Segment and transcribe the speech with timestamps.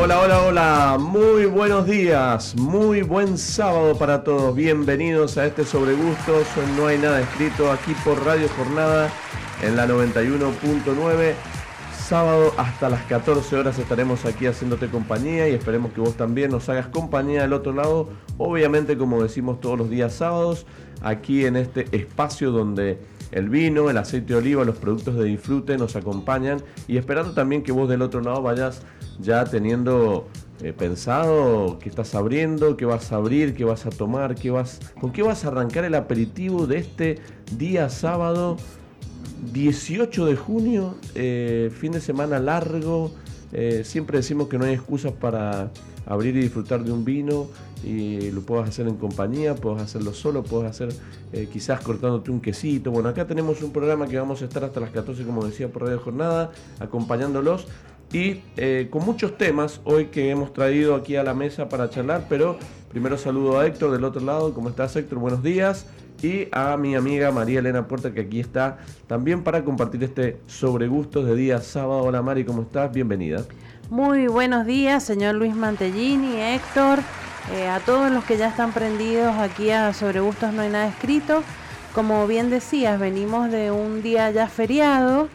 [0.00, 5.94] Hola, hola, hola, muy buenos días, muy buen sábado para todos, bienvenidos a este Sobre
[5.94, 6.46] Gustos,
[6.76, 9.10] no hay nada escrito aquí por Radio Jornada
[9.60, 11.34] en la 91.9.
[11.98, 16.68] Sábado hasta las 14 horas estaremos aquí haciéndote compañía y esperemos que vos también nos
[16.68, 18.08] hagas compañía del otro lado.
[18.38, 20.64] Obviamente, como decimos todos los días sábados,
[21.02, 23.00] aquí en este espacio donde
[23.32, 27.62] el vino, el aceite de oliva, los productos de disfrute nos acompañan y esperando también
[27.62, 28.82] que vos del otro lado vayas
[29.20, 30.26] ya teniendo
[30.62, 34.80] eh, pensado qué estás abriendo, qué vas a abrir, qué vas a tomar, qué vas,
[35.00, 37.18] con qué vas a arrancar el aperitivo de este
[37.56, 38.56] día sábado
[39.52, 43.12] 18 de junio, eh, fin de semana largo.
[43.52, 45.70] Eh, siempre decimos que no hay excusas para
[46.06, 47.48] abrir y disfrutar de un vino
[47.84, 50.88] y lo puedes hacer en compañía, puedes hacerlo solo, puedes hacer
[51.52, 52.90] quizás cortándote un quesito.
[52.90, 55.82] Bueno, acá tenemos un programa que vamos a estar hasta las 14, como decía, por
[55.82, 56.50] Radio Jornada,
[56.80, 57.66] acompañándolos
[58.12, 62.24] y eh, con muchos temas hoy que hemos traído aquí a la mesa para charlar,
[62.28, 62.58] pero
[62.90, 65.18] primero saludo a Héctor del otro lado, ¿cómo estás Héctor?
[65.18, 65.86] Buenos días.
[66.20, 70.88] Y a mi amiga María Elena Puerta que aquí está también para compartir este sobre
[70.88, 72.02] gustos de día sábado.
[72.02, 72.92] Hola Mari, ¿cómo estás?
[72.92, 73.44] Bienvenida.
[73.88, 76.98] Muy buenos días, señor Luis Mantellini, Héctor,
[77.54, 80.88] eh, a todos los que ya están prendidos aquí a Sobre Gustos No hay nada
[80.88, 81.42] escrito.
[81.94, 85.28] Como bien decías, venimos de un día ya feriado,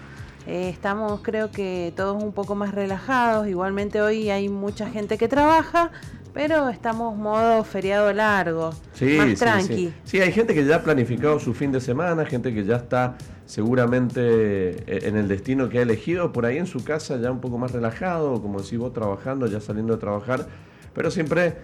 [0.45, 3.47] eh, estamos creo que todos un poco más relajados.
[3.47, 5.92] Igualmente hoy hay mucha gente que trabaja,
[6.33, 9.94] pero estamos modo feriado largo, sí, más tranqui.
[10.03, 10.22] Sí.
[10.22, 14.22] hay gente que ya ha planificado su fin de semana, gente que ya está seguramente
[14.22, 17.58] eh, en el destino que ha elegido, por ahí en su casa ya un poco
[17.58, 20.48] más relajado, como decís vos, trabajando, ya saliendo de trabajar,
[20.94, 21.55] pero siempre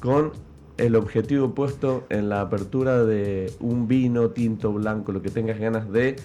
[0.00, 0.32] con
[0.76, 5.90] el objetivo puesto en la apertura de un vino tinto blanco, lo que tengas ganas
[5.90, 6.16] de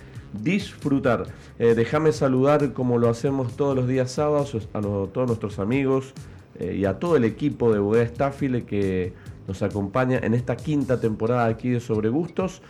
[0.41, 1.25] disfrutar.
[1.59, 6.13] Eh, déjame saludar como lo hacemos todos los días sábados a todos nuestros amigos
[6.59, 9.13] eh, y a todo el equipo de Bodega Staffile que
[9.47, 12.61] nos acompaña en esta quinta temporada aquí de Sobre Gustos.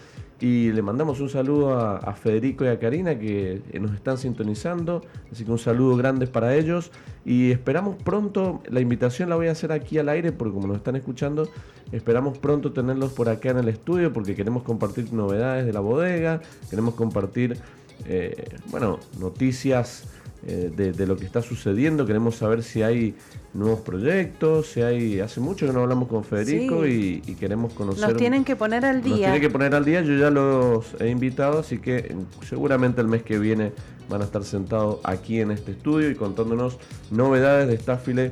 [0.44, 5.02] Y le mandamos un saludo a, Federico y a Karina que eh, nos están sintonizando.
[5.31, 6.92] Así que un saludo grande para ellos.
[7.24, 10.76] Y esperamos pronto, la invitación la voy a hacer aquí al aire porque como nos
[10.76, 11.48] están escuchando,
[11.94, 16.42] esperamos pronto tenerlos por acá en el estudio porque queremos compartir novedades de la bodega,
[16.70, 17.58] queremos compartir,
[18.06, 20.10] eh, bueno, noticias
[20.46, 22.06] eh, de, lo que está sucediendo.
[22.06, 23.16] Queremos saber si hay
[23.54, 25.20] nuevos proyectos, si hay...
[25.22, 28.09] Hace mucho que no hablamos con Federico y, queremos conocer...
[28.09, 29.12] Nos tienen que poner al día.
[29.12, 32.14] Nos tienen que poner al día, yo ya los he invitado, así que
[32.48, 33.72] seguramente el mes que viene
[34.09, 36.78] van a estar sentados aquí en este estudio y contándonos
[37.10, 38.31] novedades de Staffile.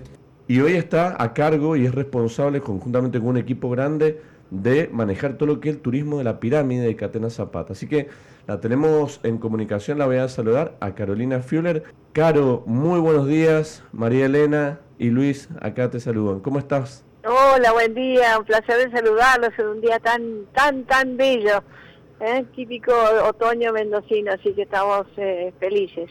[0.50, 5.38] Y hoy está a cargo y es responsable conjuntamente con un equipo grande de manejar
[5.38, 7.72] todo lo que es el turismo de la pirámide de Catena Zapata.
[7.72, 8.10] Así que
[8.48, 11.84] la tenemos en comunicación, la voy a saludar a Carolina Fuller.
[12.14, 13.84] Caro, muy buenos días.
[13.92, 16.40] María Elena y Luis, acá te saludan.
[16.40, 17.06] ¿Cómo estás?
[17.24, 18.38] Hola, buen día.
[18.40, 21.64] Un placer de saludarlos en un día tan, tan, tan bello.
[22.20, 22.46] ¿eh?
[22.56, 22.92] Típico
[23.28, 26.10] otoño mendocino, así que estamos eh, felices.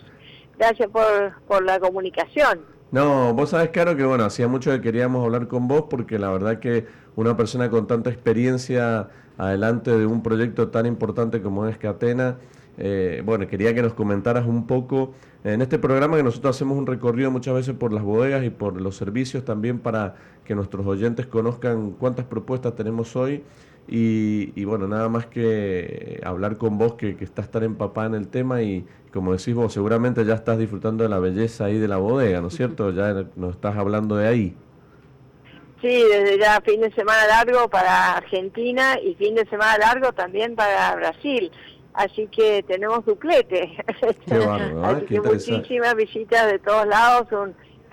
[0.58, 2.60] Gracias por, por la comunicación.
[2.92, 6.30] No, vos sabés, Caro, que bueno, hacía mucho que queríamos hablar con vos porque la
[6.30, 6.86] verdad que
[7.16, 9.08] una persona con tanta experiencia
[9.40, 12.36] adelante de un proyecto tan importante como es Catena.
[12.76, 15.12] Eh, bueno, quería que nos comentaras un poco
[15.44, 18.80] en este programa que nosotros hacemos un recorrido muchas veces por las bodegas y por
[18.80, 20.14] los servicios también para
[20.44, 23.42] que nuestros oyentes conozcan cuántas propuestas tenemos hoy
[23.92, 28.28] y, bueno, nada más que hablar con vos que, que, estás tan empapada en el
[28.28, 31.96] tema y como decís vos, seguramente ya estás disfrutando de la belleza ahí de la
[31.96, 32.92] bodega, ¿no es cierto?
[32.92, 34.54] Ya nos estás hablando de ahí.
[35.80, 40.54] Sí, desde ya fin de semana largo para Argentina y fin de semana largo también
[40.54, 41.50] para Brasil.
[41.94, 43.76] Así que tenemos duplete.
[44.26, 44.34] Qué
[44.82, 47.28] Así que muchísimas visitas de todos lados.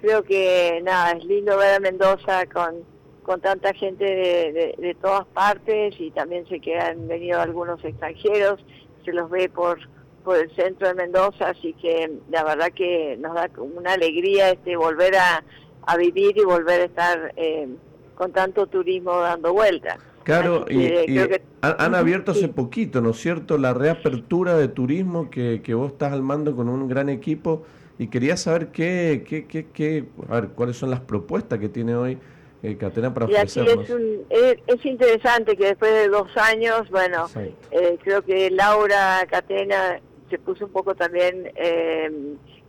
[0.02, 2.84] creo que nada, es lindo ver a Mendoza con,
[3.24, 8.60] con tanta gente de, de, todas partes y también sé que han venido algunos extranjeros.
[9.06, 9.80] Se los ve por
[10.28, 14.76] por el centro de Mendoza, así que la verdad que nos da una alegría este
[14.76, 15.42] volver a,
[15.88, 17.68] a vivir y volver a estar eh,
[18.16, 19.98] con tanto turismo dando vueltas.
[20.24, 21.18] Claro, y,
[21.62, 26.12] han, abierto hace poquito, ¿no es cierto?, la reapertura de turismo que, que vos estás
[26.12, 27.64] al mando con un gran equipo
[27.98, 31.96] y quería saber qué, qué, qué, qué a ver, cuáles son las propuestas que tiene
[31.96, 32.18] hoy
[32.62, 33.90] eh, Catena para ofrecernos.
[34.30, 37.28] Es, es, interesante que después de dos años, bueno,
[37.72, 42.12] eh, creo que Laura Catena se puso un poco también eh,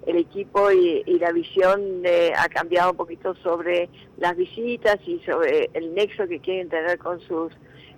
[0.06, 2.02] el equipo y, la visión
[2.36, 7.20] ha cambiado un poquito sobre las visitas y sobre el nexo que quieren tener con
[7.20, 7.52] sus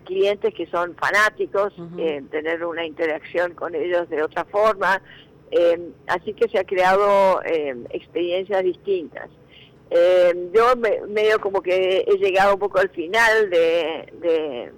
[0.05, 5.01] clientes que son fanáticos, eh, tener una interacción con ellos de otra forma.
[5.53, 7.41] Eh, así que se ha creado
[7.91, 9.29] experiencias distintas.
[9.93, 10.77] Eh, yo
[11.09, 14.73] medio como que he llegado un poco al final de,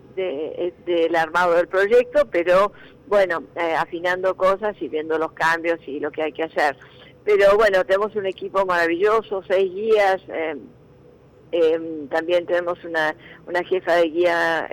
[0.86, 2.72] del armado del proyecto, pero
[3.08, 6.76] bueno, eh, afinando cosas y viendo los cambios y lo que hay que hacer.
[7.24, 10.22] Pero bueno, tenemos un equipo maravilloso, seis guías.
[10.28, 13.14] Eh, también tenemos una,
[13.46, 14.68] una jefa de guía,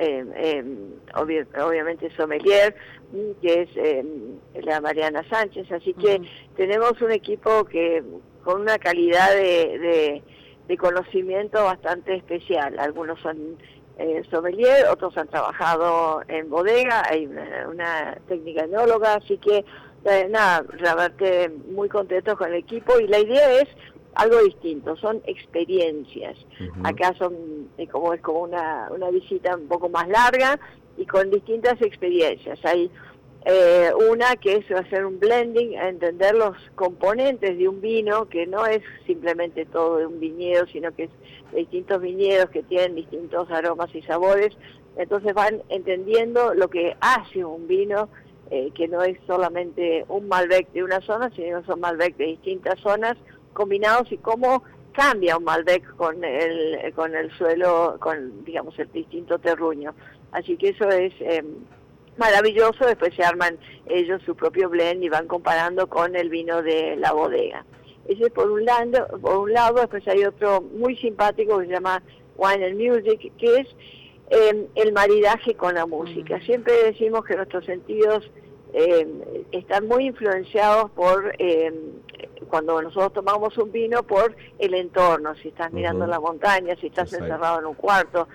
[1.15, 2.73] obviamente sommelier,
[3.41, 3.61] que
[4.53, 5.69] es la Mariana Sánchez.
[5.71, 6.21] Así que
[6.55, 8.01] tenemos un equipo que
[8.43, 10.23] con una calidad de,
[10.67, 12.79] de, conocimiento bastante especial.
[12.79, 13.57] Algunos son
[13.97, 19.65] eh, sommelier, otros han trabajado en bodega, hay una, técnica enóloga, así que
[20.05, 23.69] eh, nada, realmente muy contentos con el equipo y la idea es
[24.15, 26.37] algo distinto, son experiencias.
[26.83, 30.59] Acá son eh, como es como una, una visita un poco más larga
[30.97, 32.59] y con distintas experiencias.
[32.65, 32.91] Hay
[33.45, 38.65] eh, una que es hacer un blending, entender los componentes de un vino, que no
[38.65, 41.09] es simplemente todo de un viñedo, sino que es
[41.51, 44.55] de distintos viñedos que tienen distintos aromas y sabores.
[44.97, 48.09] Entonces van entendiendo lo que hace un vino,
[48.51, 52.25] eh, que no es solamente un Malbec de una zona, sino que son Malbec de
[52.25, 53.17] distintas zonas
[53.53, 54.63] combinados y cómo
[54.93, 59.93] cambia un Malbec con el, con el suelo, con digamos el distinto terruño.
[60.31, 61.13] Así que eso es...
[61.19, 61.43] Eh,
[62.19, 63.57] maravilloso, después se arman
[63.87, 67.65] ellos su propio blend y van comparando con el vino de la bodega.
[68.07, 71.73] Ese es por un lado, por un lado después hay otro muy simpático que se
[71.73, 72.03] llama
[72.37, 73.67] Wine and Music, que es
[74.29, 76.37] em, el maridaje con la música.
[76.37, 76.41] Mm.
[76.41, 78.29] Siempre decimos que nuestros sentidos
[78.73, 79.21] em,
[79.51, 81.73] están muy influenciados por, em,
[82.49, 87.13] cuando nosotros tomamos un vino, por el entorno, si estás mirando la montaña, si estás
[87.13, 88.27] encerrado en un cuarto.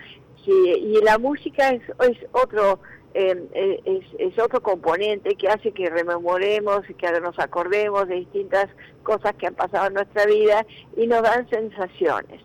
[0.47, 2.79] y la música es, es otro
[3.15, 8.69] eh, es, otro componente que hace que rememoremos, que nos acordemos de distintas
[9.05, 10.67] cosas que han pasado en nuestra vida
[10.97, 12.41] y nos dan sensaciones.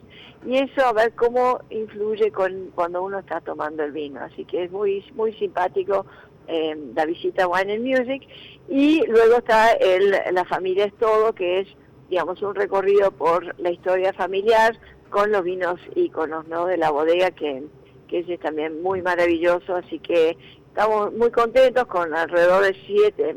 [0.46, 4.22] Y eso a ver cómo influye con cuando uno está tomando el vino.
[4.22, 6.06] Así que es muy, muy simpático
[6.50, 8.28] em, la visita a Wine and Music.
[8.70, 11.68] Y luego está el, La familia es todo, que es
[12.10, 14.78] digamos un recorrido por la historia familiar
[15.10, 16.66] con los vinos íconos ¿no?
[16.66, 17.64] de la bodega que
[18.08, 20.36] que es también muy maravilloso, así que
[20.70, 23.36] Estamos muy contentos con alrededor de 7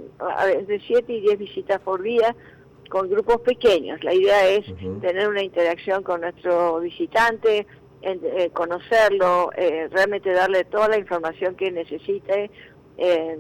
[0.67, 2.37] de siete y 10 visitas por día
[2.89, 4.05] con grupos pequeños.
[4.05, 4.67] La idea es
[5.01, 7.67] tener una interacción con nuestro visitante,
[8.03, 12.51] eh, conocerlo, eh, realmente darle toda la información que necesite
[12.99, 13.39] eh,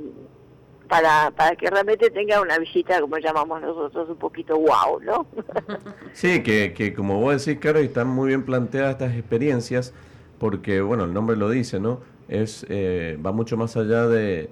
[0.88, 5.26] para, para que realmente tenga una visita, como llamamos nosotros, un poquito wow, ¿no?
[6.12, 9.94] sí, que, que como vos decís, Caro, están muy bien planteadas estas experiencias,
[10.38, 12.00] porque, bueno, el nombre lo dice, ¿no?
[12.32, 14.50] es, eh, va mucho más allá de,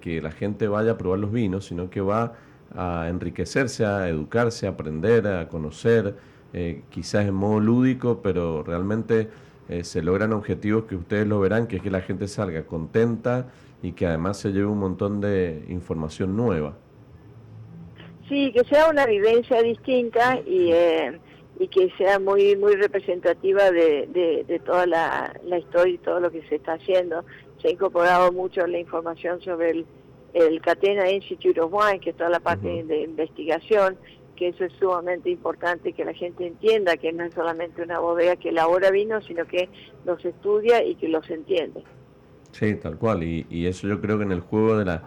[0.00, 2.34] que la gente vaya a probar los vinos, sino que va
[2.74, 6.14] a enriquecerse, a educarse, a aprender, a conocer,
[6.52, 9.30] eh, quizás en modo lúdico, pero realmente
[9.68, 13.46] eh, se logran objetivos que ustedes lo verán, que es que la gente salga contenta
[13.82, 16.76] y que además se lleve un montón de información nueva.
[18.28, 20.72] Sí, que sea una vivencia distinta y
[21.58, 24.08] y que sea muy muy representativa de,
[24.46, 27.24] de, toda la, historia y todo lo que se está haciendo.
[27.60, 29.86] Se ha incorporado mucho la información sobre el,
[30.34, 33.96] el Catena Institute of Wine, que es toda la parte de investigación,
[34.34, 38.34] que eso es sumamente importante que la gente entienda que no es solamente una bodega
[38.34, 39.68] que elabora vino, sino que
[40.04, 41.84] los estudia y que los entiende.
[42.52, 43.22] Sí, tal cual.
[43.22, 45.02] Y, y eso yo creo que en el juego de, la,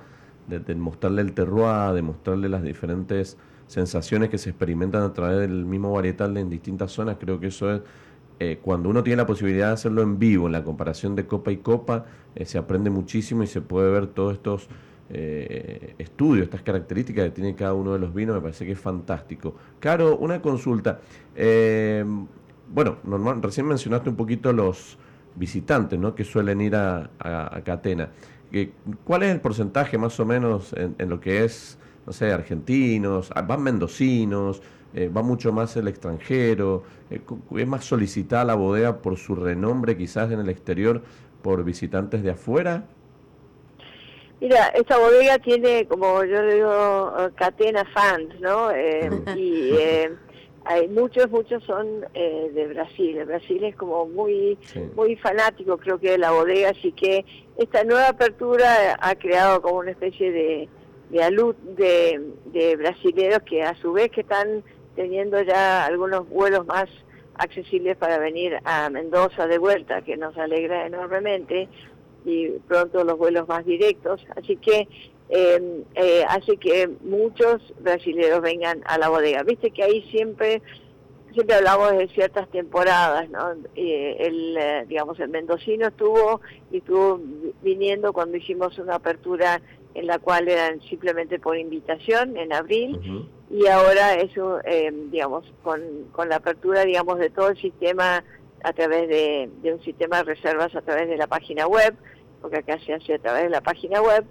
[0.48, 3.38] de, de mostrarle el terroir, de mostrarle las diferentes
[3.68, 7.72] sensaciones que se experimentan a través del mismo varietal en distintas zonas, creo que eso
[7.74, 7.82] es,
[8.40, 11.52] eh, cuando uno tiene la posibilidad de hacerlo en vivo, en la comparación de copa
[11.52, 14.68] y copa, eh, se aprende muchísimo y se puede ver todos estos
[15.10, 18.80] eh, estudios, estas características que tiene cada uno de los vinos, me parece que es
[18.80, 19.56] fantástico.
[19.80, 21.00] Caro, una consulta.
[22.68, 24.98] bueno, normal, recién mencionaste un poquito los
[25.36, 26.16] visitantes ¿no?
[26.16, 28.10] que suelen ir a, a, Catena.
[29.04, 33.42] ¿Cuál es el porcentaje más o menos en lo que es no sé, argentinos, ah,
[33.42, 34.62] van mendocinos,
[34.94, 37.22] eh, va mucho más el extranjero, eh,
[37.58, 41.02] es más solicitada la bodega por su renombre quizás en el exterior
[41.42, 42.86] por visitantes de afuera.
[44.40, 48.70] Mira, esta bodega tiene, como yo digo, eh, catena fans, ¿no?
[49.36, 49.72] y
[50.66, 53.24] hay muchos, muchos son de Brasil.
[53.26, 54.58] Brasil es como muy,
[54.96, 57.24] muy fanático, creo que de la bodega, así que
[57.58, 60.70] esta nueva apertura ha creado como una especie de
[61.10, 64.64] de, de brasileros que a su vez que están
[64.96, 66.86] teniendo ya algunos vuelos más
[67.36, 71.68] accesibles para venir a Mendoza de vuelta, que nos alegra enormemente,
[72.26, 74.26] y pronto los vuelos más directos.
[74.36, 74.88] Así que
[75.30, 79.44] em, eh, hace que muchos brasileros vengan a la bodega.
[79.44, 80.62] Viste que ahí siempre
[81.36, 83.52] siempre hablamos de ciertas temporadas, ¿no?
[83.76, 86.40] el, eh, digamos, el mendocino estuvo
[86.72, 87.20] y estuvo
[87.62, 89.62] viniendo cuando hicimos una apertura
[89.96, 95.82] en la cual eran simplemente por invitación en abril y ahora eso, eh, digamos, con,
[96.12, 98.24] con la apertura, digamos, de todo el sistema
[98.64, 101.96] a través de, de, un sistema de reservas a través de la página web,
[102.42, 104.26] porque acá se hace a través de la página web,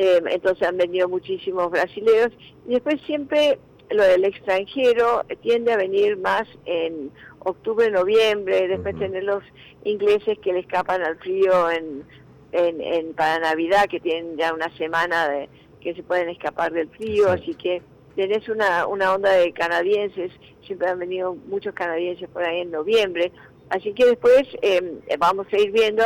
[0.00, 2.30] eh, entonces han venido muchísimos brasileños
[2.68, 3.58] y después siempre
[3.90, 9.42] lo del extranjero tiende a venir más en octubre, noviembre, después tener los
[9.82, 12.04] ingleses que le escapan al frío en,
[12.52, 15.48] en, para Navidad, que tienen ya una semana de
[15.80, 17.82] que se pueden escapar del frío, así que
[18.14, 20.30] tenés una, una onda de canadienses,
[20.62, 23.32] siempre han venido muchos canadienses por ahí en noviembre,
[23.70, 26.04] así que después em, vamos a ir viendo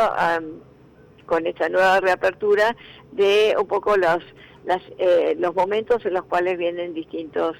[1.25, 2.75] con esta nueva reapertura
[3.11, 4.23] de un poco los
[4.65, 7.57] las, eh, los momentos en los cuales vienen distintos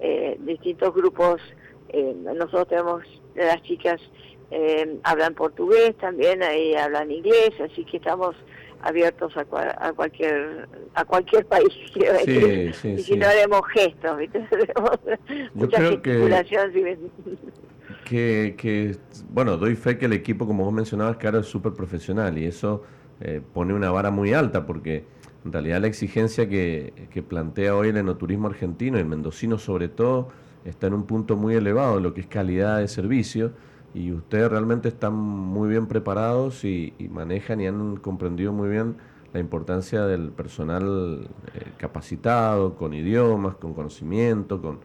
[0.00, 1.40] eh, distintos grupos.
[1.88, 3.04] Eh, nosotros tenemos
[3.34, 4.00] las chicas
[5.04, 8.36] hablan portugués también, ahí hablan inglés, así que estamos
[8.82, 9.46] abiertos a,
[9.86, 14.46] a cualquier a cualquier país sí, sí, y si no haremos gestos ¿viste?
[15.54, 16.72] mucha gesticulación
[18.04, 18.96] que, que,
[19.30, 22.82] bueno doy fe que el equipo como vos mencionabas claro es súper profesional y eso
[23.52, 25.04] pone una vara muy alta porque
[25.44, 30.28] en realidad la exigencia que, plantea hoy el enoturismo argentino, el mendocino sobre todo,
[30.64, 33.52] está en un punto muy elevado, lo que es calidad de servicio,
[33.94, 38.96] y ustedes realmente están muy bien preparados y, manejan y han comprendido muy bien
[39.34, 44.78] la importancia del personal eh, capacitado, con idiomas, con conocimiento, con,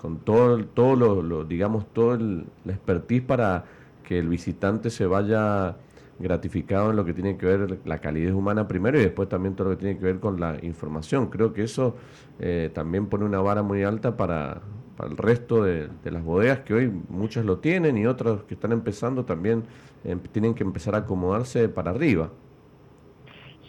[0.00, 3.64] con todo, todo lo, digamos, todo el, la expertise para
[4.04, 5.76] que el visitante se vaya
[6.18, 9.70] gratificado en lo que tiene que ver la calidez humana primero y después también todo
[9.70, 11.28] lo que tiene que ver con la información.
[11.28, 11.96] Creo que eso
[12.38, 14.62] eh, también pone una vara muy alta para,
[15.02, 19.24] el resto de, las bodegas, que hoy muchas lo tienen y otras que están empezando
[19.24, 19.64] también
[20.04, 22.30] em, tienen que empezar a acomodarse para arriba.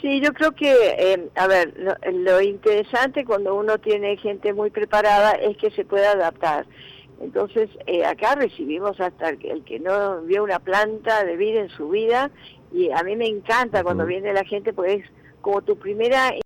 [0.02, 1.74] Sí, yo creo que, em, a ver,
[2.14, 6.68] lo, interesante cuando uno tiene gente muy preparada es que se puede adaptar.
[7.22, 11.90] Entonces, eh, acá recibimos hasta el que, no vio una planta de vida en su
[11.90, 12.32] vida
[12.72, 15.06] y a mí me encanta cuando viene la gente porque es
[15.42, 16.42] como tu primera en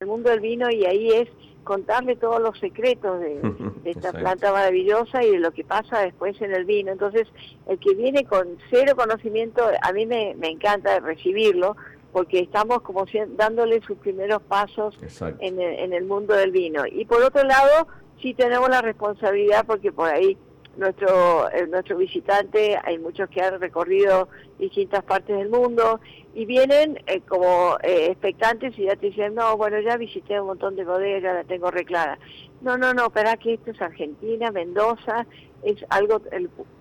[0.00, 1.28] el mundo del vino y ahí es
[1.64, 3.40] contarle todos los secretos de,
[3.84, 6.92] esta planta maravillosa y de lo que pasa después en el vino.
[6.92, 7.26] Entonces,
[7.66, 11.76] el que viene con cero conocimiento, a mí me, me encanta recibirlo
[12.12, 14.96] porque estamos como dándole sus primeros pasos
[15.40, 16.84] en en el mundo del vino.
[16.86, 17.88] Y por otro lado,
[18.20, 20.36] sí tenemos la responsabilidad porque por ahí
[20.76, 24.28] nuestro eh, nuestro visitante hay muchos que han recorrido
[24.58, 26.00] distintas partes del mundo
[26.34, 30.48] y vienen eh, como eh, expectantes y ya te dicen no bueno ya visité un
[30.48, 32.18] montón de bodegas la tengo reclara
[32.60, 35.26] no no no espera que esto es Argentina Mendoza
[35.62, 36.20] es algo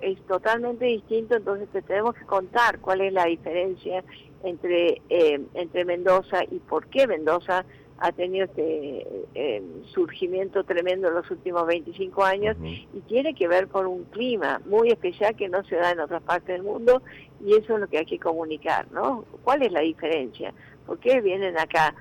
[0.01, 4.03] es totalmente distinto entonces te tenemos que contar cuál es la diferencia
[4.43, 7.65] entre entre Mendoza y por qué Mendoza
[8.03, 13.69] ha tenido este eh, surgimiento tremendo en los últimos 25 años y tiene que ver
[13.69, 17.01] con un clima muy especial que no se da en otras partes del mundo
[17.45, 19.23] y eso es lo que hay que comunicar, ¿no?
[19.45, 20.53] ¿Cuál es la diferencia?
[20.85, 21.95] ¿Por qué vienen acá?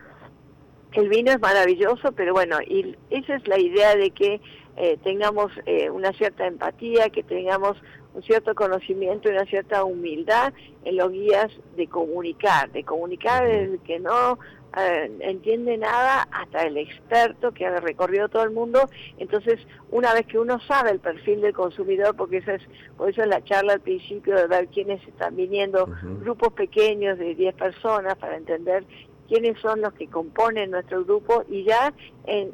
[0.94, 4.40] El vino es maravilloso, pero bueno, y esa es la idea de que
[4.76, 7.76] eh, tengamos eh, una cierta empatía, que tengamos
[8.14, 10.52] un cierto conocimiento y una cierta humildad
[10.84, 14.40] en los guías de comunicar, de comunicar el que no
[14.78, 18.88] eh, entiende nada hasta el experto que ha recorrido todo el mundo.
[19.18, 19.60] Entonces,
[19.90, 22.62] una vez que uno sabe el perfil del consumidor, porque eso es,
[22.96, 25.88] por eso es la charla al principio de ver quiénes están viniendo,
[26.20, 28.84] grupos pequeños de 10 personas para entender
[29.28, 31.94] quiénes son los que componen nuestro grupo y ya
[32.26, 32.52] eh,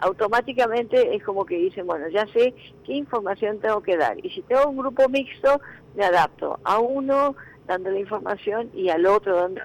[0.00, 2.54] automáticamente es como que dicen, bueno, ya sé
[2.84, 4.16] qué información tengo que dar.
[4.24, 5.60] Y si tengo un grupo mixto,
[5.94, 9.60] me adapto a uno dando la información y al otro dando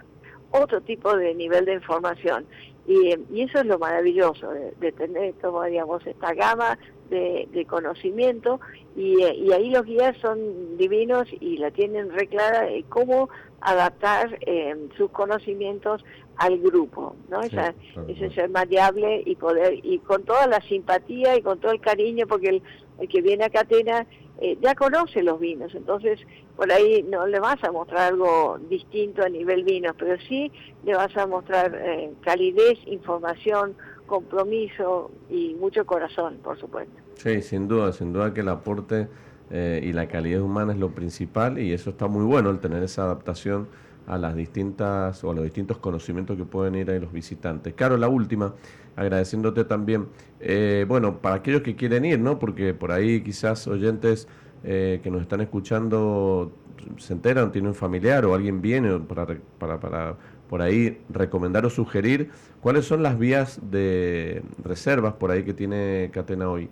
[0.52, 2.46] otro tipo de nivel de información.
[2.88, 6.78] Y, eso es lo maravilloso de, tener, como digamos, esta gama
[7.10, 8.60] de, conocimiento
[8.96, 13.30] y, ahí los guías son divinos y la tienen reclara de cómo
[13.62, 16.04] adaptar eh, sus conocimientos
[16.38, 17.42] al grupo, ¿no?
[17.42, 17.76] Esa,
[18.08, 22.26] ese ser maleable y poder, y con toda la simpatía y con todo el cariño,
[22.28, 22.64] porque el,
[23.00, 24.08] el que viene a Catena
[24.40, 26.20] eh, ya conoce los vinos, entonces
[26.56, 30.52] por ahí no le vas a mostrar algo distinto a nivel vino, pero sí
[30.84, 33.76] le vas a mostrar eh, calidez, información,
[34.08, 36.94] compromiso y mucho corazón, por supuesto.
[37.16, 39.08] Sí, sin duda, sin duda que el aporte
[39.52, 42.84] eh, y la calidad humana es lo principal y eso está muy bueno el tener
[42.84, 43.68] esa adaptación
[44.08, 47.74] a las distintas o a los distintos conocimientos que pueden ir ahí los visitantes.
[47.74, 48.54] Caro, la última,
[48.96, 50.08] agradeciéndote también,
[50.40, 52.40] eh, bueno, para aquellos que quieren ir, ¿no?
[52.40, 54.28] Porque por ahí quizás oyentes
[54.64, 56.52] eh, que nos están escuchando
[56.98, 59.28] se enteran, tienen un familiar o alguien viene para,
[59.60, 60.18] para, para
[60.50, 62.30] por ahí recomendar o sugerir
[62.60, 66.70] cuáles son las vías de reservas por ahí que tiene Catena hoy.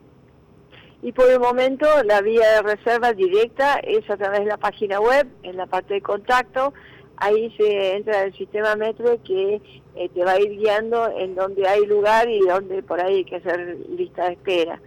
[1.01, 4.99] Y por el momento la vía de reserva directa es a través de la página
[4.99, 6.73] web, en la parte de contacto,
[7.19, 9.61] ahí se entra el sistema metro que
[9.95, 13.25] eh, te va a ir guiando en donde hay lugar y donde por ahí hay
[13.25, 14.81] que hacer lista de espera.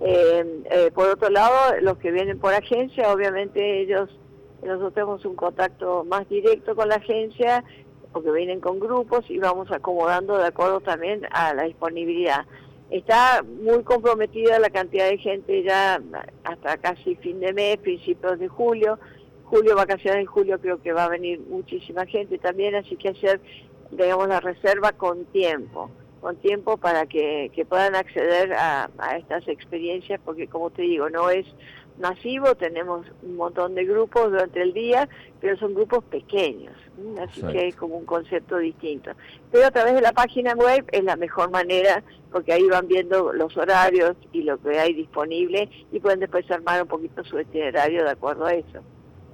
[0.00, 4.08] Eh, eh, por otro lado, los que vienen por agencia, obviamente ellos,
[4.62, 7.64] nosotros tenemos un contacto más directo con la agencia,
[8.12, 12.44] porque vienen con grupos y vamos acomodando de acuerdo también a la disponibilidad.
[12.90, 16.00] Está muy comprometida la cantidad de gente ya
[16.44, 18.98] hasta casi fin de mes, principios de julio,
[19.52, 23.38] julio, vacaciones de julio, creo que va a venir muchísima gente también, así que hacer,
[23.90, 25.90] digamos, la reserva con tiempo,
[26.22, 31.44] con tiempo para que, puedan acceder a, estas experiencias, porque como te digo, no es
[32.00, 35.06] masivo, tenemos un montón de grupos durante el día,
[35.38, 36.74] pero son grupos pequeños,
[37.20, 39.10] así que es como un concepto distinto.
[39.50, 43.34] Pero a través de la página web es la mejor manera, porque ahí van viendo
[43.34, 48.02] los horarios y lo que hay disponible y pueden después armar un poquito su itinerario
[48.02, 48.82] de acuerdo a eso.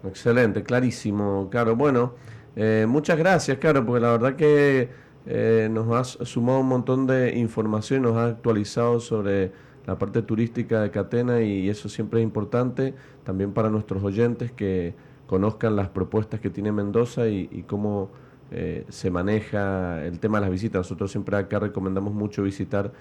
[0.08, 1.76] Excelente, clarísimo, Caro.
[1.76, 2.14] Bueno,
[2.56, 4.88] eh, muchas gracias, Caro, porque la verdad que
[5.26, 9.52] eh, nos has sumado un montón de información, nos has actualizado sobre
[9.86, 14.94] la parte turística de Catena y eso siempre es importante también para nuestros oyentes que
[15.26, 18.10] conozcan las propuestas que tiene Mendoza y, cómo
[18.50, 20.78] eh, se maneja el tema de las visitas.
[20.78, 22.92] Nosotros siempre acá recomendamos mucho visitar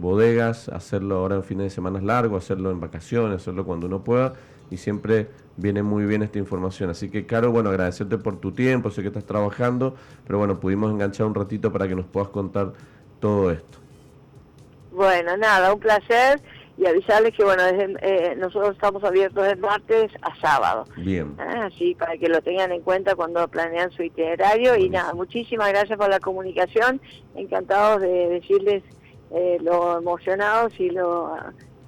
[0.00, 4.32] bodegas, hacerlo ahora en fines de semana largos, hacerlo en vacaciones, hacerlo cuando uno pueda
[4.70, 6.90] y siempre viene muy bien esta información.
[6.90, 9.94] Así que, Caro, bueno, agradecerte por tu tiempo, sé que estás trabajando,
[10.26, 12.72] pero bueno, pudimos enganchar un ratito para que nos puedas contar
[13.20, 13.78] todo esto.
[14.92, 16.40] Bueno, nada, un placer
[16.78, 20.84] y avisarles que, bueno, eh, nosotros estamos abiertos de martes a sábado.
[20.96, 21.34] Bien.
[21.38, 24.76] Ah, así, para que lo tengan en cuenta cuando planean su itinerario.
[24.76, 27.00] Y nada, muchísimas gracias por la comunicación.
[27.34, 28.82] Encantados de decirles
[29.30, 31.34] eh, lo emocionados y lo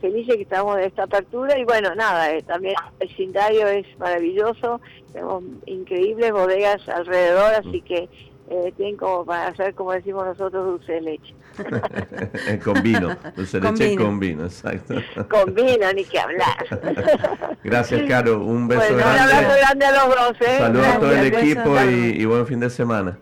[0.01, 4.81] felices que estamos de esta apertura y bueno, nada, eh, también el vecindario es maravilloso,
[5.13, 8.09] tenemos increíbles bodegas alrededor, así que
[8.51, 11.35] eh, tienen como para hacer, como decimos nosotros, dulce de leche.
[12.65, 14.95] con vino, dulce de leche con vino, exacto.
[15.29, 17.59] con vino, ni que hablar.
[17.65, 19.03] Gracias, Caro, un beso grande.
[19.03, 20.37] Un abrazo grande a los dos.
[20.41, 20.59] ¿eh?
[20.59, 23.19] Saludos a todo el equipo y, buen fin de semana.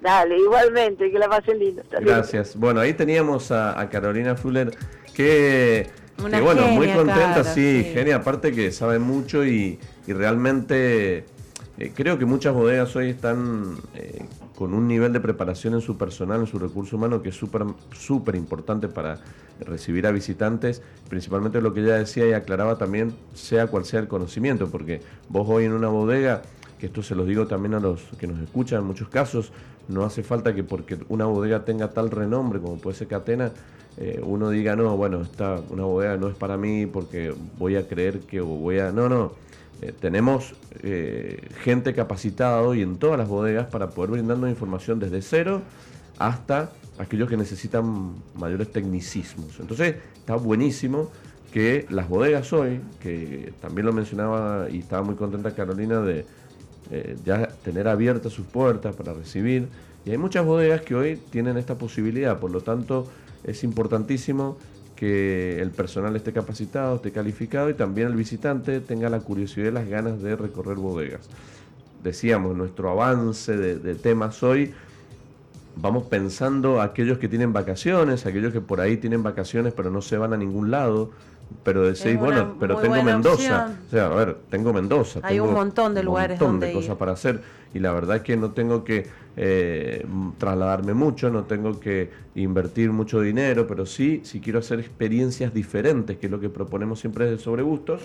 [0.00, 1.82] Dale, igualmente, que la pasen lindo.
[2.00, 2.54] Gracias.
[2.54, 4.76] Bueno, ahí teníamos a, a Carolina Fuller,
[5.14, 5.90] que
[6.28, 11.24] y bueno, muy contenta, sí, genia, aparte que sabe mucho y, realmente
[11.78, 14.24] eh, creo que muchas bodegas hoy están eh,
[14.56, 17.64] con un nivel de preparación en su personal, en su recurso humano, que es súper
[17.92, 19.20] súper importante para
[19.60, 24.08] recibir a visitantes, principalmente lo que ella decía y aclaraba también, sea cual sea el
[24.08, 26.42] conocimiento, porque vos hoy en una bodega,
[26.78, 29.52] que esto se los digo también a los que nos escuchan en muchos casos,
[29.88, 33.52] no hace falta que porque una bodega tenga tal renombre como puede ser Catena,
[33.98, 37.86] eh, uno diga, no, bueno, esta, una bodega no es para mí porque voy a
[37.86, 38.90] creer que voy a...
[38.90, 39.32] No, no.
[39.82, 45.20] Eh, tenemos eh, gente capacitada hoy en todas las bodegas para poder brindarnos información desde
[45.20, 45.62] cero
[46.18, 49.58] hasta aquellos que necesitan mayores tecnicismos.
[49.60, 51.10] Entonces, está buenísimo
[51.52, 56.24] que las bodegas hoy, que también lo mencionaba y estaba muy contenta Carolina de
[57.24, 59.68] ya tener abiertas sus puertas para recibir,
[60.04, 63.06] y hay muchas bodegas que hoy tienen esta posibilidad, por lo tanto,
[63.44, 64.56] es importantísimo
[65.02, 69.72] que el personal esté capacitado, esté calificado y también el visitante tenga la curiosidad y
[69.72, 71.28] las ganas de recorrer bodegas.
[72.04, 74.72] Decíamos, nuestro avance de, temas hoy,
[75.74, 80.02] vamos pensando a aquellos que tienen vacaciones, aquellos que por ahí tienen vacaciones pero no
[80.02, 81.10] se van a ningún lado,
[81.64, 83.74] pero decís, bueno, pero tengo Mendoza.
[83.88, 85.18] O sea, a ver, tengo Mendoza.
[85.24, 86.40] Hay un montón de lugares.
[86.40, 87.42] Un montón de cosas para hacer.
[87.74, 90.04] Y la verdad es que no tengo que eh,
[90.38, 96.18] trasladarme mucho, no tengo que invertir mucho dinero, pero sí, si quiero hacer experiencias diferentes,
[96.18, 98.02] que es lo que proponemos siempre desde Sobre Gustos,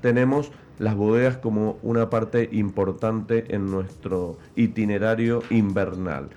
[0.00, 6.28] tenemos las bodegas como una parte importante en nuestro itinerario invernal.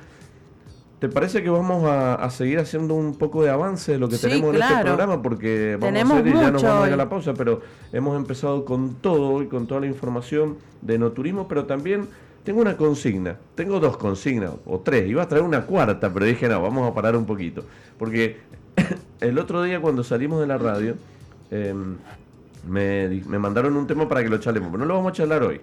[1.00, 4.56] ¿Te parece que vamos a, seguir haciendo un poco de avance de lo que tenemos
[4.56, 5.21] en este programa?
[5.21, 7.62] Porque vamos a hacer y ya nos vamos a ir a la pausa, pero
[7.93, 12.08] hemos empezado con todo y con toda la información de no turismo, pero también
[12.47, 13.36] tengo una consigna.
[13.55, 15.10] Tengo dos consignas, o tres.
[15.10, 17.65] Iba a traer una cuarta, pero dije, no, vamos a parar un poquito.
[17.99, 18.38] Porque
[19.19, 20.95] el otro día cuando salimos de la radio,
[21.51, 21.97] em,
[22.65, 25.43] me, me mandaron un tema para que lo charlemos, pero no lo vamos a charlar
[25.43, 25.60] hoy.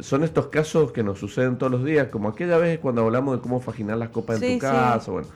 [0.00, 3.42] son estos casos que nos suceden todos los días, como aquella vez cuando hablamos de
[3.42, 5.28] cómo faginar las copas en tu casa, bueno.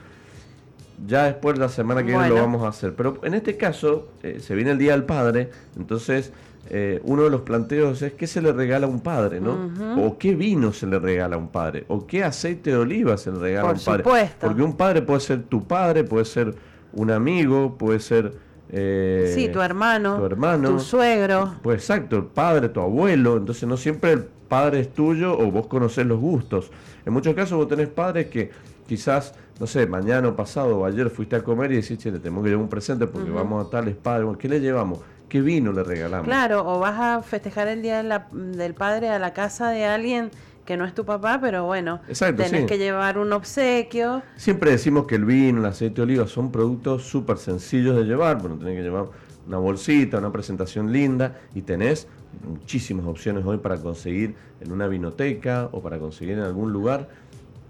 [1.05, 2.95] Ya después la semana que viene lo vamos a hacer.
[2.95, 6.33] Pero en este caso, eh, se viene el Día del Padre, entonces
[6.69, 9.71] eh, uno de los planteos es qué se le regala a un padre, ¿no?
[9.97, 13.31] O qué vino se le regala a un padre, o qué aceite de oliva se
[13.31, 14.31] le regala a un padre.
[14.39, 16.55] Porque un padre puede ser tu padre, puede ser
[16.93, 18.33] un amigo, puede ser
[18.73, 21.55] eh, sí, tu hermano, tu hermano, tu suegro.
[21.61, 23.37] Pues exacto, el padre, tu abuelo.
[23.37, 26.71] Entonces no siempre el padre es tuyo o vos conocés los gustos.
[27.05, 28.51] En muchos casos vos tenés padres que
[28.87, 32.19] quizás, no sé, mañana o pasado o ayer fuiste a comer y decís, che, le
[32.19, 34.37] tenemos que llevar un presente porque vamos a tales padres.
[34.37, 34.99] ¿Qué le llevamos?
[35.31, 36.27] ¿Qué vino le regalamos?
[36.27, 40.29] Claro, o vas a festejar el Día del Padre a la casa de alguien
[40.65, 42.01] que no es tu papá, pero bueno,
[42.35, 44.23] tenés que llevar un obsequio.
[44.35, 48.41] Siempre decimos que el vino, el aceite de oliva son productos súper sencillos de llevar,
[48.41, 49.05] bueno, tenés que llevar
[49.47, 52.09] una bolsita, una presentación linda y tenés
[52.45, 57.07] muchísimas opciones hoy para conseguir en una vinoteca o para conseguir en algún lugar.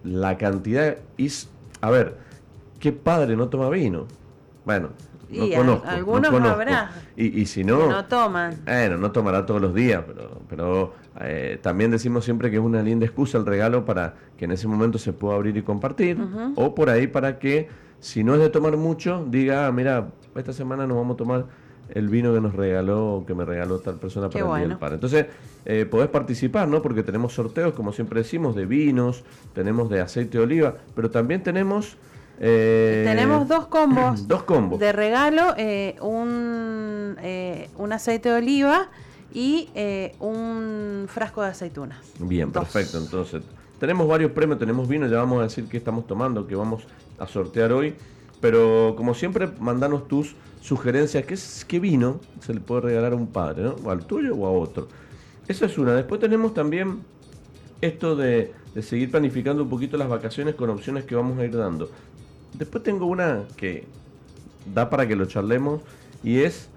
[0.03, 1.47] La cantidad es,
[1.79, 2.17] a ver,
[2.79, 4.07] ¿qué padre no toma vino?
[4.65, 4.89] Bueno,
[5.31, 5.87] no y conozco.
[5.87, 6.91] Algunos habrá.
[7.15, 7.89] Y, si no.
[7.89, 8.55] no toman.
[8.65, 12.81] Bueno, no tomará todos los días, pero, pero eh, también decimos siempre que es una
[12.81, 16.17] linda excusa el regalo para que en ese momento se pueda abrir y compartir.
[16.55, 20.53] O por ahí para que, si no es de tomar mucho, diga, ah, mira, esta
[20.53, 21.45] semana nos vamos a tomar
[21.93, 24.77] el vino que nos regaló o que me regaló tal persona para el Día del
[24.77, 24.95] Padre.
[24.95, 25.25] Entonces,
[25.65, 26.81] eh, podés participar, ¿no?
[26.81, 31.43] Porque tenemos sorteos, como siempre decimos, de vinos, tenemos de aceite de oliva, pero también
[31.43, 31.97] tenemos
[32.43, 34.27] eh, Tenemos dos combos.
[34.27, 34.79] dos combos.
[34.79, 38.89] De regalo, eh, un, eh, un aceite de oliva
[39.31, 39.69] y
[40.19, 41.99] un frasco de aceitunas.
[42.19, 42.97] Bien, perfecto.
[42.97, 43.43] Entonces,
[43.79, 46.83] tenemos varios premios, tenemos vino, ya vamos a decir qué estamos tomando, que vamos
[47.19, 47.95] a sortear hoy.
[48.41, 51.23] Pero como siempre, mandanos tus sugerencias.
[51.25, 53.75] ¿Qué, es, qué vino se le puede regalar a un padre, ¿no?
[53.83, 54.87] O al tuyo o a otro.
[55.47, 55.93] Esa es una.
[55.93, 57.03] Después tenemos también
[57.81, 61.55] esto de, de seguir planificando un poquito las vacaciones con opciones que vamos a ir
[61.55, 61.89] dando.
[62.53, 63.85] Después tengo una que
[64.73, 65.81] da para que lo charlemos
[66.23, 66.69] y es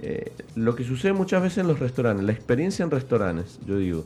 [0.00, 4.04] eh, lo que sucede muchas veces en los restaurantes, la experiencia en restaurantes, yo digo,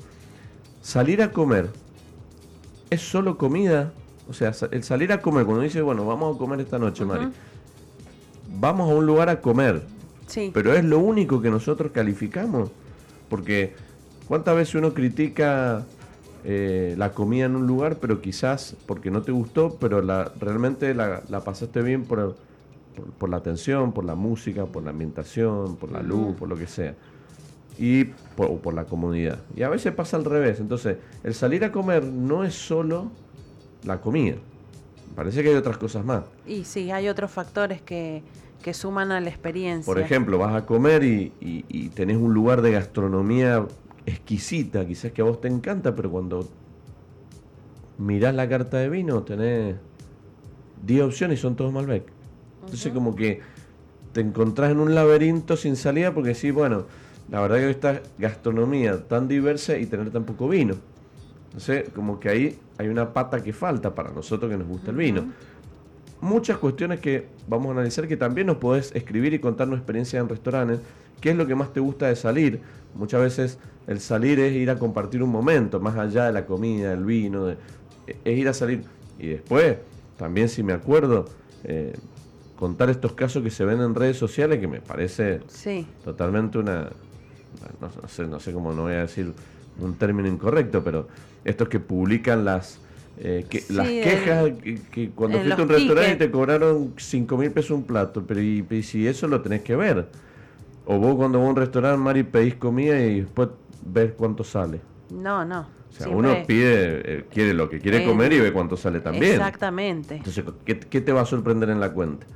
[0.81, 1.69] salir a comer
[2.89, 3.93] es solo comida,
[4.29, 7.29] o sea, el salir a comer, cuando dice, bueno, vamos a comer esta noche, Mari,
[8.49, 9.83] vamos a un lugar a comer,
[10.27, 10.51] sí.
[10.55, 12.71] pero es lo único que nosotros calificamos,
[13.29, 13.75] porque
[14.29, 15.85] ¿cuántas veces uno critica
[16.45, 20.93] eh, la comida en un lugar, pero quizás porque no te gustó, pero la, realmente
[20.93, 22.37] la, pasaste bien por,
[23.19, 26.67] por, la atención, por la música, por la ambientación, por la luz, por lo que
[26.67, 26.95] sea.
[27.79, 28.05] Y
[28.37, 29.39] por, por la comodidad.
[29.57, 30.59] Y a veces pasa al revés.
[30.59, 33.11] Entonces, el salir a comer no es solo
[33.85, 34.37] la comida.
[35.15, 36.25] Parece que hay otras cosas más.
[36.47, 38.23] Y sí, hay otros factores que,
[38.63, 39.87] que suman a la experiencia.
[39.87, 43.65] Por ejemplo, vas a comer y, y tenés un lugar de gastronomía
[44.07, 46.49] exquisita, quizás que a vos te encanta, pero cuando
[47.99, 49.77] mirás la carta de vino tenés
[50.85, 52.05] 10 opciones y son todos Malbec.
[52.65, 53.41] Entonces como que
[54.13, 56.85] te encontrás en un laberinto sin salida porque sí, bueno,
[57.31, 60.75] la verdad que esta gastronomía tan diversa y tener tan poco vino.
[61.47, 64.97] Entonces como que ahí hay una pata que falta para nosotros que nos gusta el
[64.97, 65.25] vino.
[66.21, 70.29] Muchas cuestiones que vamos a analizar que también nos podés escribir y contarnos experiencias en
[70.29, 70.81] restaurantes.
[71.21, 72.61] ¿Qué es lo que más te gusta de salir?
[72.95, 76.93] Muchas veces el salir es ir a compartir un momento, más allá de la comida,
[76.93, 77.59] el vino, es
[78.25, 78.85] ir a salir.
[79.19, 79.77] Y después,
[80.17, 81.27] también si me acuerdo,
[81.65, 81.95] eh,
[82.57, 85.41] contar estos casos que se ven en redes sociales, que me parece
[86.05, 86.91] totalmente una,
[87.81, 89.33] no, sé, no sé cómo no voy a decir
[89.81, 91.09] un término incorrecto, pero
[91.45, 92.79] estos que publican las
[93.19, 94.53] eh, que, las quejas
[94.91, 98.65] que, cuando fuiste a un restaurante te cobraron 5 mil pesos un plato, pero y,
[98.83, 100.09] si eso lo tenés que ver.
[100.87, 103.51] O vos cuando vas a un restaurante, Mari, pedís comida y después
[103.85, 104.81] ves cuánto sale.
[105.11, 105.61] No, no.
[105.61, 109.35] O sea, uno pide, eh, quiere lo que quiere comer y ve cuánto sale también.
[109.35, 110.17] Exactamente.
[110.17, 112.27] Entonces, ¿qué, te va a sorprender en la cuenta?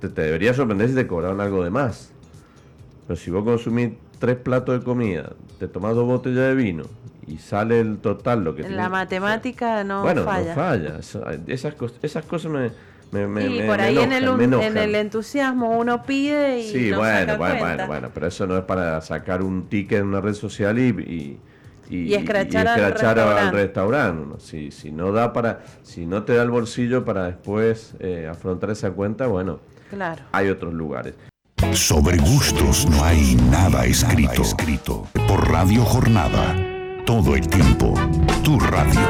[0.00, 2.10] Te, debería sorprender si te cobraron algo de más.
[3.06, 6.84] Pero si vos consumís tres platos de comida, te tomás dos botellas de vino
[7.26, 8.68] y sale el total lo que...
[8.68, 10.48] La matemática no bueno, falla.
[10.48, 10.98] no falla.
[11.46, 12.70] Esas, esas cosas me
[13.12, 17.86] y por ahí en, el, en el entusiasmo uno pide y sí bueno bueno bueno
[17.86, 21.40] bueno pero eso no es para sacar un ticket en una red social y, y,
[21.94, 27.04] y, escrachar, al restaurante, Si, si no da para si no te da el bolsillo
[27.04, 30.22] para después eh, afrontar esa cuenta bueno claro.
[30.32, 31.14] hay otros lugares.
[31.72, 35.06] Sobre gustos no hay nada escrito escrito.
[35.28, 36.56] Por Radio Jornada
[37.04, 37.94] todo el tiempo
[38.42, 39.00] tu radio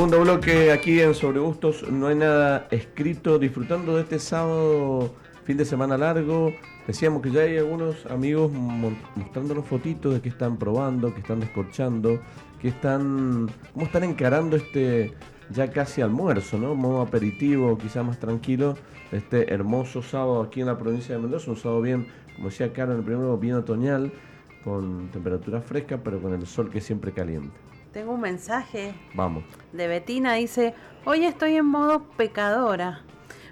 [0.00, 5.58] Segundo bloque aquí en Sobre Gustos, no hay nada escrito, disfrutando de este sábado, fin
[5.58, 6.54] de semana largo.
[6.86, 12.18] Decíamos que ya hay algunos amigos mostrándonos fotitos de que están probando, que están descorchando,
[12.62, 15.12] que están, cómo están encarando este
[15.50, 16.74] ya casi almuerzo, ¿no?
[16.74, 18.78] Modo aperitivo, quizá más tranquilo,
[19.12, 22.94] este hermoso sábado aquí en la provincia de Mendoza, un sábado bien, como decía Carlos
[22.94, 24.10] en el primero, bien otoñal,
[24.64, 27.69] con temperatura fresca, pero con el sol que siempre caliente.
[27.92, 28.94] Tengo un mensaje.
[29.14, 29.44] Vamos.
[29.72, 30.74] De Betina dice,
[31.04, 33.02] hoy estoy en modo pecadora,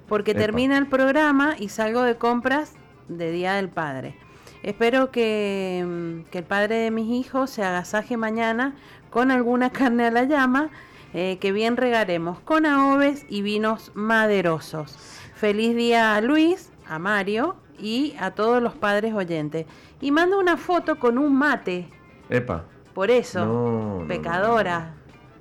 [0.07, 2.75] porque termina el programa y salgo de compras
[3.09, 4.15] de Día del Padre.
[4.63, 8.75] Espero que, mm, que el padre de mis hijos se agasaje mañana
[9.11, 10.71] con alguna carne a la llama
[11.15, 14.97] eh, que bien regaremos con aoves y vinos maderosos.
[15.35, 19.67] Feliz día a Luis, a Mario y a todos los padres oyentes.
[20.01, 21.89] Y manda una foto con un mate.
[22.29, 22.65] Epa.
[22.99, 24.93] Por eso, pecadora.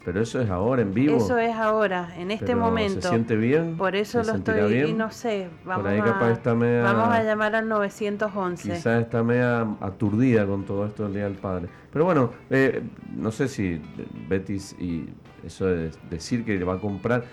[0.06, 1.18] pero eso es ahora, en vivo.
[1.18, 3.02] Eso es ahora, en este momento.
[3.02, 3.78] ¿Se siente bien?
[3.78, 7.24] Por eso lo estoy, y no sé, vamos, ahí capaz a, está media, vamos a
[7.24, 8.62] llamar al 911.
[8.62, 11.68] Quizás está media aturdida con todo esto del Día del Padre.
[11.92, 12.84] Pero bueno, eh,
[13.16, 13.82] no sé si
[14.30, 15.10] Betis y
[15.44, 17.24] eso de decir que le va a comprar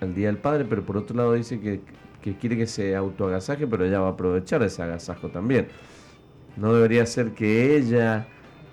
[0.00, 1.80] el Día del Padre, pero por otro lado dice que,
[2.20, 5.68] que quiere que se autoagasaje, pero ella va a aprovechar ese agasajo también.
[6.56, 8.26] No debería ser que ella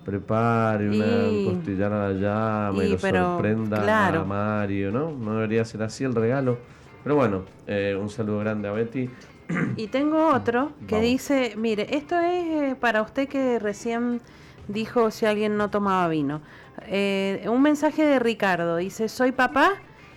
[0.03, 5.11] prepare una costillar a la llama y, lo sorprenda a Mario, ¿no?
[5.11, 6.57] No debería ser así el regalo.
[7.03, 9.09] Pero bueno, eh, un saludo grande a Betty.
[9.75, 14.21] Y tengo otro que dice, mire, esto es eh, para usted que recién
[14.67, 16.41] dijo si alguien no tomaba vino.
[16.87, 19.73] Eh, un mensaje de Ricardo, dice, soy papá,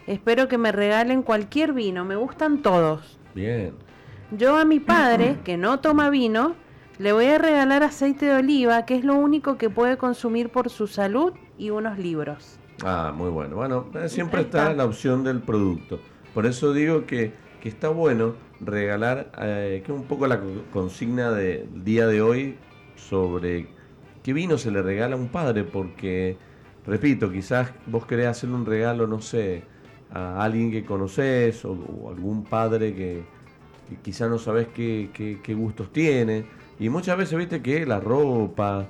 [0.06, 3.18] espero que me regalen cualquier vino, me gustan todos.
[3.34, 3.72] Bien.
[4.30, 6.54] Yo a mi padre, que no toma vino,
[6.98, 10.70] le voy a regalar aceite de oliva, que es lo único que puede consumir por
[10.70, 12.58] su salud y unos libros.
[12.84, 13.56] Ah, muy bueno.
[13.56, 14.72] Bueno, eh, siempre está.
[14.72, 16.00] la opción del producto.
[16.34, 20.40] Por eso digo que, que está bueno regalar, eh, que es un poco la
[20.72, 22.56] consigna del día de hoy
[22.94, 23.68] sobre
[24.22, 26.36] qué vino se le regala a un padre, porque,
[26.86, 29.64] repito, quizás vos querés hacerle un regalo, no sé,
[30.10, 33.24] a alguien que conoces o, algún padre que,
[34.02, 35.10] quizás no sabes qué,
[35.42, 36.44] qué gustos tiene
[36.78, 38.86] y muchas veces viste que la ropa,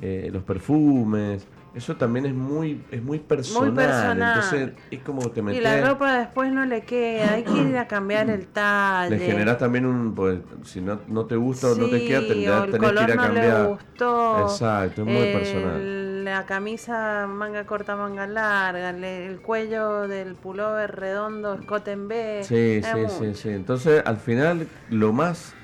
[0.00, 4.36] eh, los perfumes, eso también es muy, es muy personal, muy personal.
[4.36, 5.60] Entonces es como te metes.
[5.60, 9.16] Y la ropa después no le queda, hay que ir a cambiar el talle.
[9.16, 10.14] Le generas también un.
[10.14, 13.16] Pues, si no, no te gusta o no te queda, tendrás, tenés que ir a
[13.16, 13.48] cambiar.
[13.48, 16.24] No le gustó, Exacto, es muy personal.
[16.24, 22.40] La camisa manga corta, manga larga, el cuello del pullover redondo, escote en B.
[22.42, 23.48] Sí, sí, sí, sí.
[23.48, 25.54] Entonces, al final, lo más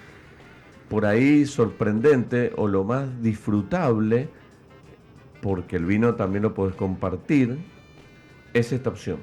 [0.89, 4.29] por ahí sorprendente o lo más disfrutable,
[5.43, 7.59] porque el vino también lo puedes compartir,
[8.55, 9.19] es esta opción.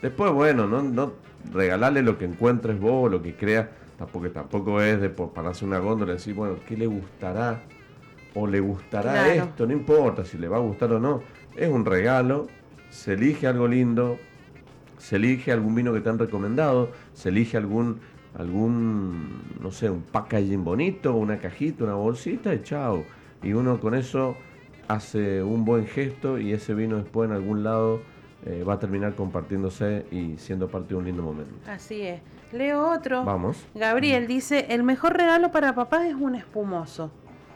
[0.00, 1.12] Después, bueno, no, no
[1.52, 3.68] regalarle lo que encuentres vos, lo que creas,
[3.98, 7.62] tampoco, tampoco es de pararse una góndola y decir, bueno, ¿qué le gustará?
[8.34, 11.22] O le gustará esto, no importa si le va a gustar o no.
[11.56, 12.46] Es un regalo,
[12.88, 14.18] se elige algo lindo,
[14.98, 18.00] se elige algún vino que te han recomendado, se elige algún
[18.34, 23.04] algún, no sé, un packaging bonito, una cajita, una bolsita y chao.
[23.42, 24.36] Y uno con eso
[24.88, 28.02] hace un buen gesto y ese vino después en algún lado
[28.44, 31.54] eh, va a terminar compartiéndose y siendo parte de un lindo momento.
[31.68, 32.20] Así es.
[32.52, 33.24] Leo otro.
[33.24, 33.64] Vamos.
[33.74, 37.10] Gabriel dice, el mejor regalo para papá es un espumoso.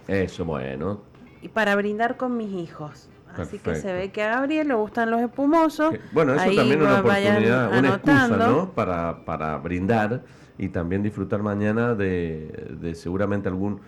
[0.07, 1.01] Eso, bueno.
[1.43, 3.09] Y para brindar con mis hijos.
[3.37, 5.95] Así que se ve que a Gabriel le gustan los espumosos.
[6.13, 8.71] Bueno, eso también es una oportunidad, una excusa, ¿no?
[8.71, 10.23] Para, para brindar
[10.59, 13.81] y también disfrutar mañana de, seguramente algún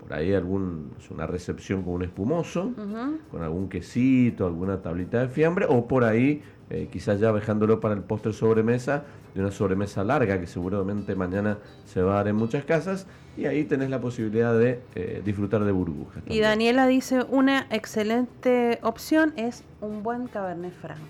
[0.00, 2.72] por ahí algún una recepción con un espumoso,
[3.30, 7.94] con algún quesito, alguna tablita de fiambre, o por ahí eh, quizás ya dejándolo para
[7.94, 12.36] el postre sobremesa, de una sobremesa larga que seguramente mañana se va a dar en
[12.36, 13.06] muchas casas,
[13.36, 16.22] y ahí tenés la posibilidad de eh, disfrutar de burbujas.
[16.26, 21.00] Y Daniela dice, una excelente opción es un buen Cabernet Franc.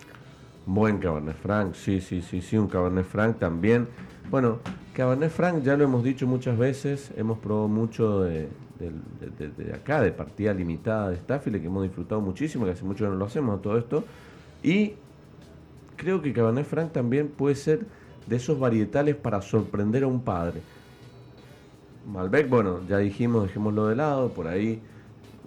[0.67, 3.89] Buen Cabernet Franc, sí, sí, sí, sí, un Cabernet Franc también.
[4.31, 4.59] Bueno,
[4.95, 8.49] Cabernet Franc ya lo hemos dicho muchas veces, hemos probado mucho de,
[9.73, 13.17] acá, de partida limitada de Staffile, que hemos disfrutado muchísimo, que hace mucho que no
[13.17, 14.05] lo hacemos todo esto.
[14.63, 14.95] Y
[15.97, 17.87] creo que Cabernet Franc también puede ser
[18.27, 20.63] de esos varietales para sorprender a un padre.
[22.11, 24.81] Malbec, bueno, ya dijimos, dejémoslo de lado, por ahí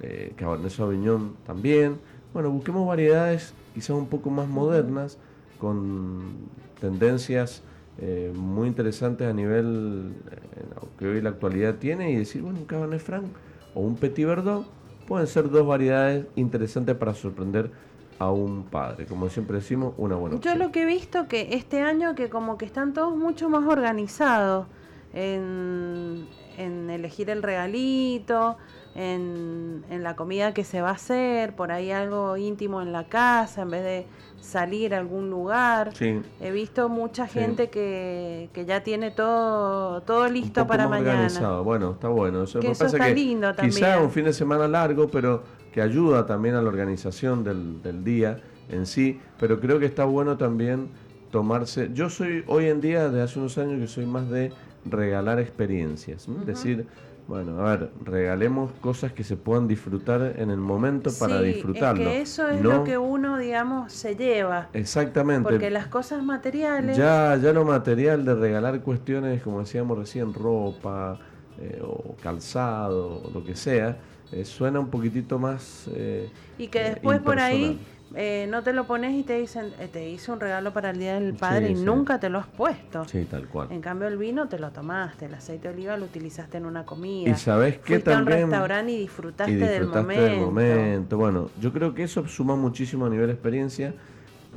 [0.01, 1.97] eh, Cabernet Sauvignon también.
[2.33, 5.17] Bueno, busquemos variedades quizás un poco más modernas,
[5.59, 6.35] con
[6.79, 7.63] tendencias
[7.99, 10.63] eh, muy interesantes a nivel eh,
[10.99, 13.25] que hoy la actualidad tiene y decir, bueno, un Cabernet Franc
[13.73, 14.65] o un Petit Verdot
[15.07, 17.71] pueden ser dos variedades interesantes para sorprender
[18.19, 19.05] a un padre.
[19.05, 20.59] Como siempre decimos, una buena Yo opción.
[20.59, 24.67] lo que he visto que este año que como que están todos mucho más organizados
[25.13, 28.57] en, en elegir el regalito,
[28.97, 33.03] en, en la comida que se va a hacer, por ahí algo íntimo en la
[33.05, 34.05] casa, en vez de
[34.41, 35.91] salir a algún lugar.
[35.95, 37.39] Sí, He visto mucha Sí.
[37.39, 41.11] gente que, que ya tiene todo, todo un listo poco para más mañana.
[41.13, 41.63] organizado.
[41.63, 42.43] Bueno, está bueno.
[42.43, 44.01] Eso, Que me eso está que lindo Quizá también.
[44.03, 48.39] un fin de semana largo, pero que ayuda también a la organización del, del día
[48.69, 49.19] en sí.
[49.39, 50.89] Pero creo que está bueno también
[51.31, 51.91] tomarse.
[51.93, 54.51] Yo soy hoy en día, de hace unos años, que soy más de
[54.85, 56.27] regalar experiencias.
[56.27, 56.45] ¿m?
[56.45, 56.87] Decir,
[57.27, 62.03] bueno, a ver, regalemos cosas que se puedan disfrutar en el momento para Sí, disfrutarlo.
[62.03, 64.69] Es que eso es No- lo que uno, digamos, se lleva.
[64.73, 65.49] Exactamente.
[65.49, 66.95] Porque las cosas materiales...
[66.95, 71.19] Ya, ya lo material de regalar cuestiones, como decíamos recién, ropa
[71.59, 73.97] eh, o calzado o lo que sea,
[74.31, 75.89] eh, suena un poquitito más...
[75.93, 77.77] eh, Y que eh, después por ahí.
[78.15, 80.99] Eh, no te lo pones y te dicen, eh, te hice un regalo para el
[80.99, 81.83] Día del Padre Sí, y sí.
[81.83, 83.05] nunca te lo has puesto.
[83.05, 83.67] Sí, tal cual.
[83.71, 86.85] En cambio el vino te lo tomaste, el aceite de oliva lo utilizaste en una
[86.85, 87.29] comida.
[87.29, 88.49] Y sabes que Fuiste a un también...
[88.49, 90.45] restaurante y disfrutaste, y disfrutaste del, momento.
[90.45, 91.17] momento.
[91.17, 93.93] Bueno, yo creo que eso suma muchísimo a nivel experiencia,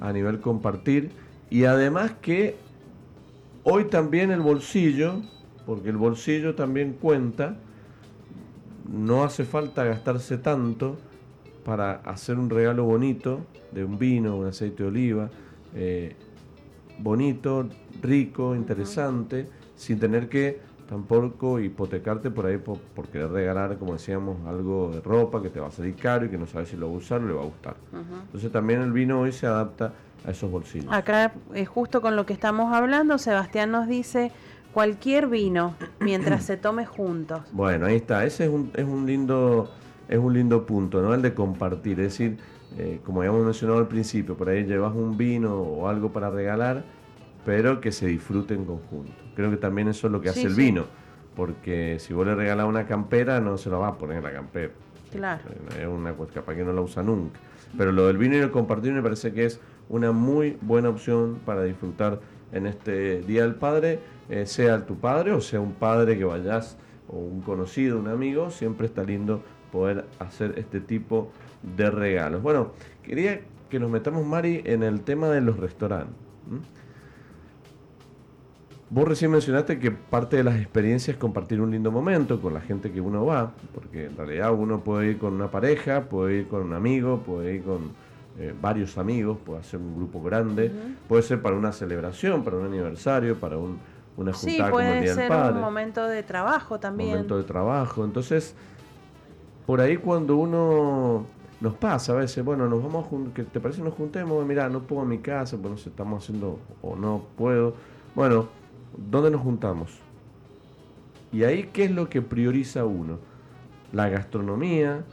[0.00, 1.10] a nivel compartir
[1.50, 2.56] y además que
[3.64, 5.22] hoy también el bolsillo,
[5.66, 7.56] porque el bolsillo también cuenta,
[8.88, 10.96] no hace falta gastarse tanto
[11.64, 13.40] para hacer un regalo bonito
[13.73, 15.31] de un vino, un aceite de oliva,
[15.75, 16.16] eh,
[16.99, 17.68] bonito,
[18.03, 19.46] rico, interesante,
[19.77, 25.01] sin tener que tampoco hipotecarte por ahí por, por querer regalar, como decíamos, algo de
[25.01, 26.96] ropa que te va a salir caro y que no sabes si lo va a
[26.96, 27.77] usar o le va a gustar.
[28.25, 29.92] Entonces también el vino hoy se adapta
[30.27, 30.92] a esos bolsillos.
[30.92, 34.33] Acá, eh, justo con lo que estamos hablando, Sebastián nos dice
[34.75, 37.42] cualquier vino mientras se tome juntos.
[37.53, 38.25] Bueno, ahí está.
[38.25, 39.70] Ese es un, es un lindo
[40.11, 41.14] es un lindo punto, ¿no?
[41.14, 42.01] El de compartir.
[42.01, 42.37] Es decir,
[42.77, 46.85] eh, como habíamos mencionado al principio, por ahí llevas un vino o algo para regalar,
[47.46, 49.12] pero que se disfrute en conjunto.
[49.37, 50.62] Creo que también eso es lo que Sí, hace el sí.
[50.62, 50.85] vino.
[51.37, 54.73] Porque si vos le regalás una campera, no se la vas a poner la campera.
[55.12, 55.42] Claro.
[55.81, 57.38] Es una cosa capaz que no la usa nunca.
[57.79, 61.38] Pero lo del vino y el compartir me parece que es una muy buena opción
[61.46, 62.20] para disfrutar
[62.53, 66.77] en este Día del Padre, eh, sea tu padre o sea un padre que vayas
[67.09, 71.30] o un conocido, un amigo, siempre está lindo poder hacer este tipo
[71.76, 72.42] de regalos.
[72.42, 76.14] Bueno, quería que nos metamos, Mari, en el tema de los restaurantes.
[78.92, 82.61] Vos recién mencionaste que parte de las experiencias es compartir un lindo momento con la
[82.61, 86.48] gente que uno va, porque en realidad uno puede ir con una pareja, puede ir
[86.48, 87.92] con un amigo, puede ir con
[88.40, 90.72] eh, varios amigos, puede ser un grupo grande,
[91.09, 93.78] puede ser para una celebración, para un aniversario, para un,
[94.16, 97.11] una Sí, juntada como el puede del ser Padre un momento de trabajo también.
[97.11, 98.04] momento de trabajo.
[98.04, 98.56] Entonces,
[99.70, 101.26] por ahí cuando uno
[101.61, 104.80] nos pasa a veces, bueno, nos vamos a que te parece nos juntemos, mira, no
[104.80, 107.74] puedo en mi casa, pues no sé, estamos haciendo o no puedo.
[108.16, 108.48] Bueno,
[108.96, 109.96] ¿dónde nos juntamos?
[111.30, 113.18] Y ahí, ¿qué es lo que prioriza uno?
[113.92, 115.04] La gastronomía,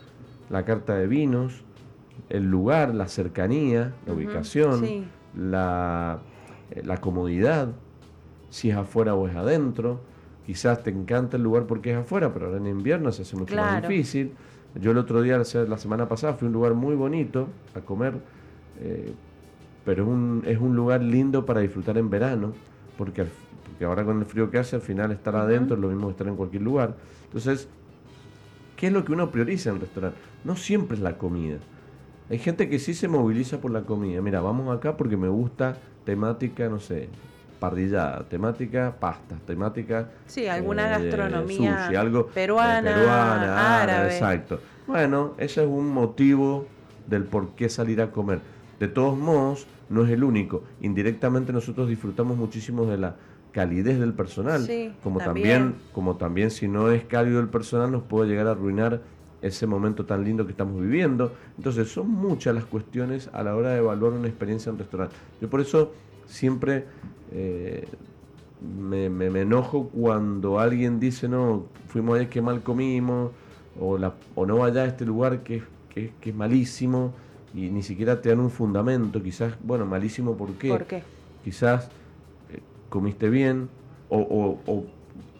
[0.49, 1.61] la carta de vinos,
[2.29, 5.05] el lugar, la cercanía, la ubicación, sí.
[5.35, 6.17] la,
[6.71, 7.73] eh, la comodidad,
[8.49, 9.99] si es afuera o es adentro.
[10.47, 13.55] Quizás te encanta el lugar porque es afuera, pero ahora en invierno se hace mucho
[13.55, 14.33] más difícil.
[14.79, 17.47] Yo el otro día, o sea, la semana pasada, fui a un lugar muy bonito
[17.75, 18.13] a comer,
[18.79, 19.13] eh,
[19.85, 22.53] pero es un, es un lugar lindo para disfrutar en verano,
[22.97, 23.31] porque, al-
[23.65, 26.11] porque ahora con el frío que hace, al final estar adentro es lo mismo que
[26.11, 26.95] estar en cualquier lugar.
[27.25, 27.69] Entonces,
[28.75, 30.19] ¿qué es lo que uno prioriza en el restaurante?
[30.43, 31.57] No siempre es la comida.
[32.29, 34.21] Hay gente que sí se moviliza por la comida.
[34.21, 37.09] Mira, vamos acá porque me gusta temática, no sé,
[37.59, 44.07] parrillada, temática pastas, temática Sí, alguna eh, gastronomía sushi, algo eh, peruana, peruana, árabe.
[44.13, 44.59] exacto.
[44.85, 46.65] Bueno, ese es un motivo
[47.07, 48.39] del por qué salir a comer.
[48.79, 50.63] De todos modos, no es el único.
[50.81, 53.15] Indirectamente nosotros disfrutamos muchísimo de la
[53.51, 55.59] calidez del personal, Sí, como también.
[55.59, 59.01] también, como también si no es cálido el personal nos puede llegar a arruinar
[59.41, 61.33] ese momento tan lindo que estamos viviendo.
[61.57, 65.15] Entonces son muchas las cuestiones a la hora de evaluar una experiencia en un restaurante.
[65.41, 65.91] Yo por eso
[66.27, 66.85] siempre
[67.31, 67.87] eh,
[68.79, 73.31] me, me- me enojo cuando alguien dice, no, fuimos allá que mal comimos,
[73.79, 77.13] o, la, o no vaya a este lugar que, es- que, que es malísimo,
[77.53, 80.69] y ni siquiera te dan un fundamento, quizás, bueno, malísimo ¿por qué?
[80.69, 81.03] ¿Por qué?
[81.43, 81.85] Quizás
[82.53, 83.69] eh, comiste bien,
[84.09, 84.85] o, o- o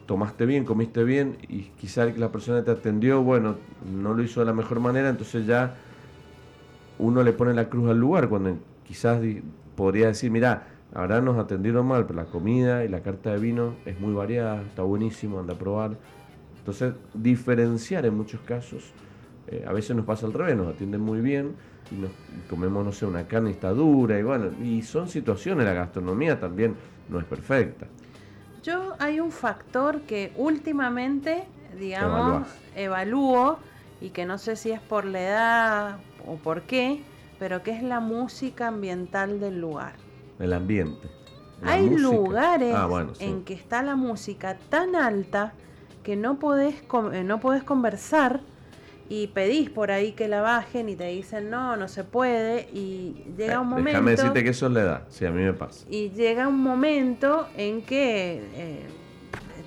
[0.06, 3.56] tomaste bien, comiste bien, y quizás la persona que te atendió, bueno,
[4.00, 5.74] no lo hizo de la mejor manera, entonces ya
[6.98, 8.56] uno le pone la cruz al lugar, cuando
[8.86, 9.20] quizás
[9.76, 13.74] podría decir, mira, ahora nos atendieron mal, pero la comida y la carta de vino
[13.84, 15.96] es muy variada, está buenísimo, anda a probar.
[16.58, 18.92] Entonces, diferenciar en muchos casos
[19.50, 21.54] eh, a veces nos pasa al revés, nos atienden muy bien
[21.90, 22.10] y nos
[22.50, 26.76] comemos, no sé, una carne está dura y bueno, y son situaciones, la gastronomía también
[27.08, 27.86] no es perfecta.
[28.62, 31.44] Yo hay un factor que últimamente,
[31.78, 33.58] digamos, evalúo
[34.02, 37.00] y que no sé si es por la edad o por qué,
[37.38, 39.94] pero que es la música ambiental del lugar.
[40.38, 41.08] El ambiente.
[41.62, 45.52] Hay lugares ah, en que está la música tan alta
[46.02, 46.76] que no podés,
[47.12, 48.40] eh, no podés conversar
[49.08, 53.24] y pedís por ahí que la bajen y te dicen no, no se puede y
[53.36, 53.90] llega eh, un momento...
[53.90, 55.84] Déjame decirte que eso es la edad, sí, a mí me pasa.
[55.90, 58.86] Y llega un momento en que eh,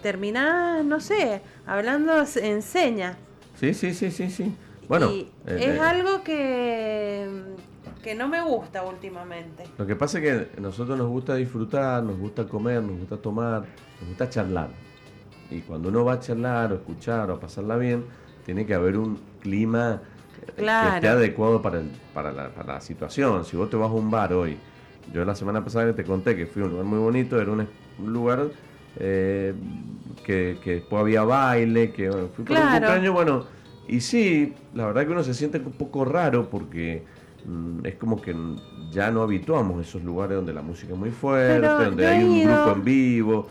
[0.01, 3.17] terminás, no sé, hablando en señas.
[3.59, 4.55] Sí, sí, sí, sí, sí.
[4.87, 7.27] Bueno, y es algo que,
[8.01, 9.63] que no me gusta últimamente.
[9.77, 13.17] Lo que pasa es que a nosotros nos gusta disfrutar, nos gusta comer, nos gusta
[13.17, 13.65] tomar,
[13.99, 14.69] nos gusta charlar.
[15.49, 18.05] Y cuando uno va a charlar o escuchar o a pasarla bien,
[18.45, 20.01] tiene que haber un clima
[20.55, 21.81] que esté adecuado para,
[22.13, 23.45] para, la, situación.
[23.45, 24.57] Si vos te vas a un bar hoy,
[25.13, 27.67] yo la semana pasada te conté que fui a un lugar muy bonito, era un,
[27.99, 28.47] lugar
[28.97, 29.53] eh,
[30.25, 33.45] que, después había baile, que fui por un cumpleaños, bueno,
[33.87, 37.03] y sí, la verdad que uno se siente un poco raro porque
[37.83, 38.35] es como que
[38.91, 42.71] ya no habituamos esos lugares donde la música es muy fuerte, donde hay un grupo
[42.71, 43.47] en vivo.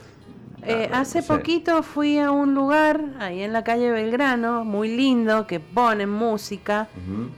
[0.63, 5.59] Eh, hace poquito fui a un lugar ahí en la calle Belgrano, muy lindo, que
[5.59, 6.89] ponen música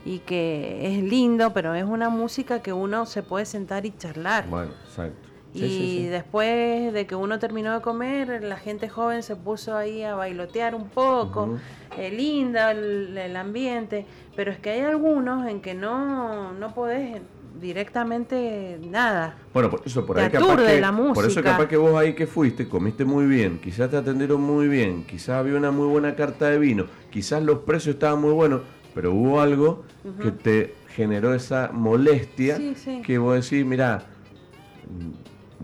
[0.05, 4.47] y que es lindo, pero es una música que uno se puede sentar y charlar.
[4.47, 5.32] Bueno, exacto.
[5.53, 10.15] Y después de que uno terminó de comer, la gente joven se puso ahí a
[10.15, 11.57] bailotear un poco.
[11.97, 17.21] Eh, linda el, el, ambiente, pero es que hay algunos en que no, no podés
[17.61, 19.37] directamente nada.
[19.53, 21.13] Bueno, por eso por ahí capaz que, la música.
[21.13, 24.67] por eso capaz que vos ahí que fuiste, comiste muy bien, quizás te atendieron muy
[24.67, 28.61] bien, quizás había una muy buena carta de vino, quizás los precios estaban muy buenos,
[28.93, 29.83] pero hubo algo
[30.21, 32.59] que te generó esa molestia
[33.05, 34.05] que vos decís, mira,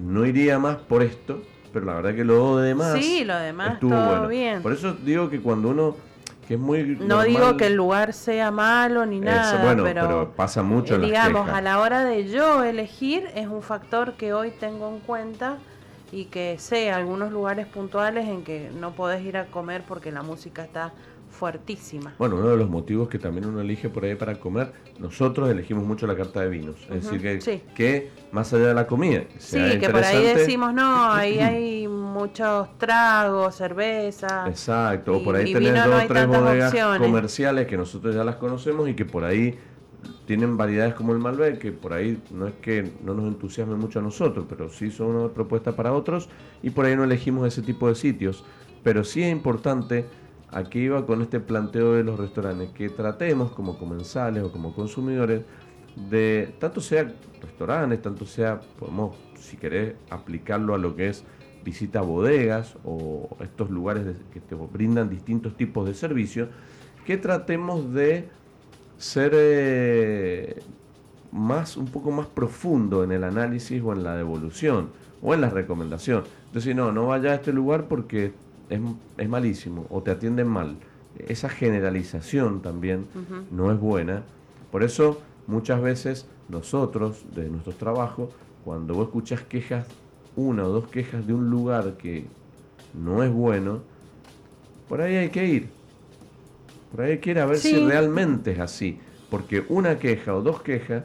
[0.04, 1.42] no iría más por esto,
[1.72, 4.62] pero la verdad que lo demás, sí, lo demás estuvo todo bien.
[4.62, 5.96] Por eso digo que cuando uno
[6.58, 10.98] no digo que el lugar sea malo ni nada, pero, pasa mucho.
[10.98, 15.58] digamos, a la hora de yo elegir es un factor que hoy tengo en cuenta
[16.12, 20.24] y que sé algunos lugares puntuales en que no podés ir a comer porque la
[20.24, 20.92] música está
[21.40, 22.14] fuertísima.
[22.20, 25.86] Bueno, uno de los motivos que también uno elige por ahí para comer, nosotros elegimos
[25.86, 26.76] mucho la carta de vinos.
[26.90, 31.40] Es decir, que, más allá de la comida, sí, que por ahí decimos, no, ahí
[31.40, 34.46] hay muchos tragos, cerveza.
[34.50, 38.90] Exacto, o por ahí tenés dos o tres bodegas comerciales que nosotros ya las conocemos
[38.90, 39.58] y que por ahí
[40.26, 44.00] tienen variedades como el Malbec, que por ahí no es que no nos entusiasme mucho
[44.00, 46.28] a nosotros, pero sí son una propuesta para otros
[46.62, 48.44] y por ahí no elegimos ese tipo de sitios.
[48.84, 50.06] Pero sí es importante
[50.52, 55.44] Aquí iba con este planteo de los restaurantes, que tratemos como comensales o como consumidores
[56.10, 61.24] de, tanto sea restaurantes, tanto sea, podemos, si querés, aplicarlo a lo que es
[61.64, 66.50] visita a bodegas o estos lugares que te brindan distintos tipos de servicios,
[67.06, 68.30] que tratemos de
[68.98, 70.62] ser eh,
[71.32, 74.90] más, un poco más profundo en el análisis o en la devolución
[75.22, 76.24] o en la recomendación.
[76.48, 78.34] Entonces, no, no vaya a este lugar porque
[78.70, 80.78] es, malísimo o te atienden mal.
[81.28, 83.08] Esa generalización también
[83.52, 84.24] no es buena.
[84.72, 88.30] Por eso muchas veces nosotros, de nuestros trabajos,
[88.64, 89.88] cuando vos escuchas quejas,
[90.36, 92.26] una o dos quejas de un lugar que
[92.94, 93.82] no es bueno,
[94.88, 95.70] por ahí hay que ir.
[96.92, 99.00] Por ahí hay que ir a ver si realmente es así.
[99.30, 101.04] Porque una queja o dos quejas,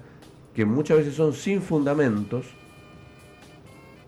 [0.54, 2.46] que muchas veces son sin fundamentos,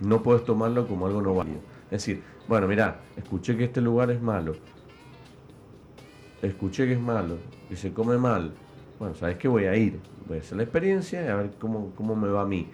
[0.00, 1.60] no puedes tomarlo como algo no válido.
[1.86, 4.54] Es decir, bueno, mira, escuché que este lugar es malo.
[6.42, 7.38] Escuché que es malo,
[7.68, 8.52] que se come mal.
[8.98, 9.48] Bueno, ¿sabes qué?
[9.48, 9.98] Voy a ir.
[10.28, 12.68] Voy a hacer la experiencia y a ver cómo, cómo me va a mí.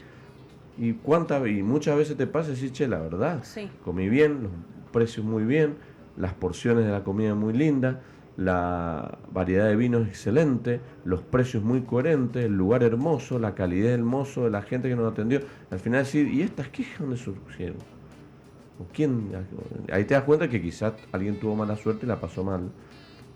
[0.79, 3.69] Y cuántas y muchas veces te pasa y decís, che, la verdad, sí.
[3.85, 5.77] comí bien, los precios muy bien,
[6.17, 8.01] las porciones de la comida muy linda,
[8.37, 14.03] la variedad de vinos excelente, los precios muy coherentes, el lugar hermoso, la calidad del
[14.03, 15.41] mozo, de la gente que nos atendió.
[15.71, 17.77] Al final decir, ¿y estas quejas dónde surgieron?
[18.93, 19.31] Quién?
[19.91, 22.71] Ahí te das cuenta que quizás alguien tuvo mala suerte y la pasó mal.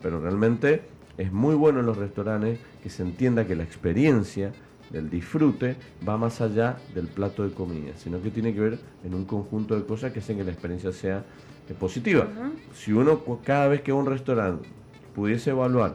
[0.03, 0.83] Pero realmente
[1.17, 4.53] es muy bueno en los restaurantes que se entienda que la experiencia
[4.91, 5.77] del disfrute
[6.07, 9.75] va más allá del plato de comida, sino que tiene que ver en un conjunto
[9.75, 11.25] de cosas que hacen que la experiencia sea
[11.69, 12.29] eh, positiva.
[12.75, 14.69] Si uno cada vez que va a un restaurante
[15.15, 15.95] pudiese evaluar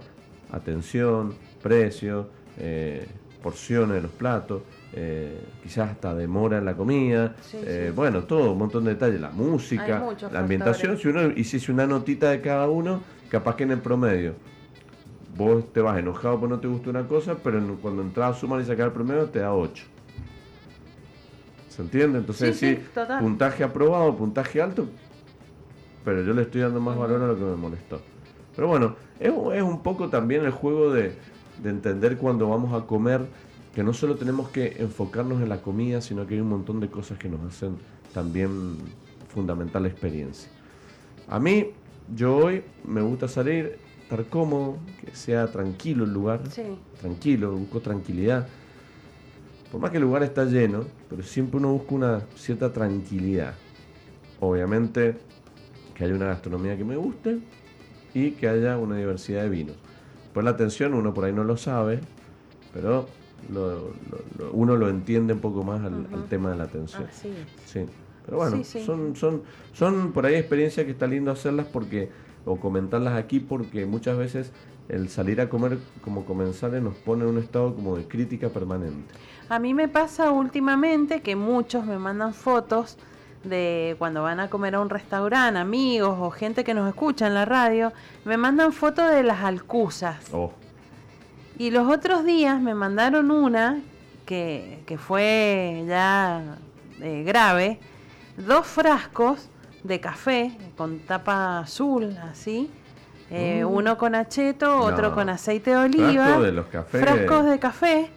[0.51, 3.07] atención, precio, eh,
[3.41, 4.63] porciones de los platos,
[4.93, 9.29] eh, quizás hasta demora en la comida, eh, bueno, todo, un montón de detalles, la
[9.29, 13.79] música, la ambientación, si uno hiciese una notita de cada uno, capaz que en el
[13.79, 14.33] promedio
[15.37, 18.59] vos te vas enojado porque no te gusta una cosa, pero cuando entras a sumar
[18.61, 19.85] y sacar el promedio te da 8.
[21.69, 22.19] ¿Se entiende?
[22.19, 22.77] Entonces Sí,
[23.19, 24.87] puntaje aprobado, puntaje alto,
[26.03, 28.01] pero yo le estoy dando más valor a lo que me molestó.
[28.55, 31.13] Pero bueno, es, es un poco también el juego de,
[31.63, 33.21] de entender cuando vamos a comer
[33.74, 36.89] que no solo tenemos que enfocarnos en la comida, sino que hay un montón de
[36.89, 37.78] cosas que nos hacen
[38.13, 38.78] también
[39.34, 40.49] fundamental la experiencia.
[41.30, 41.67] A mí,
[42.13, 46.63] yo hoy me gusta salir, estar cómodo, que sea tranquilo el lugar, Sí.
[46.99, 48.47] tranquilo, busco tranquilidad.
[49.72, 53.53] Por más que el lugar está lleno, pero siempre uno busca una cierta tranquilidad.
[54.41, 55.15] Obviamente
[55.95, 57.39] que haya una gastronomía que me guste
[58.13, 59.78] y que haya una diversidad de vinos.
[60.34, 62.01] Pues la atención uno por ahí no lo sabe,
[62.74, 63.07] pero
[63.49, 63.93] lo-
[64.53, 67.03] uno lo entiende un poco más al, tema de la atención.
[67.09, 67.69] Así es.
[67.69, 67.85] Sí,
[68.25, 68.85] pero bueno, Sí, sí.
[68.85, 69.41] Son, son,
[69.73, 72.09] son por ahí experiencias que está lindo hacerlas porque,
[72.45, 74.51] o comentarlas aquí porque muchas veces
[74.89, 79.13] el salir a comer como comensales nos pone en un estado como de crítica permanente.
[79.49, 82.97] A mí me pasa últimamente que muchos me mandan fotos
[83.43, 87.33] de cuando van a comer a un restaurante, amigos o gente que nos escucha en
[87.33, 87.91] la radio,
[88.23, 90.17] me mandan fotos de las alcusas.
[90.31, 90.51] Oh,
[91.62, 93.82] Y los otros días me mandaron una
[94.26, 96.57] que, que fue ya
[96.99, 97.78] eh, grave,
[98.36, 99.47] dos frascos
[99.84, 102.68] de café con tapa azul, así,
[103.30, 103.72] eh, Mm.
[103.76, 105.14] uno con acheto, otro No.
[105.14, 107.01] con aceite de oliva, frasco de los cafés.
[107.01, 108.09] frascos de café,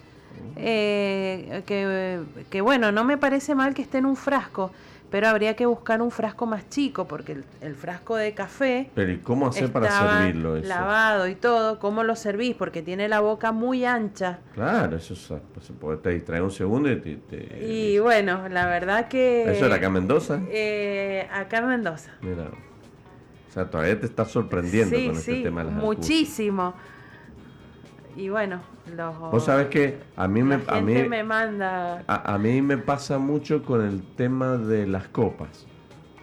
[0.57, 4.71] eh, que, que bueno, no me parece mal que esté en un frasco,
[5.15, 9.12] pero habría que buscar un frasco más chico, porque el, el frasco de café Pero
[9.12, 10.67] ¿y cómo hacer para servirlo eso?
[10.67, 12.57] lavado y todo, ¿cómo lo servís?
[12.57, 14.41] Porque tiene la boca muy ancha.
[14.55, 17.15] Claro, eso es, pues, porque te distrae un segundo y te...
[17.15, 19.49] te- Y bueno, la verdad que...
[19.53, 20.41] ¿Eso era acá en Mendoza?
[20.51, 22.11] Eh, acá en Mendoza.
[22.21, 22.49] Mira.
[23.49, 26.75] O sea, todavía te estás sorprendiendo sí, con este sí, tema de las muchísimo.
[28.17, 28.61] Y bueno,
[28.97, 29.19] los...
[29.19, 30.61] Vos sabés que a mí me...
[30.69, 32.05] A mí, me manda...
[32.07, 35.67] A, a mí me pasa mucho con el tema de las copas.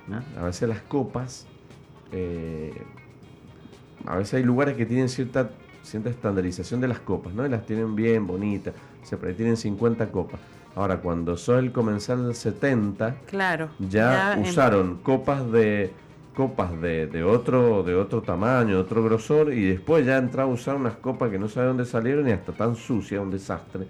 [0.07, 0.21] ¿no?
[0.39, 1.45] A veces las copas,
[2.11, 2.73] eh,
[4.05, 5.49] a veces hay lugares que tienen cierta,
[5.83, 7.45] cierta estandarización de las copas, ¿no?
[7.45, 8.73] Y las tienen bien bonitas,
[9.25, 10.39] ahí tienen 50 copas.
[10.75, 13.69] Ahora, cuando sos el comensal del 70, Claro.
[13.79, 15.91] ya, usaron copas de
[16.33, 20.53] copas de, de otro de otro tamaño, de otro grosor y después ya entraba a
[20.53, 23.87] usar unas copas que no sabe dónde salieron y hasta tan sucias, un desastre.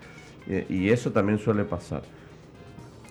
[0.48, 2.04] Y, y eso también suele pasar.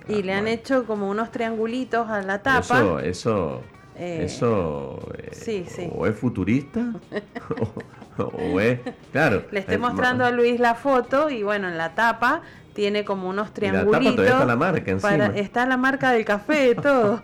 [0.09, 2.59] Y le han hecho como unos triangulitos a la tapa.
[2.83, 3.63] Eso, eso,
[3.95, 5.89] Eh, eso eh, sí, sí.
[5.95, 6.95] o es futurista
[8.19, 8.81] o, o es,
[9.13, 9.45] claro.
[9.51, 12.43] Le estoy mostrando a Luis la foto y bueno, en la tapa
[12.73, 14.15] tiene como unos y la tapa triangulitos.
[14.17, 15.11] todavía está la marca encima.
[15.11, 17.23] para- está la marca del café, todo.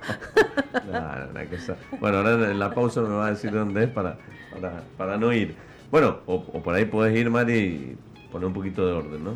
[0.86, 4.18] No, cosa- Bueno, ahora en la pausa me va a decir dónde es para,
[4.52, 5.54] para, para no ir.
[5.90, 7.96] Bueno, o, o por ahí podés ir, Mari, y
[8.30, 9.32] poner un poquito de orden, ¿no?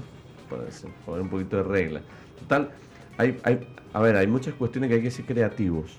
[1.07, 2.01] Poner un poquito de regla.
[2.41, 2.71] Total,
[3.17, 3.61] hay, hay,
[3.93, 5.99] a ver, hay muchas cuestiones que hay que ser creativos.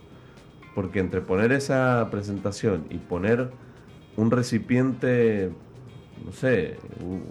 [0.76, 3.50] Porque entre poner esa presentación y poner
[4.16, 5.52] un recipiente,
[6.26, 7.24] no sé, un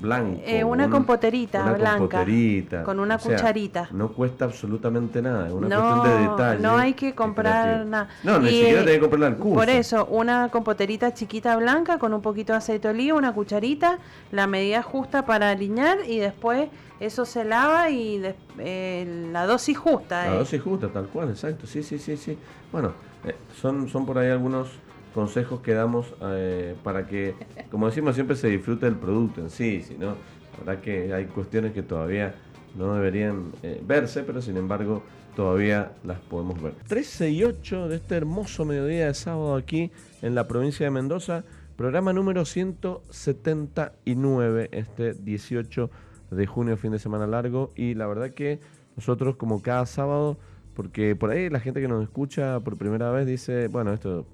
[0.00, 0.40] blanco.
[0.44, 3.88] Eh, una un- compoterita una blanca, compoterita, con una o sea, cucharita.
[3.92, 6.62] No cuesta absolutamente nada, es una no, cuestión de detalle.
[6.62, 8.08] no hay que comprar nada.
[8.24, 9.54] No, ni siquiera eh, tenés que comprar alcusa.
[9.54, 13.98] Por eso, una compoterita chiquita blanca con un poquito de aceite de oliva, una cucharita,
[14.32, 16.68] la medida justa para alinear y después
[17.00, 20.26] eso se lava y des- eh, la dosis justa.
[20.26, 20.38] La eh.
[20.38, 21.66] dosis justa, tal cual, exacto.
[21.66, 22.36] Sí, sí, sí, sí.
[22.72, 22.92] Bueno,
[23.24, 24.68] eh, son, son por ahí algunos
[25.14, 27.34] consejos que damos eh, para que,
[27.70, 31.26] como decimos, siempre se disfrute el producto en sí, si no, la verdad que hay
[31.26, 32.34] cuestiones que todavía
[32.76, 35.02] no deberían eh, verse, pero sin embargo
[35.34, 36.74] todavía las podemos ver.
[36.86, 39.90] 13 y 8 de este hermoso mediodía de sábado aquí
[40.22, 41.44] en la provincia de Mendoza,
[41.76, 45.90] programa número 179, este 18
[46.30, 48.60] de junio, fin de semana largo, y la verdad que
[48.96, 50.36] nosotros como cada sábado,
[50.74, 54.26] porque por ahí la gente que nos escucha por primera vez dice, bueno, esto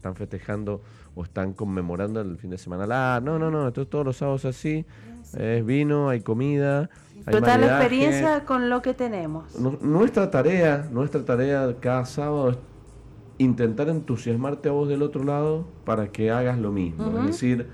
[0.00, 0.80] están festejando
[1.14, 3.26] o están conmemorando el fin de semana largo.
[3.26, 4.86] No, no, no, esto es todos los sábados así.
[5.36, 6.88] Es vino, hay comida,
[7.26, 7.84] hay Total maridaje.
[7.84, 9.54] experiencia con lo que tenemos.
[9.60, 12.58] Nu- Nuestra tarea, nuestra tarea cada sábado es
[13.36, 17.18] intentar entusiasmarte a vos del otro lado para que hagas lo mismo.
[17.20, 17.66] Es decir,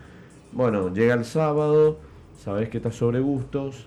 [0.53, 1.99] bueno, llega el sábado,
[2.37, 3.87] sabes que estás sobre gustos,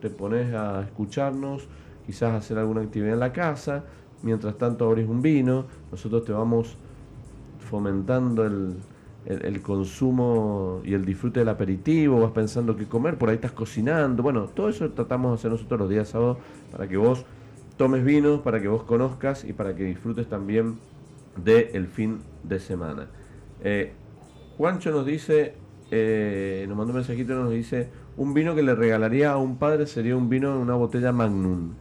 [0.00, 1.66] te pones a escucharnos,
[2.06, 3.82] quizás hacer alguna actividad en la casa,
[4.22, 6.76] mientras tanto abrís un vino, nosotros te vamos
[7.70, 8.76] fomentando el,
[9.24, 13.52] el- el consumo y el disfrute del aperitivo, vas pensando qué comer, por ahí estás
[13.52, 16.38] cocinando, bueno, todo eso tratamos de hacer nosotros los días sábados
[16.72, 17.26] para que vos
[17.76, 20.78] tomes vino, para que vos conozcas y para que disfrutes también
[21.36, 23.08] del fin de semana.
[23.60, 23.94] Eh,
[24.56, 25.54] Juancho nos dice,
[25.90, 29.58] eh, nos mandó un mensajito y nos dice, un vino que le regalaría a un
[29.58, 31.74] padre sería un vino en una botella Magnum.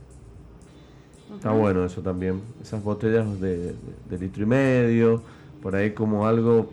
[1.36, 2.42] Está bueno eso también.
[2.62, 3.76] Esas botellas de,
[4.10, 5.24] de litro y medio,
[5.62, 6.70] por ahí como algo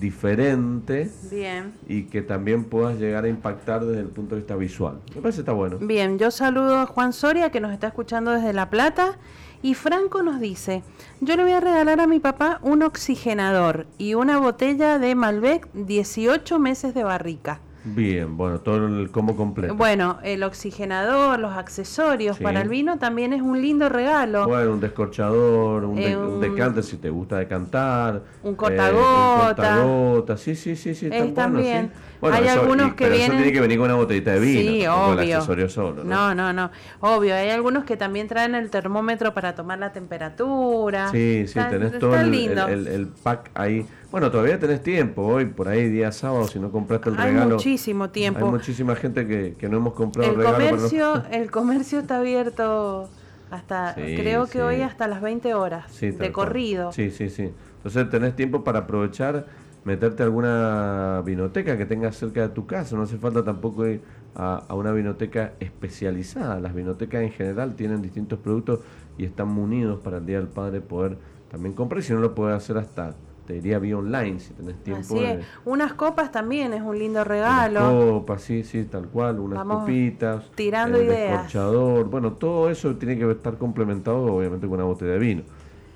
[0.00, 1.72] diferente Bien.
[1.86, 5.00] y que también puedas llegar a impactar desde el punto de vista visual.
[5.14, 5.78] Me parece que está bueno.
[5.80, 9.18] Bien, yo saludo a Juan Soria que nos está escuchando desde La Plata
[9.62, 10.82] y Franco nos dice,
[11.20, 15.68] yo le voy a regalar a mi papá un oxigenador y una botella de Malbec
[15.72, 17.60] 18 meses de barrica.
[17.84, 19.74] Bien, bueno, todo el combo completo.
[19.74, 22.44] Bueno, el oxigenador, los accesorios Sí.
[22.44, 24.46] para el vino también es un lindo regalo.
[24.46, 28.22] Bueno, un descorchador, un, de- Eh, un un- decanter si te gusta decantar.
[28.44, 28.94] Un eh, cortagota.
[29.40, 31.06] un cortagota, sí, sí, sí, sí.
[31.06, 31.90] Eh, está bueno, también.
[31.92, 32.00] sí.
[32.20, 34.30] Bueno, Hay eso- algunos y- que pero eso vienen- tiene que venir con una botellita
[34.32, 34.60] de vino.
[34.72, 35.36] Sí, tampoco el obvio.
[35.36, 36.10] accesorio solo, ¿no?
[36.10, 36.70] No, no, no.
[37.00, 41.08] Obvio, hay algunos que también traen el termómetro para tomar la temperatura.
[41.10, 42.68] Sí, sí, Está- tenés está todo el, lindo.
[42.68, 43.84] el- el- el pack ahí.
[44.12, 47.54] Bueno, todavía tenés tiempo hoy, por ahí día sábado, si no compraste el Hay regalo.
[47.56, 48.44] muchísimo tiempo.
[48.44, 50.58] Hay muchísima gente que, que no hemos comprado El regalo.
[50.58, 53.08] pero no- comercio, el comercio está abierto
[53.50, 54.58] hasta, Sí, creo que sí.
[54.60, 56.92] hoy hasta las 20 horas Sí, de corrido.
[56.92, 57.50] Sí, sí, sí.
[57.78, 59.46] Entonces tenés tiempo para aprovechar,
[59.84, 62.94] meterte a alguna vinoteca que tengas cerca de tu casa.
[62.96, 64.02] No hace falta tampoco ir
[64.34, 66.60] a, a una vinoteca especializada.
[66.60, 68.80] Las vinotecas en general tienen distintos productos
[69.16, 71.16] y están munidos para el Día del Padre poder
[71.50, 72.00] también comprar.
[72.00, 75.16] Y si no lo puedes hacer hasta, te diría vía online, si tenés tiempo.
[75.16, 75.46] Así de- es.
[75.64, 77.80] Unas copas también es un lindo regalo.
[78.24, 81.42] copas, sí, sí, tal cual, unas Vamos copitas, tirando el ideas.
[81.44, 85.44] descorchador, bueno, todo eso tiene que estar complementado obviamente con una botella de vino,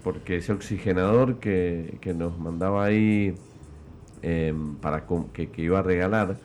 [0.03, 3.45] porque ese oxigenador que, que nos mandaba ahí
[4.23, 6.43] eh, para que, que iba a regalar,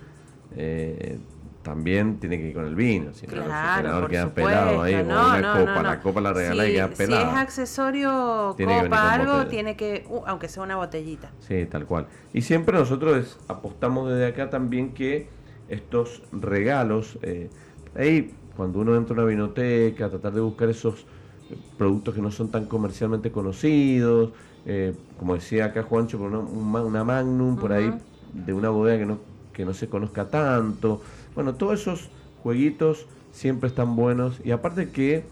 [0.52, 1.22] eh,
[1.62, 4.36] también tiene que ir con el vino, si no el Claro, por queda supuesto.
[4.36, 6.94] pelado ahí, o no, una no, copa, no, la copa la regalás y queda Si
[6.94, 7.34] es pelada.
[7.36, 9.50] accesorio, Tiene copa, algo, botella.
[9.50, 11.32] tiene que, uh, aunque sea una botellita.
[11.40, 12.08] Sí, tal cual.
[12.34, 15.34] Y siempre nosotros es- apostamos desde acá también que
[15.68, 17.52] estos regalos, eh,
[17.96, 21.08] ahí cuando uno entra a una vinoteca, tratar de buscar esos
[21.78, 24.34] productos que no son tan comercialmente conocidos,
[24.66, 26.40] eh, como decía acá Juancho, por una,
[26.84, 31.02] una Magnum por ahí de una bodega que no, que no se conozca tanto.
[31.34, 32.10] Bueno, todos esos
[32.44, 35.24] jueguitos siempre están buenos y aparte que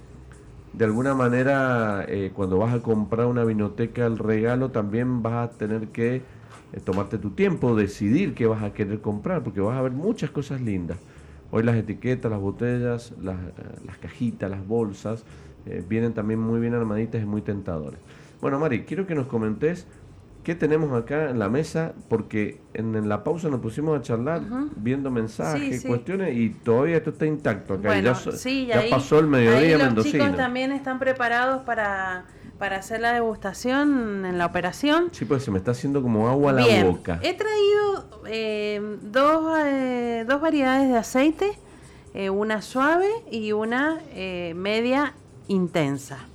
[0.72, 5.58] de alguna manera eh, cuando vas a comprar una vinoteca el regalo también vas a
[5.58, 6.22] tener que eh,
[6.84, 10.62] tomarte tu tiempo, decidir qué vas a querer comprar, porque vas a ver muchas cosas
[10.62, 10.98] lindas.
[11.52, 15.26] Hoy las etiquetas, las botellas, las, eh, cajitas, las bolsas,
[15.88, 18.00] vienen también muy bien armaditas y muy tentadores.
[18.42, 19.86] Bueno, Mari, quiero que nos comentes
[20.50, 24.42] qué tenemos acá en la mesa, porque en, en la pausa nos pusimos a charlar
[24.78, 25.88] viendo mensajes, Sí, sí.
[25.88, 27.90] cuestiones, y todavía esto está intacto acá.
[27.90, 30.24] Bueno, ya, sí, ya ahí, pasó el mediodía ahí los mendocino.
[30.24, 32.26] chicos también están preparados para,
[32.58, 35.10] para hacer la degustación en la operación.
[35.12, 37.20] Sí, pues se me está haciendo como agua a la Bien, boca.
[37.22, 41.60] he traído eh, dos, eh, dos variedades de aceite,
[42.16, 45.14] eh, una suave y una eh, media
[45.48, 46.26] intensa.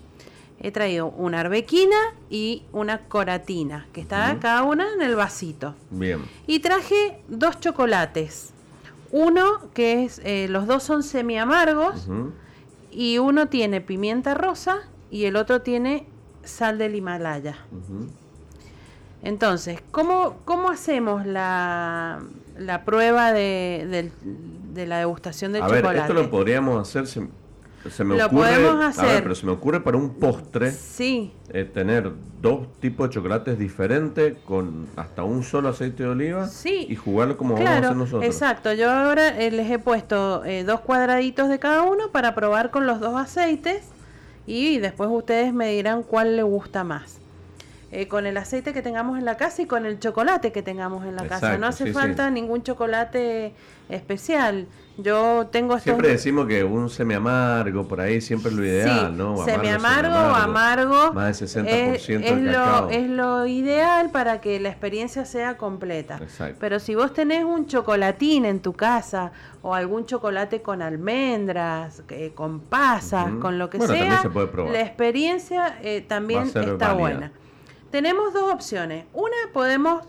[0.66, 1.96] He traído una arbequina
[2.30, 5.74] y una coratina, que está cada una en el vasito.
[5.90, 6.22] Bien.
[6.46, 8.54] Y traje dos chocolates.
[9.12, 12.08] Uno que es, eh, los dos son semi amargos
[12.90, 16.06] y uno tiene pimienta rosa y el otro tiene
[16.44, 17.58] sal del Himalaya.
[19.22, 22.22] Entonces, ¿cómo, cómo hacemos la,
[22.58, 24.10] la prueba de,
[24.72, 26.00] de la degustación del A ver, chocolate?
[26.00, 27.28] esto lo podríamos hacer.
[27.90, 28.40] Se, me Lo ocurre.
[28.54, 32.10] podemos A ver, pero se me ocurre para un postre Sí, eh, tener
[32.40, 36.86] dos tipos de chocolates diferentes con hasta un solo aceite de oliva Sí.
[36.88, 38.24] y jugarlo como vamos a hacer nosotros.
[38.24, 38.72] exacto.
[38.72, 42.86] Yo ahora eh, les he puesto eh, dos cuadraditos de cada uno para probar con
[42.86, 43.82] los dos aceites
[44.46, 47.18] y después ustedes me dirán cuál les gusta más.
[47.92, 51.06] Eh, con el aceite que tengamos en la casa y con el chocolate que tengamos
[51.06, 51.58] en la casa.
[51.58, 51.94] No hace sí, sí.
[51.94, 53.52] falta ningún chocolate
[53.88, 54.66] especial.
[54.96, 59.08] Yo tengo estos Siempre decimos que un semi amargo por ahí siempre es lo ideal,
[59.10, 59.36] Sí, ¿no?
[59.44, 60.94] semi amargo o semiamargo.
[60.96, 61.12] amargo.
[61.12, 61.66] Más del 60%
[61.96, 62.90] es, de es lo, cacao.
[62.90, 66.18] es lo ideal para que la experiencia sea completa.
[66.22, 66.56] Exacto.
[66.60, 69.32] Pero si vos tenés un chocolatín en tu casa
[69.62, 74.30] o algún chocolate con almendras, eh, con pasas, con lo que Bueno, sea, también se
[74.30, 74.72] puede probar.
[74.72, 76.92] la experiencia eh, también está válida.
[76.94, 77.32] buena.
[77.90, 79.06] Tenemos dos opciones.
[79.12, 80.02] Una, podemos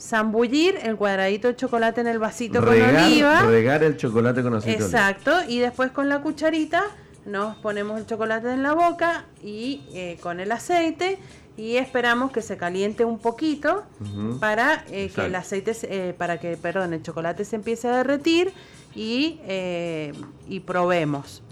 [0.00, 3.42] zambullir el cuadradito de chocolate en el vasito con oliva.
[3.42, 4.82] regar, regar el chocolate con aceite.
[4.82, 6.82] Exacto, y después con la cucharita
[7.26, 11.18] nos ponemos el chocolate en la boca y eh, con el aceite
[11.56, 13.84] y esperamos que se caliente un poquito
[14.40, 17.96] para eh, que el aceite, se- eh, para que, perdón, el chocolate se empiece a
[17.98, 18.52] derretir
[18.94, 20.12] y, eh,
[20.48, 21.42] y probemos.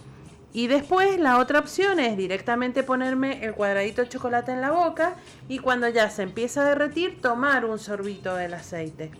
[0.52, 5.16] Y después la otra opción es directamente ponerme el cuadradito de chocolate en la boca
[5.48, 9.10] y cuando ya se empieza a derretir tomar un sorbito del aceite.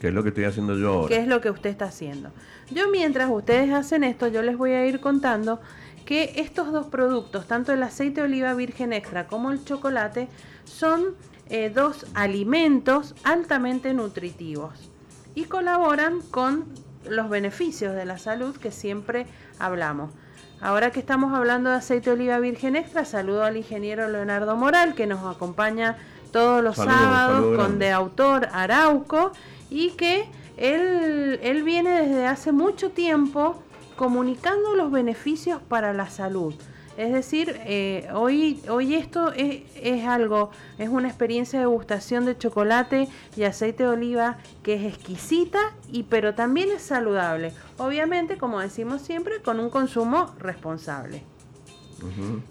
[0.00, 1.08] Que es lo que estoy haciendo yo ahora.
[1.08, 2.30] ¿Qué es lo que usted está haciendo?
[2.70, 5.60] Yo mientras ustedes hacen esto, yo les voy a ir contando
[6.06, 10.28] que estos dos productos, tanto el aceite de oliva virgen extra como el chocolate,
[10.64, 11.14] son
[11.48, 14.90] eh, dos alimentos altamente nutritivos
[15.34, 16.64] y colaboran con
[17.08, 19.26] los beneficios de la salud que siempre
[19.58, 20.12] hablamos.
[20.60, 24.94] Ahora que estamos hablando de aceite de oliva virgen extra, saludo al ingeniero Leonardo Moral
[24.94, 25.96] que nos acompaña
[26.32, 29.32] todos los sábados con de autor Arauco
[29.70, 33.62] y que él, él viene desde hace mucho tiempo
[33.96, 36.54] comunicando los beneficios para la salud.
[36.96, 43.08] Es decir, eh, hoy, hoy esto es, algo, es una experiencia de degustación de chocolate
[43.36, 45.58] y aceite de oliva que es exquisita,
[45.90, 47.52] y, pero también es saludable.
[47.78, 51.22] Obviamente, como decimos siempre, con un consumo responsable.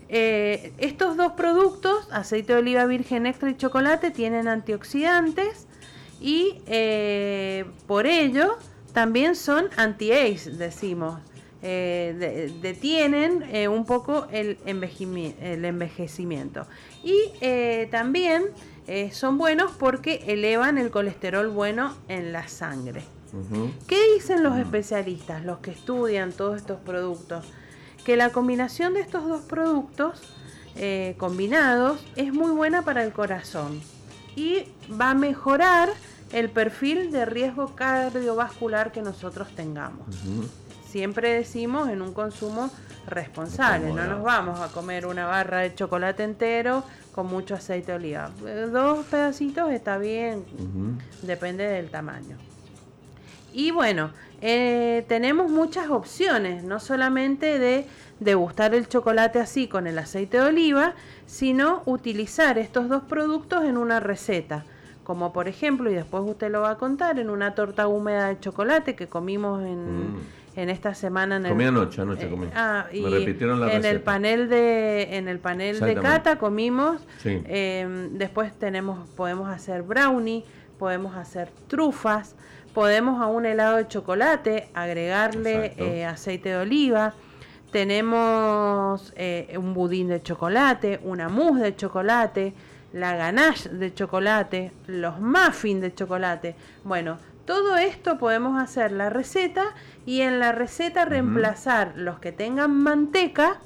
[0.09, 5.67] Eh, estos dos productos, aceite de oliva virgen extra y chocolate, tienen antioxidantes
[6.19, 8.57] y eh, por ello
[8.93, 11.19] también son anti-age, decimos.
[11.61, 16.65] Eh, detienen eh, un poco el, el envejecimiento.
[17.03, 18.45] Y eh, también
[19.11, 23.03] son buenos porque elevan el colesterol bueno en la sangre.
[23.85, 27.45] ¿Qué dicen los especialistas, los que estudian todos estos productos?
[28.03, 30.19] Que la combinación de estos dos productos
[31.17, 33.79] combinados es muy buena para el corazón
[34.35, 34.63] y
[34.99, 35.89] va a mejorar
[36.31, 40.07] el perfil de riesgo cardiovascular que nosotros tengamos
[40.89, 42.69] siempre decimos en un consumo
[43.07, 43.93] responsable.
[43.93, 46.83] No nos vamos a comer una barra de chocolate entero
[47.13, 48.31] con mucho aceite de oliva.
[48.71, 50.43] Dos pedacitos está bien,
[51.21, 52.37] depende del tamaño.
[53.51, 54.11] Y bueno,
[54.41, 57.85] eh, tenemos muchas opciones, no solamente de
[58.19, 60.93] degustar el chocolate así con el aceite de oliva,
[61.25, 64.65] sino utilizar estos dos productos en una receta.
[65.03, 68.39] Como por ejemplo, y después usted lo va a contar, en una torta húmeda de
[68.39, 72.51] chocolate que comimos en, mm en esta semana en comí anoche, anoche eh.
[72.53, 77.01] Ah, y Me repitieron la en el panel de en el panel de cata comimos.
[77.23, 80.43] Em, después tenemos podemos hacer brownie,
[80.77, 82.35] podemos hacer trufas,
[82.73, 87.13] podemos a un helado de chocolate agregarle eh, aceite de oliva.
[87.71, 92.53] Tenemos eh, un budín de chocolate, una mousse de chocolate,
[92.93, 96.55] la ganache de chocolate, los muffins de chocolate.
[96.83, 97.17] Bueno,
[97.49, 99.73] todo esto podemos hacer la receta
[100.05, 103.57] y en la receta reemplazar los que tengan manteca,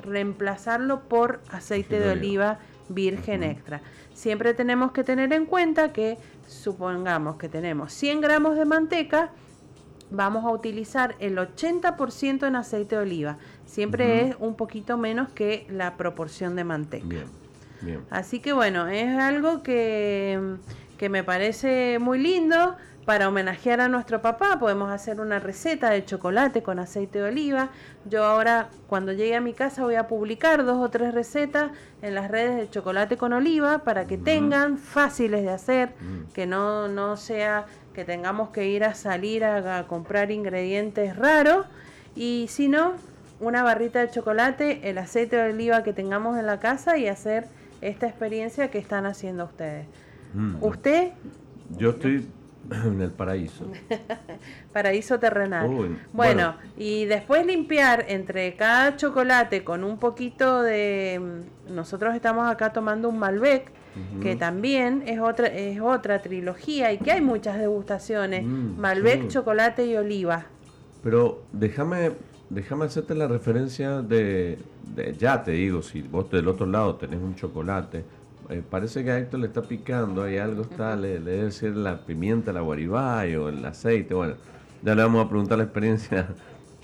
[0.00, 2.58] reemplazarlo por aceite de oliva
[2.88, 3.80] virgen extra.
[4.12, 6.18] Siempre tenemos que tener en cuenta que
[6.48, 9.30] supongamos que tenemos 100 gramos de manteca,
[10.10, 13.38] vamos a utilizar el 80% en aceite de oliva.
[13.66, 17.24] Siempre es un poquito menos que la proporción de manteca.
[18.10, 20.56] Así que bueno, es algo que,
[20.96, 22.74] que me parece muy lindo
[23.08, 27.70] para homenajear a nuestro papá podemos hacer una receta de chocolate con aceite de oliva.
[28.04, 31.70] Yo ahora cuando llegue a mi casa voy a publicar dos o tres recetas
[32.02, 36.34] en las redes de chocolate con oliva para que tengan fáciles de hacer, mm.
[36.34, 41.64] que no, no sea que tengamos que ir a salir a, comprar ingredientes raros
[42.14, 42.92] y si no,
[43.40, 47.46] una barrita de chocolate, el aceite de oliva que tengamos en la casa y hacer
[47.80, 49.86] esta experiencia que están haciendo ustedes.
[50.34, 50.56] Mm.
[50.62, 51.12] Usted...
[51.78, 52.26] Yo estoy
[52.84, 53.66] En el paraíso.
[54.72, 55.98] paraíso terrenal.
[56.12, 61.20] bueno, y después limpiar entre cada chocolate con un poquito de...
[61.68, 63.70] Mm, nosotros estamos acá tomando un Malbec,
[64.22, 68.44] que también es otra, es otra trilogía y que hay muchas degustaciones.
[68.44, 70.46] Mm, Malbec, chocolate y oliva.
[71.02, 72.12] Pero déjame
[72.50, 74.58] déjame hacerte la referencia de,
[74.94, 78.04] de, ya te digo, si vos del otro lado tenés un chocolate
[78.50, 81.98] eh, parece que a Héctor le está picando, hay algo está, le, debe decir la
[81.98, 84.34] pimienta, la guaribay o el aceite, bueno,
[84.82, 86.28] ya le vamos a preguntar la experiencia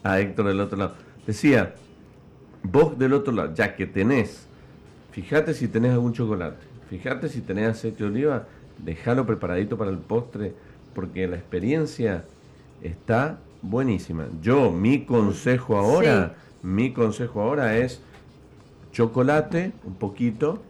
[0.03, 0.95] a Héctor del otro lado.
[1.27, 1.75] Decía,
[2.63, 4.47] vos del otro lado, ya que tenés,
[5.13, 6.59] fíjate si tenés algún chocolate,
[6.91, 8.45] fíjate si tenés aceite de oliva,
[8.79, 10.53] déjalo preparadito para el postre,
[10.95, 12.25] porque la experiencia
[12.83, 14.27] está buenísima.
[14.43, 18.03] Yo, mi consejo ahora, mi consejo ahora es
[18.93, 20.63] chocolate, un poquito,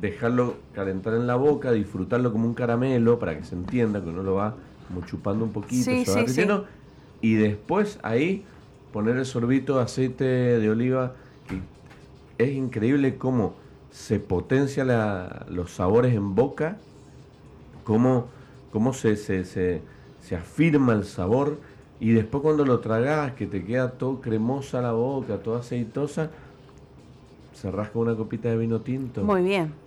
[0.00, 4.22] dejarlo calentar en la boca, disfrutarlo como un caramelo para que se entienda que uno
[4.22, 4.54] lo va
[4.88, 5.90] como chupando un poquito,
[7.20, 8.44] y después ahí
[8.92, 11.14] poner el sorbito de aceite de oliva,
[11.48, 11.60] que
[12.44, 13.54] es increíble cómo
[13.90, 14.84] se potencia
[15.48, 16.76] los sabores en boca,
[17.84, 18.26] cómo,
[18.72, 19.82] cómo se, se, se,
[20.20, 21.58] se afirma el sabor
[22.00, 26.30] y después cuando lo tragas, que te queda todo cremosa la boca, toda aceitosa,
[27.54, 29.22] se rasca una copita de vino tinto.
[29.22, 29.83] Muy bien.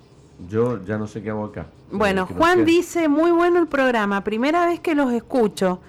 [0.49, 1.67] Yo ya no sé qué hago acá.
[1.91, 5.79] Bueno, Juan dice, muy bueno el programa, primera vez que los escucho.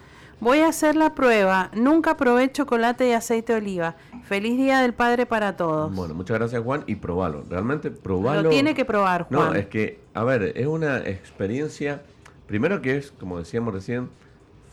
[0.41, 1.71] Voy a hacer la prueba.
[1.75, 3.97] Nunca probé chocolate y aceite de oliva.
[4.25, 5.93] Feliz Día del Padre para todos.
[5.93, 7.45] Bueno, muchas gracias Juan y probalo.
[7.49, 8.43] Realmente probalo.
[8.43, 9.53] Lo tiene que probar, Juan.
[9.53, 12.03] No, es que, a ver, es una experiencia,
[12.47, 14.09] primero que es, como decíamos recién,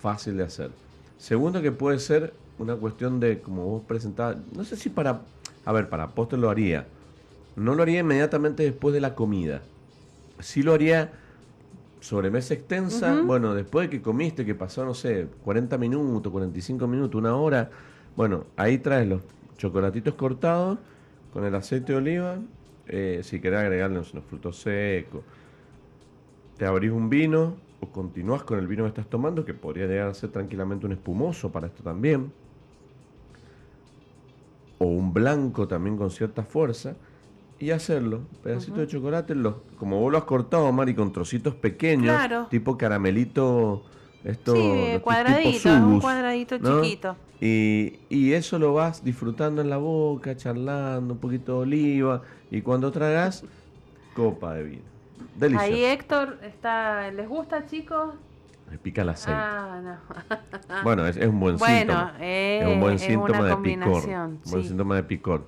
[0.02, 0.70] fácil de hacer.
[1.18, 5.22] Segundo que puede ser una cuestión de, como vos presentabas, no sé si para,
[5.66, 6.86] a ver, para postre lo haría.
[7.56, 9.62] No lo haría inmediatamente después de la comida.
[10.40, 11.14] Sí lo haría
[12.06, 16.88] sobre mesa extensa, bueno, después de que comiste, que pasó, no sé, 40 minutos, 45
[16.88, 17.72] minutos, una hora,
[18.16, 19.22] bueno, ahí traes los
[19.58, 20.78] chocolatitos cortados
[21.34, 22.38] con el aceite de oliva,
[22.86, 25.24] eh, si querés agregarle unos, unos frutos secos,
[26.58, 30.08] te abrís un vino o continúas con el vino que estás tomando, que podría llegar
[30.08, 32.32] a ser tranquilamente un espumoso para esto también,
[34.78, 36.96] o un blanco también con cierta fuerza,
[37.60, 42.16] y hacerlo, pedacito de chocolate, los, como vos lo has cortado, Mari, con trocitos pequeños,
[42.16, 42.48] Claro.
[42.50, 43.84] tipo caramelito,
[44.24, 46.82] esto, Sí, cuadradito, un cuadradito ¿no?
[46.82, 47.16] chiquito.
[47.42, 52.62] Y, y eso lo vas disfrutando en la boca, charlando, un poquito de oliva, y
[52.62, 53.44] cuando tragas,
[54.16, 54.82] copa de vino.
[55.36, 55.74] Delicioso.
[55.74, 58.14] Ahí Héctor está, ¿les gusta, chicos?
[58.72, 59.40] Me pica el aceite.
[59.40, 60.84] Ah, no.
[60.84, 62.16] Bueno, es, es un buen Bueno, síntoma.
[62.20, 64.04] eh, es un buen síntoma de picor.
[64.10, 64.68] Un buen sí.
[64.70, 65.46] síntoma de picor.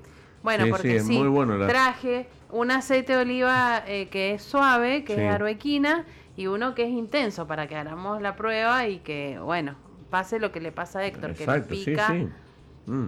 [0.47, 4.07] Bueno, Sí, porque sí, es sí, muy bueno la- traje un aceite de oliva eh,
[4.07, 5.19] que es suave, que Sí.
[5.19, 6.05] es arbequina,
[6.37, 9.75] y uno que es intenso para que hagamos la prueba y que, bueno,
[10.09, 12.07] pase lo que le pasa a Héctor, Exacto, que le sí, pica.
[12.07, 12.27] sí.
[12.89, 13.07] Mm.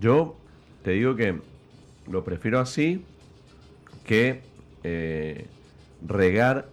[0.00, 0.34] Yo
[0.82, 1.40] te digo que
[2.10, 3.06] lo prefiero así
[4.04, 4.42] que
[4.82, 5.46] eh,
[6.04, 6.70] regar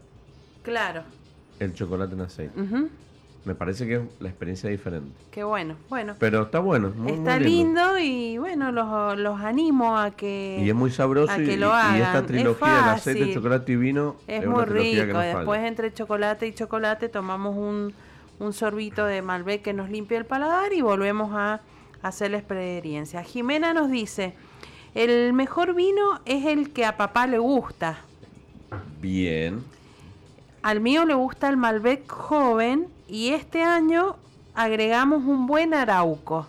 [0.64, 1.04] Claro.
[1.60, 2.60] el chocolate en aceite.
[2.60, 2.90] Ujú,
[3.46, 5.12] Me parece que es la experiencia diferente.
[5.32, 5.76] Qué bueno.
[5.90, 7.94] Bueno, Pero está bueno, muy, está muy lindo.
[7.96, 10.60] lindo y bueno, los, los animo a que...
[10.62, 11.96] Y es muy sabroso a y, que y- lo y hagan.
[12.02, 15.14] esta Es trilogía del aceite, chocolate y vino Es una muy rico.
[15.14, 15.20] no.
[15.20, 17.94] Después entre chocolate y chocolate tomamos un,
[18.40, 21.62] un sorbito de Malbec que nos limpia el paladar y volvemos a
[22.02, 23.24] hacer la experiencia.
[23.24, 24.34] Jimena nos dice,
[24.96, 28.00] el mejor vino es el que a papá le gusta.
[29.02, 29.64] Bien.
[30.62, 34.16] Al mío le gusta el Malbec joven y este año
[34.54, 36.48] agregamos un buen arauco.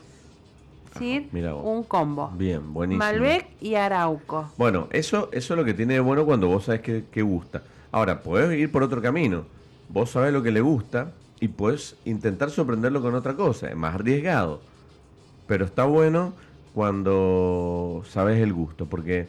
[0.98, 1.28] ¿Sí?
[1.32, 1.62] Mira vos.
[1.64, 2.30] Un combo.
[2.36, 3.04] Bien, buenísimo.
[3.04, 4.50] Malbec y arauco.
[4.58, 7.62] Bueno, eso, eso es lo que tiene de bueno cuando vos sabes que, que gusta.
[7.92, 9.44] Ahora, podés ir por otro camino.
[9.88, 13.68] Vos sabés lo que le gusta y puedes intentar sorprenderlo con otra cosa.
[13.68, 14.60] Es más arriesgado.
[15.46, 16.32] Pero está bueno
[16.74, 18.86] cuando sabes el gusto.
[18.86, 19.28] Porque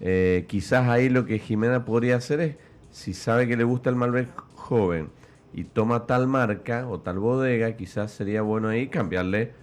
[0.00, 2.56] eh, quizás ahí lo que Jimena podría hacer es,
[2.90, 5.08] si sabe que le gusta el Malbec joven
[5.56, 9.54] y toma tal marca o tal bodega, quizás sería bueno ahí cambiarle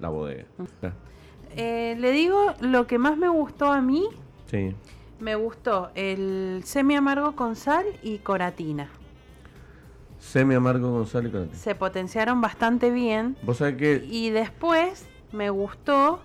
[0.00, 0.44] la bodega.
[1.56, 4.06] Eh, le digo lo que más me gustó a mí.
[4.48, 4.72] Sí.
[5.18, 8.88] Me gustó el semi amargo con sal y coratina.
[10.20, 13.36] Semi amargo con sal y con Se potenciaron bastante bien.
[13.42, 16.20] Vos sabés que Y después me gustó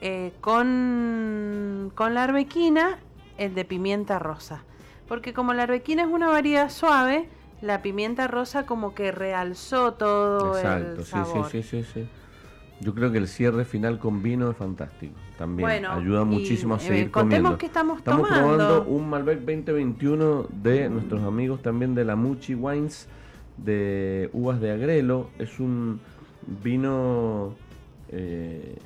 [0.00, 2.98] eh, con, con la arbequina
[3.38, 4.64] el de pimienta rosa.
[5.06, 7.28] Porque como la arbequina es una variedad suave,
[7.60, 11.50] la pimienta rosa como que realzó todo Exacto, el sí, sabor.
[11.50, 12.08] sí, sí, sí, sí.
[12.80, 15.14] Yo creo que el cierre final con vino es fantástico.
[15.36, 17.58] También Bueno, ayuda y, muchísimo a eh, seguir contemos comiendo.
[17.58, 18.56] qué estamos Estamos tomando.
[18.56, 23.06] probando un Malbec 2021 de nuestros amigos también de la Muchi Wines
[23.58, 25.28] de uvas de agrelo.
[25.38, 26.00] Es un
[26.46, 27.54] vino
[28.08, 28.78] eh,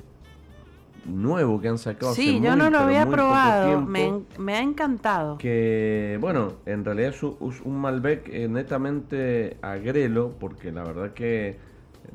[1.05, 3.67] nuevo que han sacado hace Sí, yo muy, no lo había probado.
[3.67, 3.89] tiempo.
[3.89, 5.37] Me, me ha encantado.
[5.37, 11.57] que bueno, en realidad es un, Malbec eh, netamente agrelo, porque la verdad que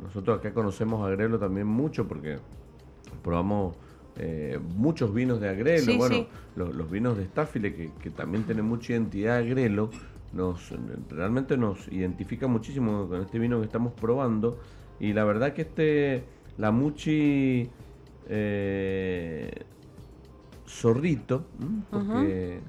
[0.03, 2.38] nosotros acá conocemos agrelo también mucho, porque
[3.22, 3.76] probamos
[4.16, 6.28] eh, muchos vinos de agrelo, Sí, bueno, sí.
[6.57, 9.91] Los, los vinos de Staffile, que, que también tienen mucha identidad agrelo,
[10.32, 10.72] nos
[11.09, 14.59] realmente nos identifica muchísimo con este vino que estamos probando,
[14.99, 16.24] y la verdad que este,
[16.59, 17.68] la Muchi...
[18.33, 19.51] Eh,
[20.66, 21.45] zorrito,
[21.91, 22.61] porque eh,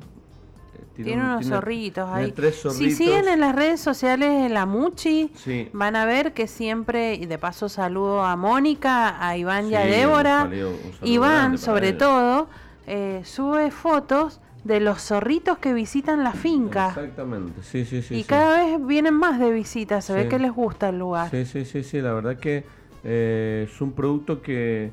[0.95, 2.31] Tiene un- unos tiene- zorritos tiene ahí.
[2.31, 5.69] tres Si siguen en las redes sociales de la Muchi, Sí.
[5.71, 9.81] van a ver que siempre, y de paso saludo a Mónica, a Iván y a
[9.85, 10.49] Débora.
[11.03, 11.99] Iván, sobre ellos.
[11.99, 12.47] todo,
[12.87, 16.89] eh, sube fotos de los zorritos que visitan la finca.
[16.89, 18.15] Exactamente, sí, sí, sí.
[18.15, 18.23] y sí.
[18.27, 21.29] cada vez vienen más de visitas, se ve que les gusta el lugar.
[21.31, 22.63] Sí, sí, sí, sí, la verdad que
[23.03, 24.91] eh, es un producto que,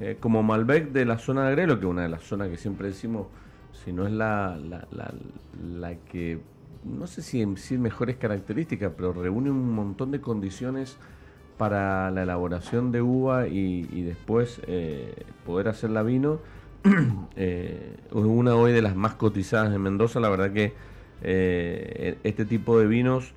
[0.00, 2.56] eh, como Malbec de la zona de Agrelo, que es una de las zonas que
[2.56, 3.26] siempre decimos,
[3.72, 4.86] si no es la, la,
[5.62, 6.40] la, que,
[6.84, 10.96] no sé si sí mejores características, pero reúne un montón de condiciones
[11.56, 16.40] para la elaboración de uva y, y después eh, poder hacerla vino,
[17.36, 20.20] eh, una hoy de las más cotizadas en Mendoza.
[20.20, 20.72] La verdad que
[21.22, 23.32] eh, este tipo de vinos,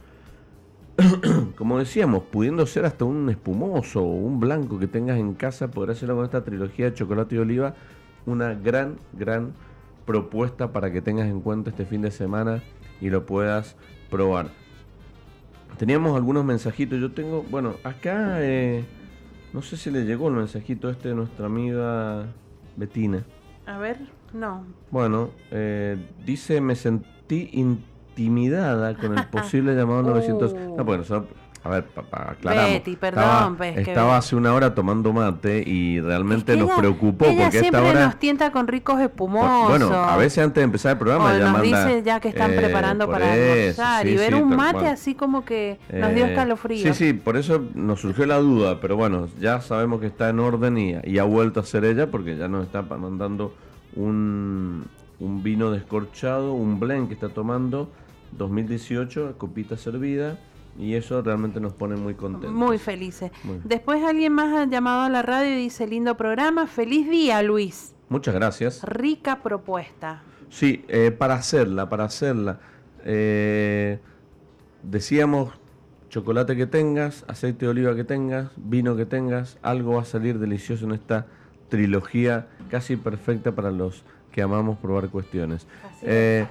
[1.55, 5.91] como decíamos, pudiendo ser hasta un espumoso o un blanco que tengas en casa, poder
[5.91, 7.75] hacerlo con esta trilogía de chocolate y oliva,
[8.25, 9.53] una gran, gran
[10.05, 12.63] propuesta para que tengas en cuenta este fin de semana
[12.99, 13.75] y lo puedas
[14.09, 14.49] probar.
[15.77, 16.99] Teníamos algunos mensajitos.
[16.99, 18.83] Yo tengo, bueno, acá eh,
[19.53, 22.25] no sé si le llegó el mensajito este de nuestra amiga
[22.75, 23.23] Betina.
[23.67, 23.99] A ver,
[24.33, 24.63] no.
[24.89, 27.49] Bueno, eh, dice, me sentí
[28.17, 30.53] intimidada con el posible llamado 900.
[30.53, 31.03] No, bueno,
[31.63, 32.71] a ver, papá, aclaramos.
[32.71, 37.83] Betty, perdón, estaba, estaba hace una hora tomando mate y realmente nos preocupó porque esta
[37.83, 39.67] hora nos tienta con ricos espumosos.
[39.67, 42.53] Bueno, a veces antes de empezar el programa o ya nos dice ya que están
[42.53, 46.83] eh, preparando para almorzar y ver un mate así como que nos dio eh, escalofrío.
[46.83, 50.39] Sí, sí, por eso nos surgió la duda, pero bueno, ya sabemos que está en
[50.39, 53.53] orden y, y ha vuelto a ser ella porque ya nos está mandando
[53.95, 54.85] un,
[55.19, 57.89] un vino descorchado, un blend que está tomando
[58.33, 60.37] 2018, copita servida
[60.79, 62.51] y eso realmente nos pone muy contentos.
[62.51, 63.31] Muy felices.
[63.63, 67.95] Después alguien más ha llamado a la radio y dice, lindo programa, feliz día Luis.
[68.09, 68.83] Muchas gracias.
[68.83, 70.21] Rica propuesta.
[70.49, 72.59] Sí, eh, para hacerla, para hacerla.
[73.03, 73.99] Eh,
[74.83, 75.53] decíamos,
[76.09, 80.39] chocolate que tengas, aceite de oliva que tengas, vino que tengas, algo va a salir
[80.39, 81.25] delicioso en esta
[81.69, 85.67] trilogía casi perfecta para los que amamos probar cuestiones.
[86.01, 86.45] Eh,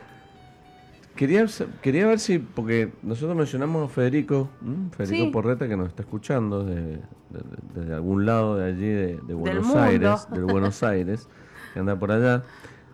[1.16, 1.46] Quería,
[1.80, 4.50] quería ver si, porque nosotros mencionamos a Federico,
[4.96, 8.88] Federico Porreta, que nos está escuchando desde, algún lado de allí,
[9.26, 11.26] de, Buenos Aires, del Buenos Aires,
[11.72, 12.44] que anda por allá,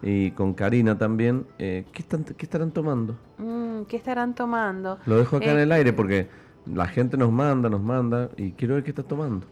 [0.02, 1.46] y con Karina también.
[1.58, 3.16] Eh, ¿qué, están, ¿Qué estarán tomando?
[3.38, 4.98] Mm, ¿Qué estarán tomando?
[5.04, 6.28] Lo dejo acá en el aire porque
[6.64, 9.46] la gente nos manda, nos manda, y quiero ver qué está tomando.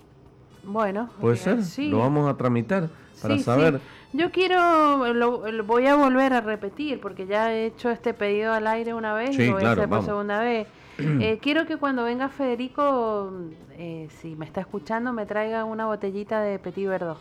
[0.62, 1.88] Bueno, puede ser, sí.
[1.88, 2.88] lo vamos a tramitar
[3.20, 3.80] para saber.
[4.12, 8.66] Yo quiero, lo, voy a volver a repetir porque ya he hecho este pedido al
[8.66, 10.66] aire una vez y lo voy a hacer por segunda vez.
[11.00, 13.32] Eh, quiero que cuando venga Federico,
[13.78, 17.16] eh, si me está escuchando, me traiga una botellita de Petit Verdot.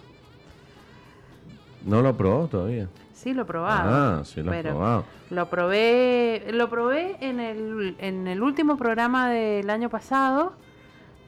[1.85, 2.89] ¿No lo probó todavía?
[3.13, 3.89] Sí, lo he probado.
[3.89, 5.05] Ah, sí lo he probado.
[5.29, 10.51] Lo probé, lo probé en el, en el último programa del año pasado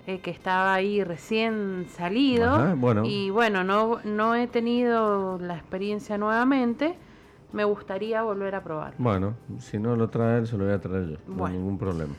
[0.07, 2.75] eh, que estaba ahí recién salido.
[3.03, 6.95] Y bueno, no, no he tenido la experiencia nuevamente.
[7.53, 8.93] Me gustaría volver a probar.
[8.97, 11.17] Bueno, si no lo trae él, se lo voy a traer yo.
[11.27, 12.13] No hay ningún problema.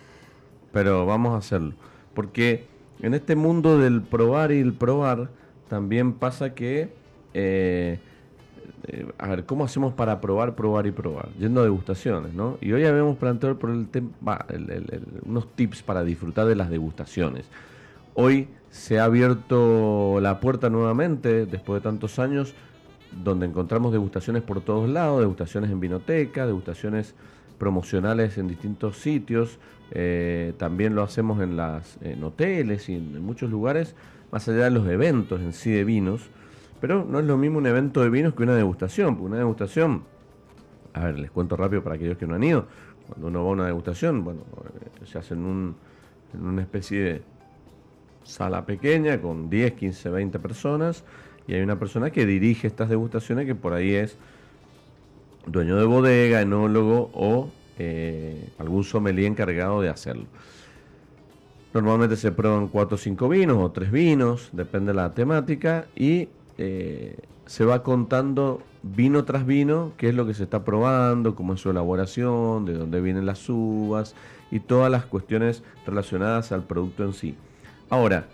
[0.73, 1.73] Pero vamos a hacerlo.
[2.15, 2.67] Porque
[3.01, 5.31] en este mundo del probar y el probar,
[5.69, 6.93] también pasa que...
[7.35, 7.99] Eh,
[8.89, 11.29] eh, a ver, ¿cómo hacemos para probar, probar y probar?
[11.39, 12.59] Yendo a degustaciones, ¿no?
[12.61, 14.11] Y hoy habíamos planteado por el tema,
[15.25, 17.47] unos tips para disfrutar de las degustaciones.
[18.15, 22.55] Hoy se ha abierto la puerta nuevamente, después de tantos años,
[23.25, 27.15] donde encontramos degustaciones por todos lados, degustaciones en vinoteca, degustaciones
[27.59, 29.59] promocionales en distintos sitios,
[29.93, 33.95] eh, también lo hacemos en, las, en hoteles y en, muchos lugares,
[34.31, 36.29] más allá de los eventos en sí de vinos,
[36.81, 40.03] pero no es lo mismo un evento de vinos que una degustación, porque una degustación,
[40.93, 42.67] a ver, les cuento rápido para aquellos que no han ido,
[43.07, 44.41] cuando uno va a una degustación, bueno,
[45.01, 45.75] eh, se hace en
[46.35, 47.32] una especie de
[48.25, 51.05] sala pequeña con 10, 15, 20 personas
[51.47, 54.17] y hay una persona que dirige estas degustaciones que por ahí es
[55.47, 60.27] dueño de bodega, enólogo o eh, algún sommelier encargado de hacerlo.
[61.75, 66.29] Normalmente se prueban 4 o 5 vinos o 3 vinos, depende de la temática y
[66.59, 67.17] eh,
[67.47, 71.61] se va contando vino tras vino qué es lo que se está probando, cómo es
[71.61, 74.15] su elaboración, de dónde vienen las uvas
[74.51, 77.37] y todas las cuestiones relacionadas al producto en sí.
[77.93, 78.25] Ahora,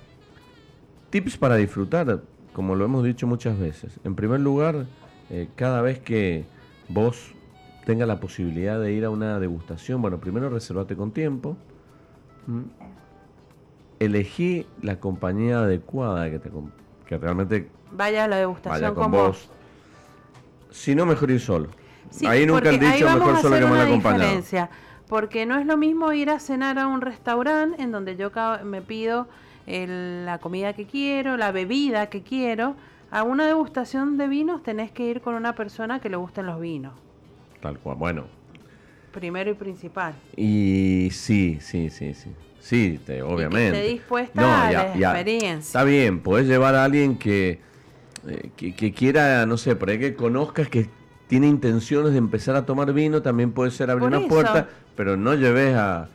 [1.10, 3.98] tips para disfrutar, como lo hemos dicho muchas veces.
[4.04, 4.86] En primer lugar,
[5.30, 6.44] eh, cada vez que
[6.88, 7.32] vos
[7.84, 11.56] tengas la posibilidad de ir a una degustación, bueno, primero reservate con tiempo.
[13.98, 16.50] Elegí la compañía adecuada que, te,
[17.04, 19.50] que realmente vaya a la degustación con, vos.
[20.70, 21.68] Si no, mejor ir solo.
[22.28, 24.40] ahí nunca han dicho mejor solo que mal acompañado.
[25.08, 28.30] Porque no es lo mismo ir a cenar a un restaurante en donde yo
[28.62, 29.26] me pido
[29.68, 32.76] la comida que quiero, la bebida que quiero.
[33.10, 36.60] A una degustación de vinos tenés que ir con una persona que le gusten los
[36.60, 36.92] vinos.
[37.60, 38.24] Tal cual, bueno.
[39.12, 40.14] Primero y principal.
[40.36, 42.30] Y sí, sí, sí, sí.
[42.60, 43.78] Sí, obviamente.
[43.78, 45.58] Y que dispuesta a la experiencia.
[45.58, 47.60] Está bien, podés llevar a alguien que,
[48.28, 50.90] eh, que, que, quiera, no sé, por ahí que conozcas que
[51.28, 55.34] tiene intenciones de empezar a tomar vino, también puede ser abrir una puerta, pero no
[55.34, 56.08] lleves a,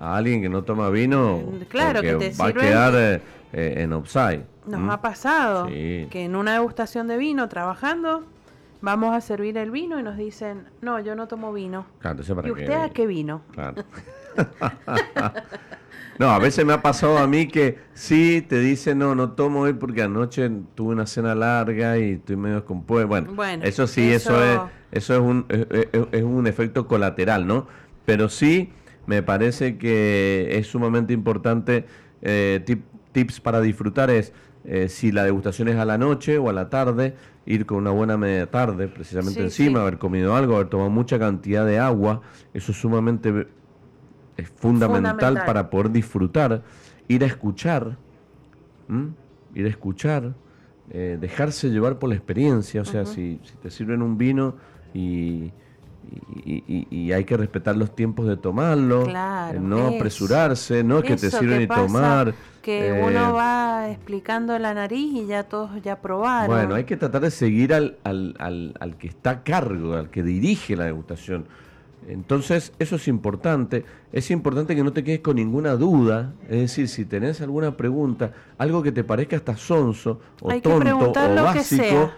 [0.00, 3.20] a alguien que no toma vino, claro, que va a quedar eh,
[3.52, 4.44] eh, en offside.
[4.66, 8.24] Nos ha pasado que en una degustación de vino, trabajando,
[8.80, 11.84] vamos a servir el vino y nos dicen, no, yo no tomo vino.
[11.98, 12.60] Claro, entonces, ¿para ¿Y qué?
[12.62, 13.42] usted a qué vino?
[13.52, 13.84] Claro.
[16.18, 19.60] no, a veces me ha pasado a mí que sí te dicen, no, no tomo
[19.60, 23.06] hoy porque anoche tuve una cena larga y estoy medio descompuesto.
[23.08, 25.46] Bueno, Bueno, eso sí, eso, eso- es, eso es un,
[26.12, 27.66] es un efecto colateral, ¿no?
[28.06, 28.72] Pero sí
[29.10, 31.84] me parece que es sumamente importante,
[32.22, 34.32] eh, tip- tips para disfrutar es,
[34.62, 37.90] eh, si la degustación es a la noche o a la tarde, ir con una
[37.90, 39.82] buena media tarde, precisamente Sí, encima, sí.
[39.82, 42.20] haber comido algo, haber tomado mucha cantidad de agua,
[42.54, 43.48] eso es sumamente
[44.36, 45.44] es fundamental, Fundamental.
[45.44, 46.62] para poder disfrutar,
[47.08, 47.98] ir a escuchar,
[48.88, 49.14] ¿m?
[49.54, 50.34] ir a escuchar,
[50.88, 54.56] eh, dejarse llevar por la experiencia, o sea, si, si te sirven un vino
[54.94, 55.52] y,
[56.44, 59.96] y, y- y hay que respetar los tiempos de tomarlo, Claro, eh, no eso.
[59.96, 62.34] apresurarse, no que te sirven y tomar.
[62.62, 66.54] Que eh, uno va explicando la nariz y ya todos ya probaron.
[66.54, 70.10] Bueno, hay que tratar de seguir al, al, al, al que está a cargo, al
[70.10, 71.46] que dirige la degustación.
[72.08, 73.84] Entonces, eso es importante.
[74.12, 76.32] Es importante que no te quedes con ninguna duda.
[76.48, 81.12] Es decir, si tenés alguna pregunta, algo que te parezca hasta sonso o Hay tonto
[81.12, 82.10] o básico,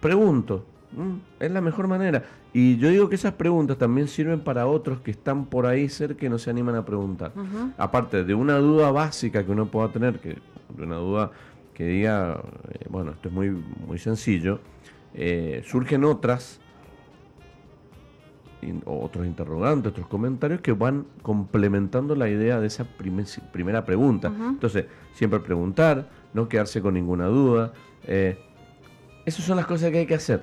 [0.00, 0.66] pregunto.
[0.96, 1.20] ¿M?
[1.40, 2.22] Es la mejor manera.
[2.52, 6.26] Y yo digo que esas preguntas también sirven para otros que están por ahí cerca
[6.26, 7.32] y no se animan a preguntar.
[7.78, 10.36] Aparte de una duda básica que uno pueda tener, que
[10.76, 11.30] de una duda
[11.74, 13.50] que diga, eh, bueno, esto es muy,
[13.86, 14.60] muy sencillo,
[15.14, 16.60] eh, surgen otras,
[18.60, 24.28] in- otros interrogantes, otros comentarios que van complementando la idea de esa primer- primera pregunta.
[24.50, 27.72] Entonces, siempre preguntar, no quedarse con ninguna duda.
[28.04, 28.36] eh,
[29.24, 30.42] esas son las cosas que hay que hacer.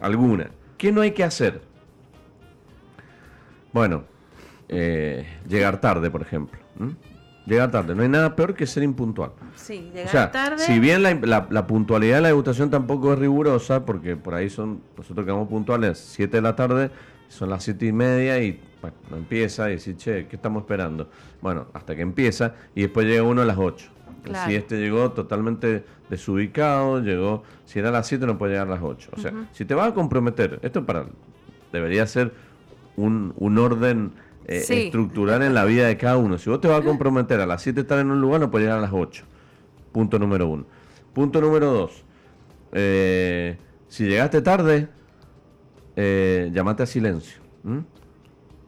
[0.00, 0.48] Algunas.
[0.78, 1.60] ¿Qué no hay que hacer?
[3.72, 4.04] Bueno,
[4.68, 6.58] eh, llegar tarde, por ejemplo.
[7.46, 7.94] Llegar tarde.
[7.94, 9.30] No hay nada peor que ser impuntual.
[9.54, 10.58] Sí, llegar O sea, tarde.
[10.58, 14.50] si bien la, la- la puntualidad de la degustación tampoco es rigurosa, porque por ahí
[14.50, 16.90] son, nosotros quedamos puntuales 7 de la tarde,
[17.28, 21.08] son las 7 y media y bueno, no empieza y dice, che, ¿qué estamos esperando?
[21.40, 23.90] Bueno, hasta que empieza y después llega uno a las 8.
[24.26, 24.50] Claro.
[24.50, 28.70] Si este llegó totalmente desubicado, llegó, si era a las 7 no puede llegar a
[28.70, 29.10] las 8.
[29.16, 31.06] O sea, si te vas a comprometer, esto para
[31.72, 32.32] debería ser
[32.96, 34.12] un, un orden
[34.46, 34.74] eh, Sí.
[34.74, 36.38] estructural en la vida de cada uno.
[36.38, 38.66] Si vos te vas a comprometer a las 7 estar en un lugar, no puedes
[38.66, 39.24] llegar a las 8.
[39.92, 40.64] Punto número uno.
[41.12, 42.04] Punto número dos.
[42.72, 43.56] eh,
[43.88, 44.88] si llegaste tarde,
[45.96, 47.40] eh, llamate a silencio.
[47.64, 47.82] ¿m?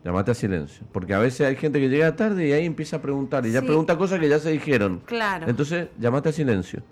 [0.04, 0.86] Llamate a silencio.
[0.92, 3.44] Porque a veces hay gente que llega tarde y ahí empieza a preguntar.
[3.46, 3.66] Y ya Sí.
[3.66, 5.02] pregunta cosas que ya se dijeron.
[5.04, 5.46] Claro.
[5.48, 6.82] Entonces, llamate a silencio.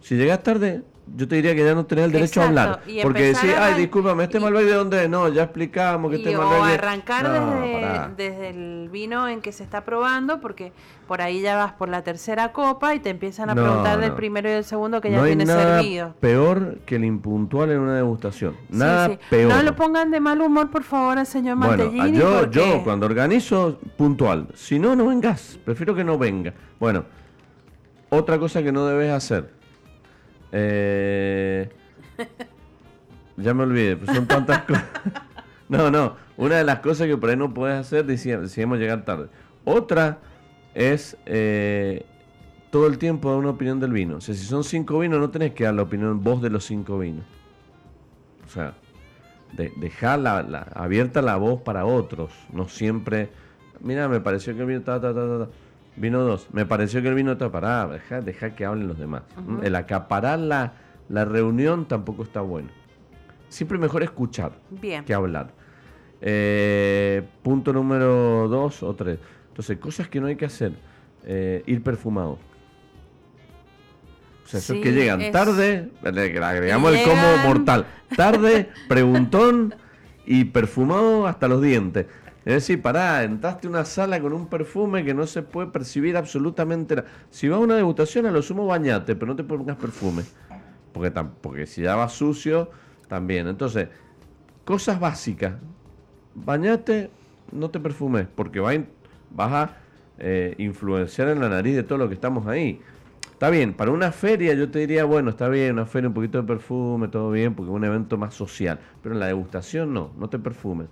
[0.00, 0.82] Si llegas tarde,
[1.16, 2.68] yo te diría que ya no tenés el derecho a hablar.
[2.68, 5.10] Exacto, y Porque a ay, discúlpame, este Malbec de dónde es?
[5.10, 9.28] No, ya explicamos que Y este o Malbec es- arrancar No, desde, desde el vino
[9.28, 10.72] en que se está probando, porque
[11.06, 14.10] por ahí ya vas por la tercera copa y te empiezan a No, preguntar del
[14.10, 14.16] no.
[14.16, 16.14] primero y del segundo que ya nada servido.
[16.20, 18.54] peor que el impuntual en una degustación.
[18.70, 19.18] Sí, Nada sí.
[19.30, 19.52] peor.
[19.54, 22.18] No lo pongan de mal humor, por favor, al señor Bueno, Mantellini.
[22.18, 24.48] yo, porque- yo cuando organizo, puntual.
[24.54, 25.58] Si no, no vengas.
[25.64, 26.52] Prefiero que no venga.
[26.78, 27.04] Bueno,
[28.10, 29.57] otra cosa que no debes hacer.
[30.52, 31.68] Eh,
[33.36, 34.84] ya me olvidé, pues son tantas cosas.
[35.68, 36.16] No, no.
[36.38, 39.26] Una de las cosas que por ahí no puedes hacer, decía- decíamos llegar tarde.
[39.66, 40.16] Otra
[40.74, 42.06] es eh,
[42.70, 44.16] todo el tiempo dar una opinión del vino.
[44.16, 46.64] O sea, si son cinco vinos, no tenés que dar la opinión vos de los
[46.64, 47.26] cinco vinos.
[48.46, 48.72] O sea,
[49.52, 53.28] de, dejar la, la- abierta la voz para otros, no siempre,
[53.80, 55.48] mira, me pareció que el ta, ta, ta".
[55.98, 59.22] Vino dos, me pareció que el vino está parado, deja, deja que hablen los demás.
[59.62, 60.72] El acaparar la,
[61.08, 62.68] la reunión tampoco está bueno.
[63.48, 65.04] Siempre mejor escuchar Bien.
[65.04, 65.50] que hablar.
[66.20, 69.18] Eh, punto número dos o tres.
[69.48, 70.72] Entonces, cosas que no hay que hacer.
[71.24, 72.38] Eh, ir perfumado.
[74.44, 77.86] O sea, esos Sí, que llegan es- tarde, le agregamos el Llegan- mortal.
[78.16, 79.74] Tarde, preguntón
[80.26, 82.06] y perfumado hasta los dientes.
[82.48, 86.16] Es decir, pará, entraste a una sala con un perfume que no se puede percibir
[86.16, 87.06] absolutamente nada.
[87.28, 90.22] Si vas a una degustación, a lo sumo bañate, pero no te pongas perfume.
[90.94, 91.10] Porque,
[91.42, 92.70] porque si ya vas sucio,
[93.06, 93.48] también.
[93.48, 93.88] Entonces,
[94.64, 95.56] cosas básicas.
[96.34, 97.10] Bañate,
[97.52, 98.72] no te perfumes, porque va
[99.30, 99.76] vas a
[100.18, 102.80] eh, influenciar en la nariz de todo lo que estamos ahí.
[103.30, 106.40] Está bien, para una feria yo te diría, bueno, está bien, una feria, un poquito
[106.40, 108.78] de perfume, todo bien, porque es un evento más social.
[109.02, 110.86] Pero en la degustación no, no te perfumes.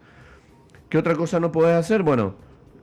[0.88, 2.02] ¿Qué otra cosa no puedes hacer?
[2.02, 2.34] Bueno,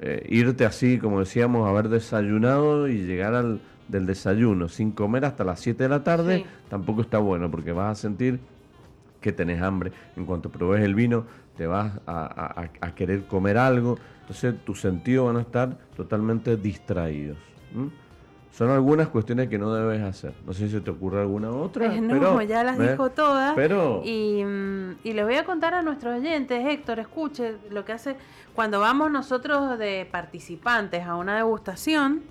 [0.01, 5.43] eh, irte así, como decíamos, haber desayunado y llegar al del desayuno sin comer hasta
[5.43, 6.45] las 7 de la tarde, Sí.
[6.69, 8.39] tampoco está bueno, porque vas a sentir
[9.21, 9.91] que tenés hambre.
[10.17, 11.25] En cuanto probes el vino,
[11.57, 13.97] te vas a, a- a- a querer comer algo.
[14.21, 17.37] Entonces tus sentidos van a estar totalmente distraídos.
[18.55, 20.33] Son algunas cuestiones que no debes hacer.
[20.45, 21.93] No sé si te ocurre alguna otra.
[21.93, 22.91] Eh, no, pero, ya las ¿ves?
[22.91, 23.53] dijo todas.
[23.55, 27.93] Pero- Y, mm, y les voy a contar a nuestros oyentes, Héctor, escuche lo que
[27.93, 28.15] hace
[28.53, 32.21] cuando vamos nosotros de participantes a una degustación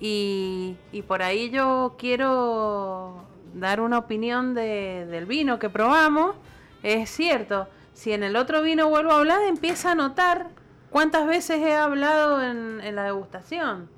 [0.00, 3.24] y, y por ahí yo quiero
[3.54, 6.36] dar una opinión de- del vino que probamos.
[6.82, 10.46] Es cierto, si en el otro vino vuelvo a hablar, empieza a notar
[10.88, 13.88] cuántas veces he hablado en, en la degustación.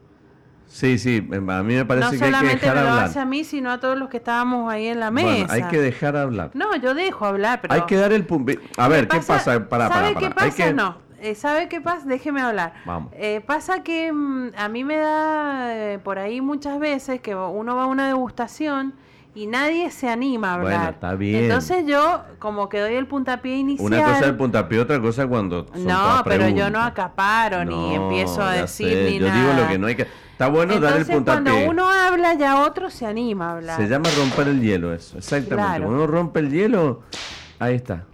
[0.72, 3.04] Sí, sí, a mí me parece no que hay que solamente dejar hablar.
[3.04, 5.28] hace a mí, sino a todos los que estábamos ahí en la mesa.
[5.28, 6.50] Bueno, hay que dejar hablar.
[6.54, 7.74] No, yo dejo hablar, pero...
[7.74, 8.52] Hay que dar el punto.
[8.78, 9.68] A ver, ¿qué pasa?
[9.68, 10.44] Pará, ¿Sabe pará, qué pará.
[10.46, 10.64] Hay pasa?
[10.68, 10.96] que- No.
[11.20, 12.06] Eh, ¿Sabe qué pasa?
[12.06, 12.72] Déjeme hablar.
[12.86, 13.12] Vamos.
[13.14, 17.76] Eh, pasa que mm, a mí me da eh, por ahí muchas veces que uno
[17.76, 18.94] va a una degustación
[19.34, 20.94] y nadie se anima a Bueno, hablar.
[20.94, 21.44] está bien.
[21.44, 23.86] Entonces yo como que doy el puntapié inicial.
[23.86, 25.66] Una cosa es el puntapié, otra cosa cuando.
[25.72, 29.40] son no, pero yo no acaparo ni No, empiezo a decir sé, ni Yo nada.
[29.40, 30.06] digo lo que no hay que.
[30.42, 31.68] Está bueno dar el Entonces cuando puntapié.
[31.68, 33.76] uno habla ya otro se anima a hablar.
[33.76, 35.54] Se llama romper el hielo eso, exactamente.
[35.54, 35.84] Claro.
[35.84, 37.02] Cuando uno rompe el hielo,
[37.60, 38.06] ahí está.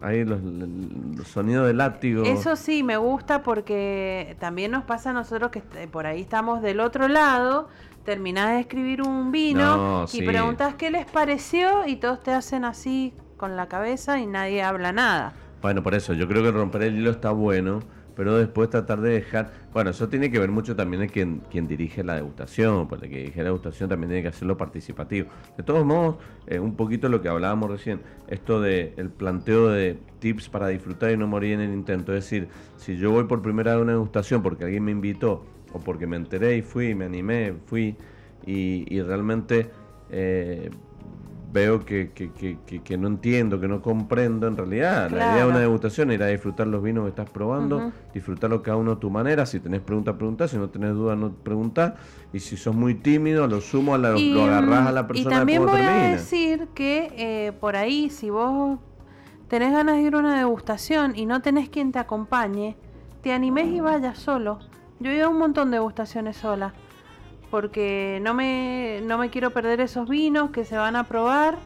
[0.00, 2.24] Ahí los, los sonidos de látigo.
[2.24, 6.80] Eso sí, me gusta porque también nos pasa a nosotros que por ahí estamos del
[6.80, 7.68] otro lado,
[8.04, 10.22] terminás de escribir un vino No, y sí.
[10.22, 14.92] preguntas qué les pareció y todos te hacen así con la cabeza y nadie habla
[14.92, 15.34] nada.
[15.60, 17.80] Bueno, por eso, yo creo que romper el hilo está bueno,
[18.16, 19.52] pero después tratar de dejar.
[19.72, 23.12] Bueno, eso tiene que ver mucho también en quien, quien dirige la degustación, porque el
[23.12, 25.28] que dirige la degustación también tiene que hacerlo participativo.
[25.56, 26.16] De todos modos,
[26.46, 31.16] eh, un poquito lo que hablábamos recién, esto de planteo de tips para disfrutar y
[31.16, 32.14] no morir en el intento.
[32.14, 35.44] Es decir, si yo voy por primera vez a una degustación porque alguien me invitó,
[35.72, 37.96] o porque me enteré y fui, me animé, fui,
[38.44, 39.70] y, y realmente.
[40.10, 40.70] eh,
[41.56, 45.10] veo que, que, que, que- que no entiendo, que no comprendo, en realidad.
[45.10, 47.78] La idea de una degustación era disfrutar los vinos que estás probando,
[48.12, 51.32] disfrutarlo cada uno a tu manera, si tenés preguntas, preguntás, si no tenés dudas, no
[51.32, 51.94] preguntás,
[52.32, 55.38] y si sos muy tímido, lo sumo a la- lo agarrás a la persona y
[55.38, 58.78] también voy a decir que eh, por ahí, si vos
[59.48, 62.76] tenés ganas de ir a una degustación y no tenés quien te acompañe,
[63.22, 64.58] te animes y vayas solo.
[65.00, 66.74] Yo he ido a un montón de degustaciones sola,
[67.50, 71.56] porque no me, no me quiero perder esos vinos que se van a probar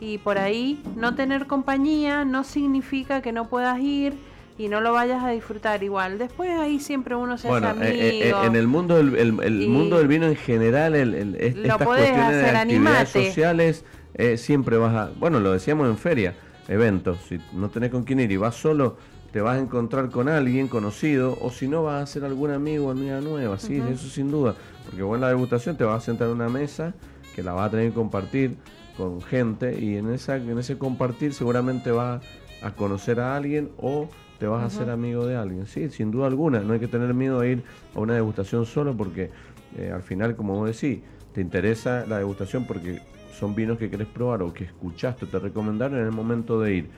[0.00, 4.14] y por ahí no tener compañía no significa que no puedas ir
[4.60, 6.18] y no lo vayas a disfrutar igual.
[6.18, 8.44] Después ahí siempre uno se Bueno, hace eh, eh, amigo.
[8.44, 13.08] en el mundo del el, mundo del vino en general, el, estas cuestiones de actividades
[13.08, 13.84] sociales,
[14.14, 16.34] eh, siempre vas a, bueno, lo decíamos en feria,
[16.68, 18.96] eventos, si no tenés con quién ir y vas solo,
[19.32, 22.88] te vas a encontrar con alguien conocido, o si no vas a hacer algún amigo
[22.88, 26.06] o amiga nueva, sí, eso sin duda, porque vos en la degustación te vas a
[26.06, 26.94] sentar en una mesa
[27.34, 28.56] que la vas a tener que compartir
[28.96, 32.22] con gente y en esa en ese compartir seguramente vas
[32.62, 34.08] a conocer a alguien o
[34.38, 35.66] te vas a hacer amigo de alguien.
[35.66, 37.62] Sí, sin duda alguna, no hay que tener miedo a ir
[37.94, 39.30] a una degustación solo porque
[39.76, 41.02] eh, al final, como vos decís,
[41.34, 43.02] te interesa la degustación porque
[43.38, 46.74] son vinos que querés probar o que escuchaste o te recomendaron en el momento de
[46.74, 46.90] ir.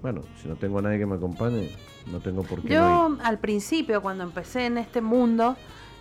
[0.00, 1.70] Bueno, si no tengo a nadie que me acompañe,
[2.10, 3.18] no tengo por qué no ir.
[3.18, 5.56] Yo al principio, cuando empecé en este mundo,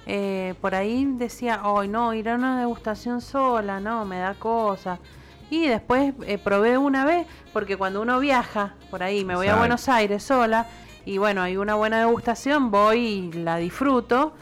[0.07, 4.99] eh, por ahí decía, hoy no, ir a una degustación sola, no, me da cosa.
[5.49, 9.55] Y después eh, probé una vez, porque cuando uno viaja por ahí, me voy a.
[9.55, 10.65] Buenos Aires sola,
[11.05, 14.33] y bueno, hay una buena degustación, voy y la disfruto,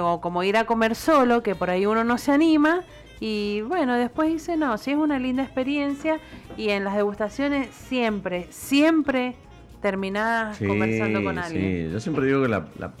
[0.00, 2.82] o como ir a comer solo, que por ahí uno no se anima.
[3.20, 6.18] Y bueno, después dice, no, sí es una linda experiencia
[6.56, 9.36] y en las degustaciones siempre, siempre
[9.80, 11.86] terminás Sí, conversando con alguien.
[11.88, 11.92] sí.
[11.92, 12.92] Yo siempre digo que la, la-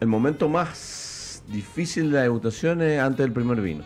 [0.00, 3.84] el momento más difícil de la degustación es antes del primer vino.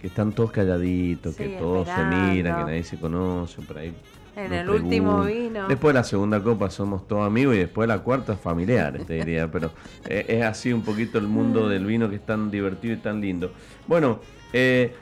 [0.00, 2.16] Que están todos calladitos, Sí, que todos esperando.
[2.26, 3.94] se miran, que nadie se conoce, por ahí.
[4.36, 5.68] En el último vino.
[5.68, 9.14] Después de la segunda copa somos todos amigos y después de la cuarta familiares, te
[9.14, 9.50] diría.
[9.50, 9.72] Pero
[10.06, 13.20] eh, es así un poquito el mundo del vino que es tan divertido y tan
[13.20, 13.52] lindo.
[13.86, 14.20] Bueno,
[14.54, 14.94] eh,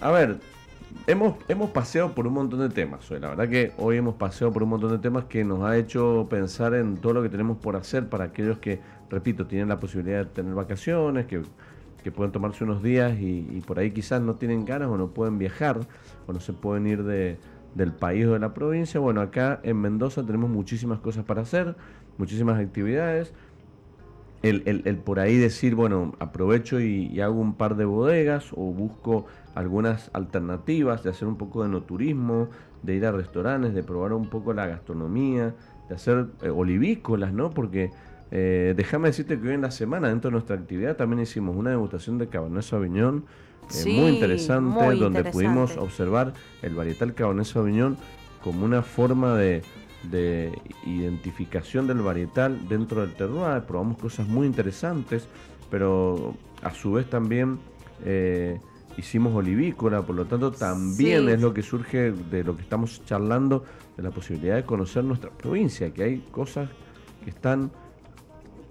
[0.00, 0.38] a ver,
[1.06, 3.20] hemos, hemos paseado por un montón de temas hoy.
[3.20, 6.26] La verdad que hoy hemos paseado por un montón de temas que nos ha hecho
[6.30, 10.18] pensar en todo lo que tenemos por hacer para aquellos que, repito, tienen la posibilidad
[10.18, 11.42] de tener vacaciones, que,
[12.02, 15.08] que pueden tomarse unos días y, y por ahí quizás no tienen ganas o no
[15.08, 15.80] pueden viajar
[16.26, 17.38] o no se pueden ir de,
[17.74, 19.00] del país o de la provincia.
[19.00, 21.76] Bueno, acá en Mendoza tenemos muchísimas cosas para hacer,
[22.18, 23.32] muchísimas actividades
[24.42, 28.52] el, el- el por ahí decir, bueno, aprovecho y, y hago un par de bodegas
[28.52, 32.48] o busco algunas alternativas de hacer un poco de no turismo,
[32.82, 35.54] de ir a restaurantes, de probar un poco la gastronomía,
[35.88, 37.50] de hacer eh, olivícolas, ¿no?
[37.50, 37.90] Porque
[38.30, 41.70] eh, déjame decirte que hoy en la semana, dentro de nuestra actividad, también hicimos una
[41.70, 45.32] degustación de Cabernet Sauvignon eh, Sí, muy interesante, muy donde interesante.
[45.32, 47.96] pudimos observar el varietal Cabernet Sauvignon
[48.42, 49.62] como una forma de,
[50.04, 50.52] de
[50.86, 53.62] identificación del varietal dentro del terroir.
[53.62, 55.26] Probamos cosas muy interesantes.
[55.70, 57.58] pero a su vez también
[58.04, 58.58] eh,
[58.96, 61.30] hicimos olivícola, por lo tanto también Sí.
[61.32, 63.64] es lo que surge de lo que estamos charlando,
[63.96, 66.68] de la posibilidad de conocer nuestra provincia, que hay cosas
[67.22, 67.70] que están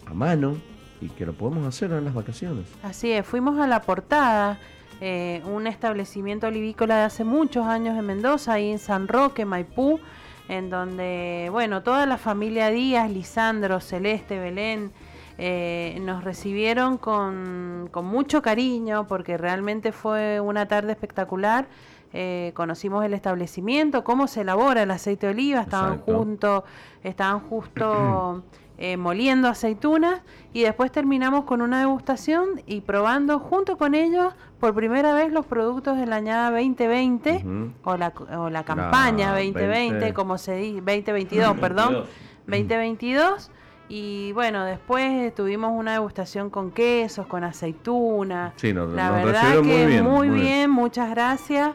[0.07, 0.57] a mano
[0.99, 2.65] y que lo podemos hacer en las vacaciones.
[2.83, 4.59] Así es, fuimos a La Portada,
[4.99, 10.01] eh, un establecimiento olivícola de hace muchos años en Mendoza, ahí en San Roque, Maipú,
[10.49, 14.91] en donde, bueno, toda la familia Díaz, Lisandro, Celeste, Belén,
[15.37, 21.67] eh, nos recibieron con, con mucho cariño porque realmente fue una tarde espectacular.
[22.11, 26.17] Eh, conocimos el establecimiento, cómo se elabora el aceite de oliva, estaban Exacto.
[26.17, 26.63] juntos,
[27.03, 28.43] estaban justo
[28.81, 30.21] eh, moliendo aceitunas
[30.53, 35.45] y después terminamos con una degustación y probando junto con ellos por primera vez los
[35.45, 37.71] productos de la añada 2020 Ujú.
[37.83, 40.13] o, la, o la campaña 2020, 20.
[40.13, 42.05] como se dice, 2022, perdón,
[42.47, 43.51] 2022.
[43.91, 48.53] Y bueno, después tuvimos una degustación con quesos, con aceituna.
[48.55, 50.03] Sí, nos, La nos verdad que muy bien.
[50.05, 51.71] muy bien, muchas gracias.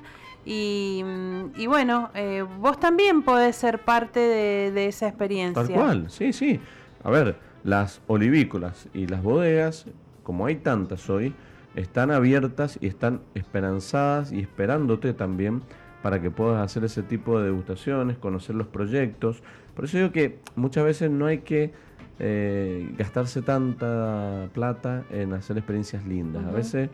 [0.47, 5.65] Y, mm, y bueno, eh, vos también podés ser parte de, de esa experiencia.
[5.65, 6.61] Tal cual, sí, sí.
[7.05, 9.87] A ver, las olivícolas y las bodegas,
[10.23, 11.35] como hay tantas hoy,
[11.77, 15.63] están abiertas y están esperanzadas y esperándote también
[16.03, 19.43] para que puedas hacer ese tipo de degustaciones, conocer los proyectos.
[19.75, 21.73] Por eso digo que muchas veces no hay que
[22.19, 26.45] eh, gastarse tanta plata en hacer experiencias lindas.
[26.45, 26.89] A veces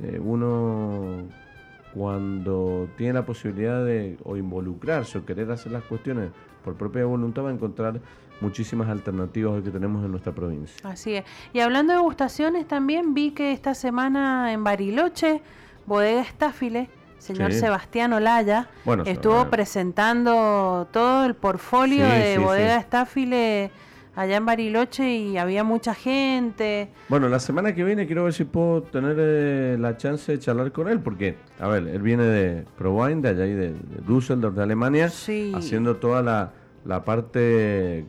[0.00, 1.24] eh, uno
[1.94, 6.30] cuando tiene la posibilidad de o involucrarse o querer hacer las cuestiones
[6.62, 8.00] por propia voluntad va a encontrar
[8.40, 10.76] muchísimas alternativas que tenemos en nuestra provincia.
[10.88, 11.24] Así es.
[11.52, 15.40] Y hablando de degustaciones, también vi que esta semana en Bariloche,
[15.86, 16.88] Bodega Estáfile,
[17.18, 17.60] señor Sí.
[17.60, 22.76] Sebastián Olaya, Bueno, estuvo eh, presentando todo el portfolio Sí, de sí, Bodega.
[22.76, 23.70] Estáfile
[24.14, 26.88] allá en Bariloche y había mucha gente.
[27.08, 30.72] Bueno, la semana que viene quiero ver si puedo tener eh, la chance de charlar
[30.72, 34.54] con él, porque, a ver, él viene de ProWine, de allá y de, de Düsseldorf,
[34.56, 35.52] de Alemania, Sí.
[35.54, 36.52] haciendo toda la,
[36.86, 38.04] la parte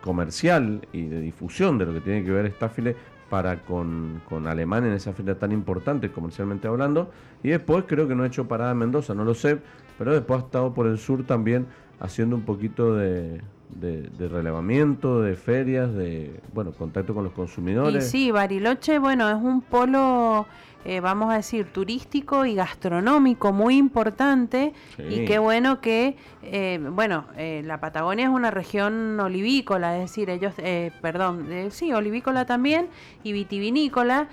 [0.00, 2.96] comercial y de difusión de lo que tiene que ver Staffile
[3.30, 7.10] para con, con Alemania en esa feria tan importante comercialmente hablando.
[7.42, 9.58] Y después creo que no ha hecho parada en Mendoza, no lo sé,
[9.98, 11.66] pero después ha estado por el sur también
[12.00, 13.40] haciendo un poquito de,
[13.70, 18.08] de, de relevamiento, de ferias, de bueno contacto con los Y consumidores.
[18.10, 20.46] sí, Bariloche, bueno, es un polo,
[20.84, 24.72] eh, vamos a decir, turístico y gastronómico muy importante.
[24.96, 25.02] Sí.
[25.02, 30.30] Y qué bueno que, eh, bueno, eh, la Patagonia es una región olivícola, es decir,
[30.30, 32.88] ellos, eh, perdón, eh, sí, olivícola también
[33.22, 34.28] y vitivinícola,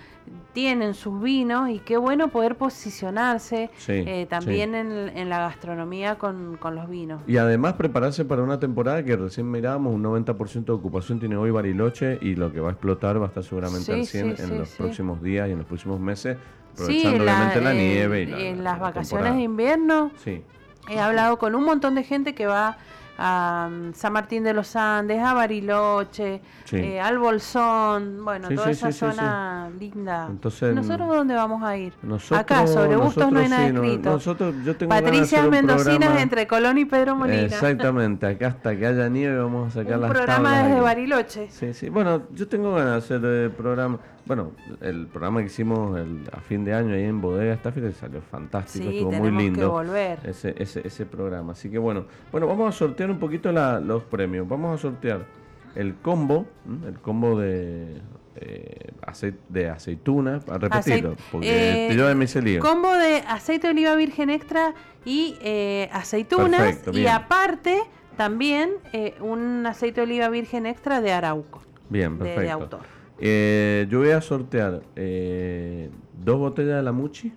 [0.53, 4.77] tienen sus vinos y qué bueno poder posicionarse Sí, eh, también sí.
[4.77, 7.21] en, en la gastronomía con, con los vinos.
[7.27, 11.49] Y además prepararse para una temporada que recién mirábamos, un 90% de ocupación tiene hoy
[11.51, 14.59] Bariloche y lo que va a explotar va a estar seguramente al 100 sí, en
[14.59, 16.37] los próximos días y en los próximos meses,
[16.73, 20.43] aprovechando obviamente la en- nieve y la, en la- las la vacaciones de invierno Sí,
[20.89, 22.77] He hablado con un montón de gente que va
[23.21, 26.77] a mm, San Martín de los Andes, a Bariloche, Sí.
[26.77, 30.27] eh, al Bolsón, bueno, Sí, toda sí, esa sí, sí, zona linda.
[30.29, 31.93] Entonces, ¿Nosotros dónde vamos a ir?
[32.01, 34.09] nosotros, Acá, sobre Bustos no hay nada sí, escrito.
[34.09, 37.41] nosotros, yo tengo un Mendocinas entre Colón y Pedro Molina.
[37.41, 40.81] Exactamente, acá hasta que haya nieve vamos a sacar Un las programa tablas desde.
[40.81, 41.47] Bariloche.
[41.51, 41.89] Sí, sí.
[41.89, 43.99] Bueno, yo tengo ganas de hacer eh, programa.
[44.29, 44.51] Bueno,
[44.81, 48.87] el programa que hicimos el- a fin de año ahí en Bodega Stafford salió fantástico,
[48.87, 49.71] Sí, estuvo muy que lindo.
[49.71, 50.19] volver.
[50.23, 51.53] Ese, ese, ese programa.
[51.53, 54.47] Así que bueno, bueno, vamos a sortear un poquito la- los premios.
[54.47, 55.25] Vamos a sortear
[55.73, 56.45] el combo,
[56.85, 58.01] el combo de,
[58.35, 62.61] eh, acei- de aceituna, a repetirlo, Aceit- porque eh, yo hice lío.
[62.61, 64.75] Combo de aceite de oliva virgen extra
[65.05, 66.61] y eh, aceitunas.
[66.61, 67.79] Perfecto, y aparte,
[68.15, 71.63] también eh, un aceite de oliva virgen extra de Arauco.
[71.89, 72.63] Bien, de- de perfecto.
[72.63, 72.98] autor.
[73.19, 75.89] Eh, yo voy a sortear eh,
[76.23, 77.33] dos botellas de la Muchi.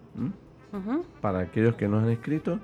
[0.74, 1.04] Ujú.
[1.20, 2.58] para aquellos que nos han escrito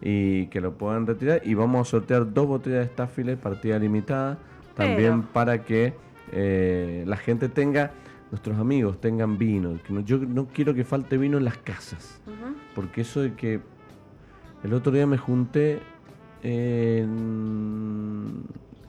[0.00, 1.42] y que lo puedan retirar.
[1.44, 4.38] Y vamos a sortear dos botellas de Staffile partida limitada,
[4.74, 5.92] también Pero- para que
[6.32, 7.90] eh, la gente tenga,
[8.30, 9.78] nuestros amigos tengan vino.
[9.86, 12.22] Que no- yo no quiero que falte vino en las casas,
[12.74, 13.60] porque eso de que
[14.64, 15.80] el otro día me junté,
[16.42, 18.44] en-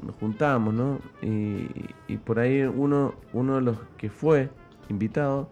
[0.06, 1.00] nos juntábamos, ¿no?
[1.22, 1.68] Y,
[2.08, 4.50] y por ahí uno, uno de los que fue
[4.90, 5.50] invitado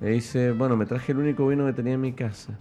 [0.00, 2.58] me dice, bueno, me traje el único vino que tenía en mi casa.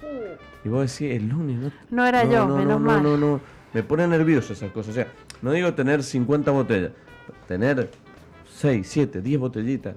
[0.63, 1.71] Y vos decís, el lunes, ¿no?
[1.91, 3.03] No era yo, no, menos no, mal.
[3.03, 3.41] No, no, no.
[3.73, 4.91] Me pone nervioso esas cosas.
[4.91, 5.07] O sea,
[5.41, 6.91] no digo tener 50 botellas,
[7.47, 7.89] tener
[8.49, 9.95] 6, 7, 10 botellitas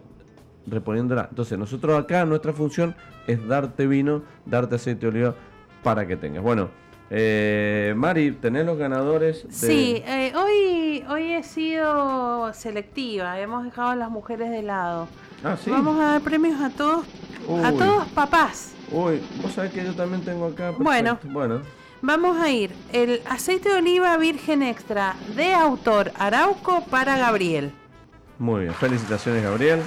[0.67, 1.29] reponiéndola.
[1.31, 2.95] Entonces, nosotros acá, nuestra función
[3.27, 5.35] es darte vino, darte aceite de oliva
[5.83, 6.43] para que tengas.
[6.43, 6.69] Bueno,
[7.11, 9.47] eh, Mari, tenés los ganadores.
[9.49, 9.53] De...
[9.53, 15.09] Sí, eh, hoy, hoy he sido selectiva, hemos dejado a las mujeres de lado.
[15.43, 15.70] Ah, ¿sí?
[15.70, 17.05] Vamos a dar premios a todos,
[17.65, 18.74] a todos papás.
[18.93, 20.73] Uy, vos sabés que yo también tengo acá.
[20.77, 20.85] perfecto.
[20.85, 21.19] Bueno.
[21.24, 21.61] Bueno,
[22.03, 27.73] Vamos a ir el aceite de oliva virgen extra de autor Arauco para Gabriel.
[28.39, 28.74] muy bien.
[28.74, 29.82] Felicitaciones, Gabriel.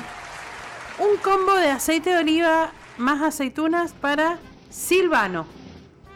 [1.00, 2.70] Un combo de aceite de oliva
[3.00, 4.38] más aceitunas para
[4.70, 5.48] Silvano.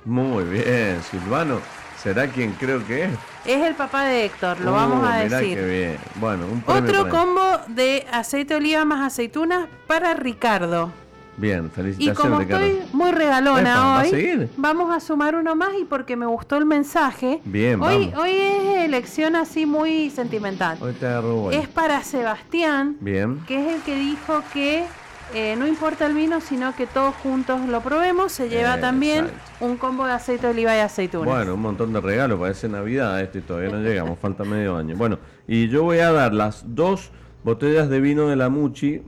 [0.07, 1.59] Muy bien, Silvano.
[2.01, 3.11] ¿Será quien creo que es?
[3.45, 5.57] Es el papá de Héctor, lo Uh, vamos a mirá decir.
[5.57, 5.97] qué bien.
[6.15, 10.91] Bueno, un Otro combo de aceite de oliva más aceitunas para Ricardo.
[11.35, 12.65] Bien, Y felicitaciones, como Ricardo.
[12.65, 14.49] estoy muy regalona Epa, ¿va a hoy, seguir?
[14.57, 17.41] vamos a sumar uno más y porque me gustó el mensaje.
[17.43, 18.23] Bien, hoy, vamos.
[18.23, 20.77] hoy es elección así muy sentimental.
[20.81, 21.61] Hoy te agarró bueno.
[21.61, 23.39] Es para Sebastián, Bien.
[23.45, 24.85] que es el que dijo que
[25.33, 28.31] eh, no importa el vino, sino que todos juntos lo probemos.
[28.31, 29.65] Se lleva Eh, también exacto.
[29.65, 31.25] un combo de aceite de oliva y aceitunas.
[31.27, 34.95] Bueno, un montón de regalos, parece Navidad esto y todavía no llegamos, falta medio año.
[34.95, 37.11] Bueno, y yo voy a dar las dos
[37.43, 39.01] botellas de vino de la Muchi.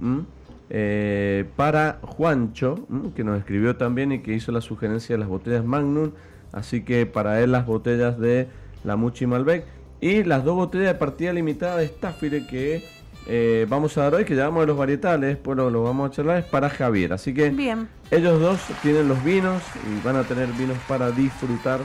[0.71, 3.11] Eh, para Juancho, ¿m?
[3.15, 6.11] que nos escribió también y que hizo la sugerencia de las botellas Magnum.
[6.51, 8.47] Así que para él las botellas de
[8.83, 9.65] la Muchi Malbec
[9.99, 12.83] y las dos botellas de partida limitada de Staffire que
[13.31, 16.14] eh, vamos a dar hoy, que llevamos de los varietales, después lo, lo vamos a
[16.14, 17.14] charlar, es para Javier.
[17.14, 17.88] Así que Bien.
[18.10, 21.80] ellos dos tienen los vinos y van a tener vinos para disfrutar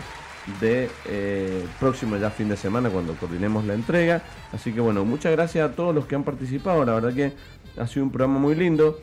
[0.60, 4.22] de eh, próximo ya fin de semana cuando coordinemos la entrega.
[4.52, 6.84] Así que bueno, muchas gracias a todos los que han participado.
[6.84, 7.32] La verdad que
[7.80, 8.98] ha sido un programa muy lindo.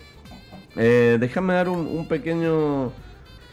[0.76, 2.92] Eh, déjame dar un, un pequeño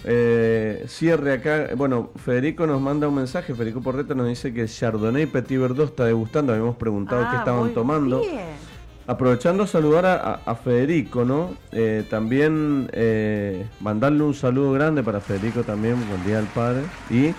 [0.05, 1.69] eh, cierre acá.
[1.77, 3.55] Bueno, Federico nos manda un mensaje.
[3.55, 6.53] Federico Porreta nos dice que Chardonnay Petit Verdot está degustando.
[6.53, 8.21] Habíamos preguntado qué Ah, estaban muy tomando.
[8.21, 8.68] bien.
[9.09, 10.05] Aprovechando a saludar
[10.45, 11.55] a, Federico, ¿no?
[11.73, 16.83] Eh, también eh, mandarle un saludo grande para Federico también, buen día al padre.
[17.09, 17.35] Y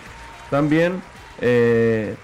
[0.49, 0.99] también
[1.39, 2.15] eh,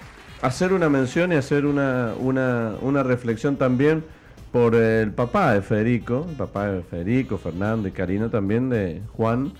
[0.42, 4.02] hacer una mención y hacer una, una, una reflexión también
[4.50, 9.52] por el papá de Federico, el papá de Federico, Fernando y Karina también, de Juan,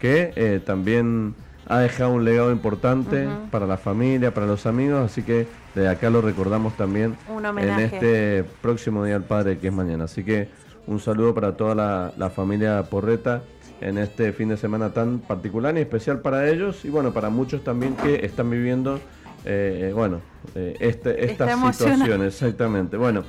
[0.00, 1.36] que también
[1.68, 5.46] ha dejado un legado importante para la familia, para los amigos, así que
[5.78, 10.04] desde acá lo recordamos también Un en este próximo Día del Padre que es mañana.
[10.04, 10.48] Así que
[10.86, 13.42] un saludo para toda la, la familia Porreta
[13.80, 17.62] en este fin de semana tan particular y especial para ellos y bueno, para muchos
[17.62, 18.98] también que están viviendo,
[19.44, 20.20] eh, bueno,
[20.54, 21.72] eh, este, emocionante.
[21.74, 22.96] situaciones, exactamente.
[22.96, 23.22] Bueno,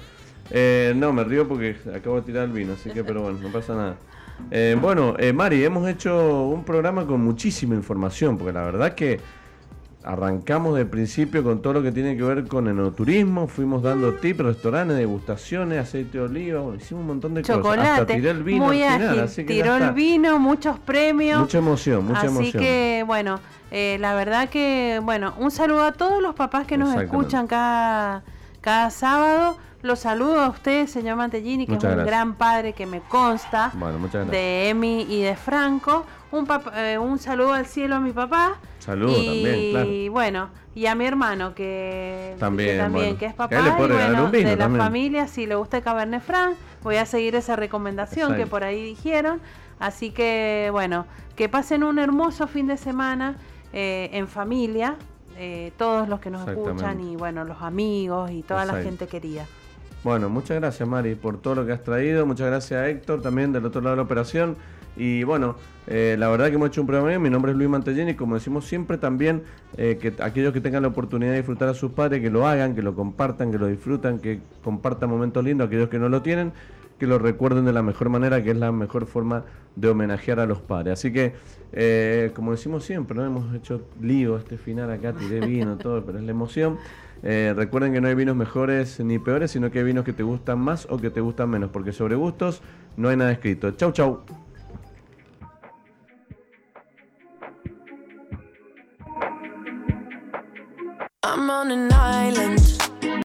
[0.52, 3.50] eh, no, me río porque acabo de tirar el vino, así que pero bueno, no
[3.50, 3.98] pasa nada.
[4.52, 9.20] Eh, bueno, eh, Mari, hemos hecho un programa con muchísima información, porque la verdad que
[10.04, 14.40] arrancamos de principio con todo lo que tiene que ver con enoturismo, fuimos dando tips,
[14.40, 17.58] restaurantes, degustaciones, aceite de oliva, bueno, hicimos un montón de cosas.
[17.58, 19.24] Hasta Chocolate, tiré el vino muy al final, ágil.
[19.24, 21.40] así que Tiró el vino, muchos premios.
[21.42, 22.64] Mucha emoción, mucha Así emoción.
[22.64, 23.40] que, bueno,
[23.72, 28.24] eh, la verdad que, bueno, un saludo a todos los papás que nos escuchan cada,
[28.62, 29.58] cada sábado.
[29.82, 32.08] Los saludo a usted, señor Mantellini, que Muchas es un gracias.
[32.20, 33.72] gran padre que me consta.
[33.76, 33.98] Bueno,
[34.30, 36.06] de Emi y de Franco.
[36.32, 38.58] Un, pap- eh, un saludo al cielo a mi papá.
[38.80, 40.12] Saludo y, también, claro.
[40.12, 43.20] bueno, y a mi hermano que También, que, también, bueno.
[43.20, 43.56] que es papá.
[43.56, 44.84] y bueno, de la también.
[44.84, 48.82] familia, si le gusta el Cabernet Franc, voy a seguir esa recomendación que por ahí
[48.84, 49.42] dijeron.
[49.80, 53.36] Así que, bueno, que pasen un hermoso fin de semana
[53.74, 54.96] eh, en familia.
[55.42, 59.46] eh, todos los que nos escuchan y bueno, los amigos y toda la gente querida.
[60.04, 63.52] Bueno, muchas gracias Mari por todo lo que has traído, muchas gracias a Héctor también
[63.54, 64.58] del otro lado de la operación
[65.00, 65.56] y bueno,
[65.88, 68.16] eh, la verdad que hemos hecho un programa bien, mi nombre es Luis Mantellini y
[68.16, 69.44] como decimos siempre también
[69.78, 72.76] eh, que aquellos que tengan la oportunidad de disfrutar a sus padres, que lo hagan,
[72.76, 76.52] que lo compartan, que lo disfrutan, que compartan momentos lindos, aquellos que no lo tienen,
[77.00, 79.46] que lo recuerden de la mejor manera, que es la mejor forma
[79.78, 81.00] de homenajear a los padres.
[81.00, 81.34] Así que,
[81.72, 86.20] eh, como decimos siempre, no hemos hecho lío este final acá, tiré vino, todo, pero
[86.20, 86.78] es la emoción.
[87.24, 90.24] Eh, recuerden que no hay vinos mejores ni peores, sino que hay vinos que te
[90.24, 92.62] gustan más o que te gustan menos, porque sobre gustos
[92.98, 93.72] no hay nada escrito.
[93.72, 94.20] Chau, chau.
[101.32, 103.10] I'm on an island.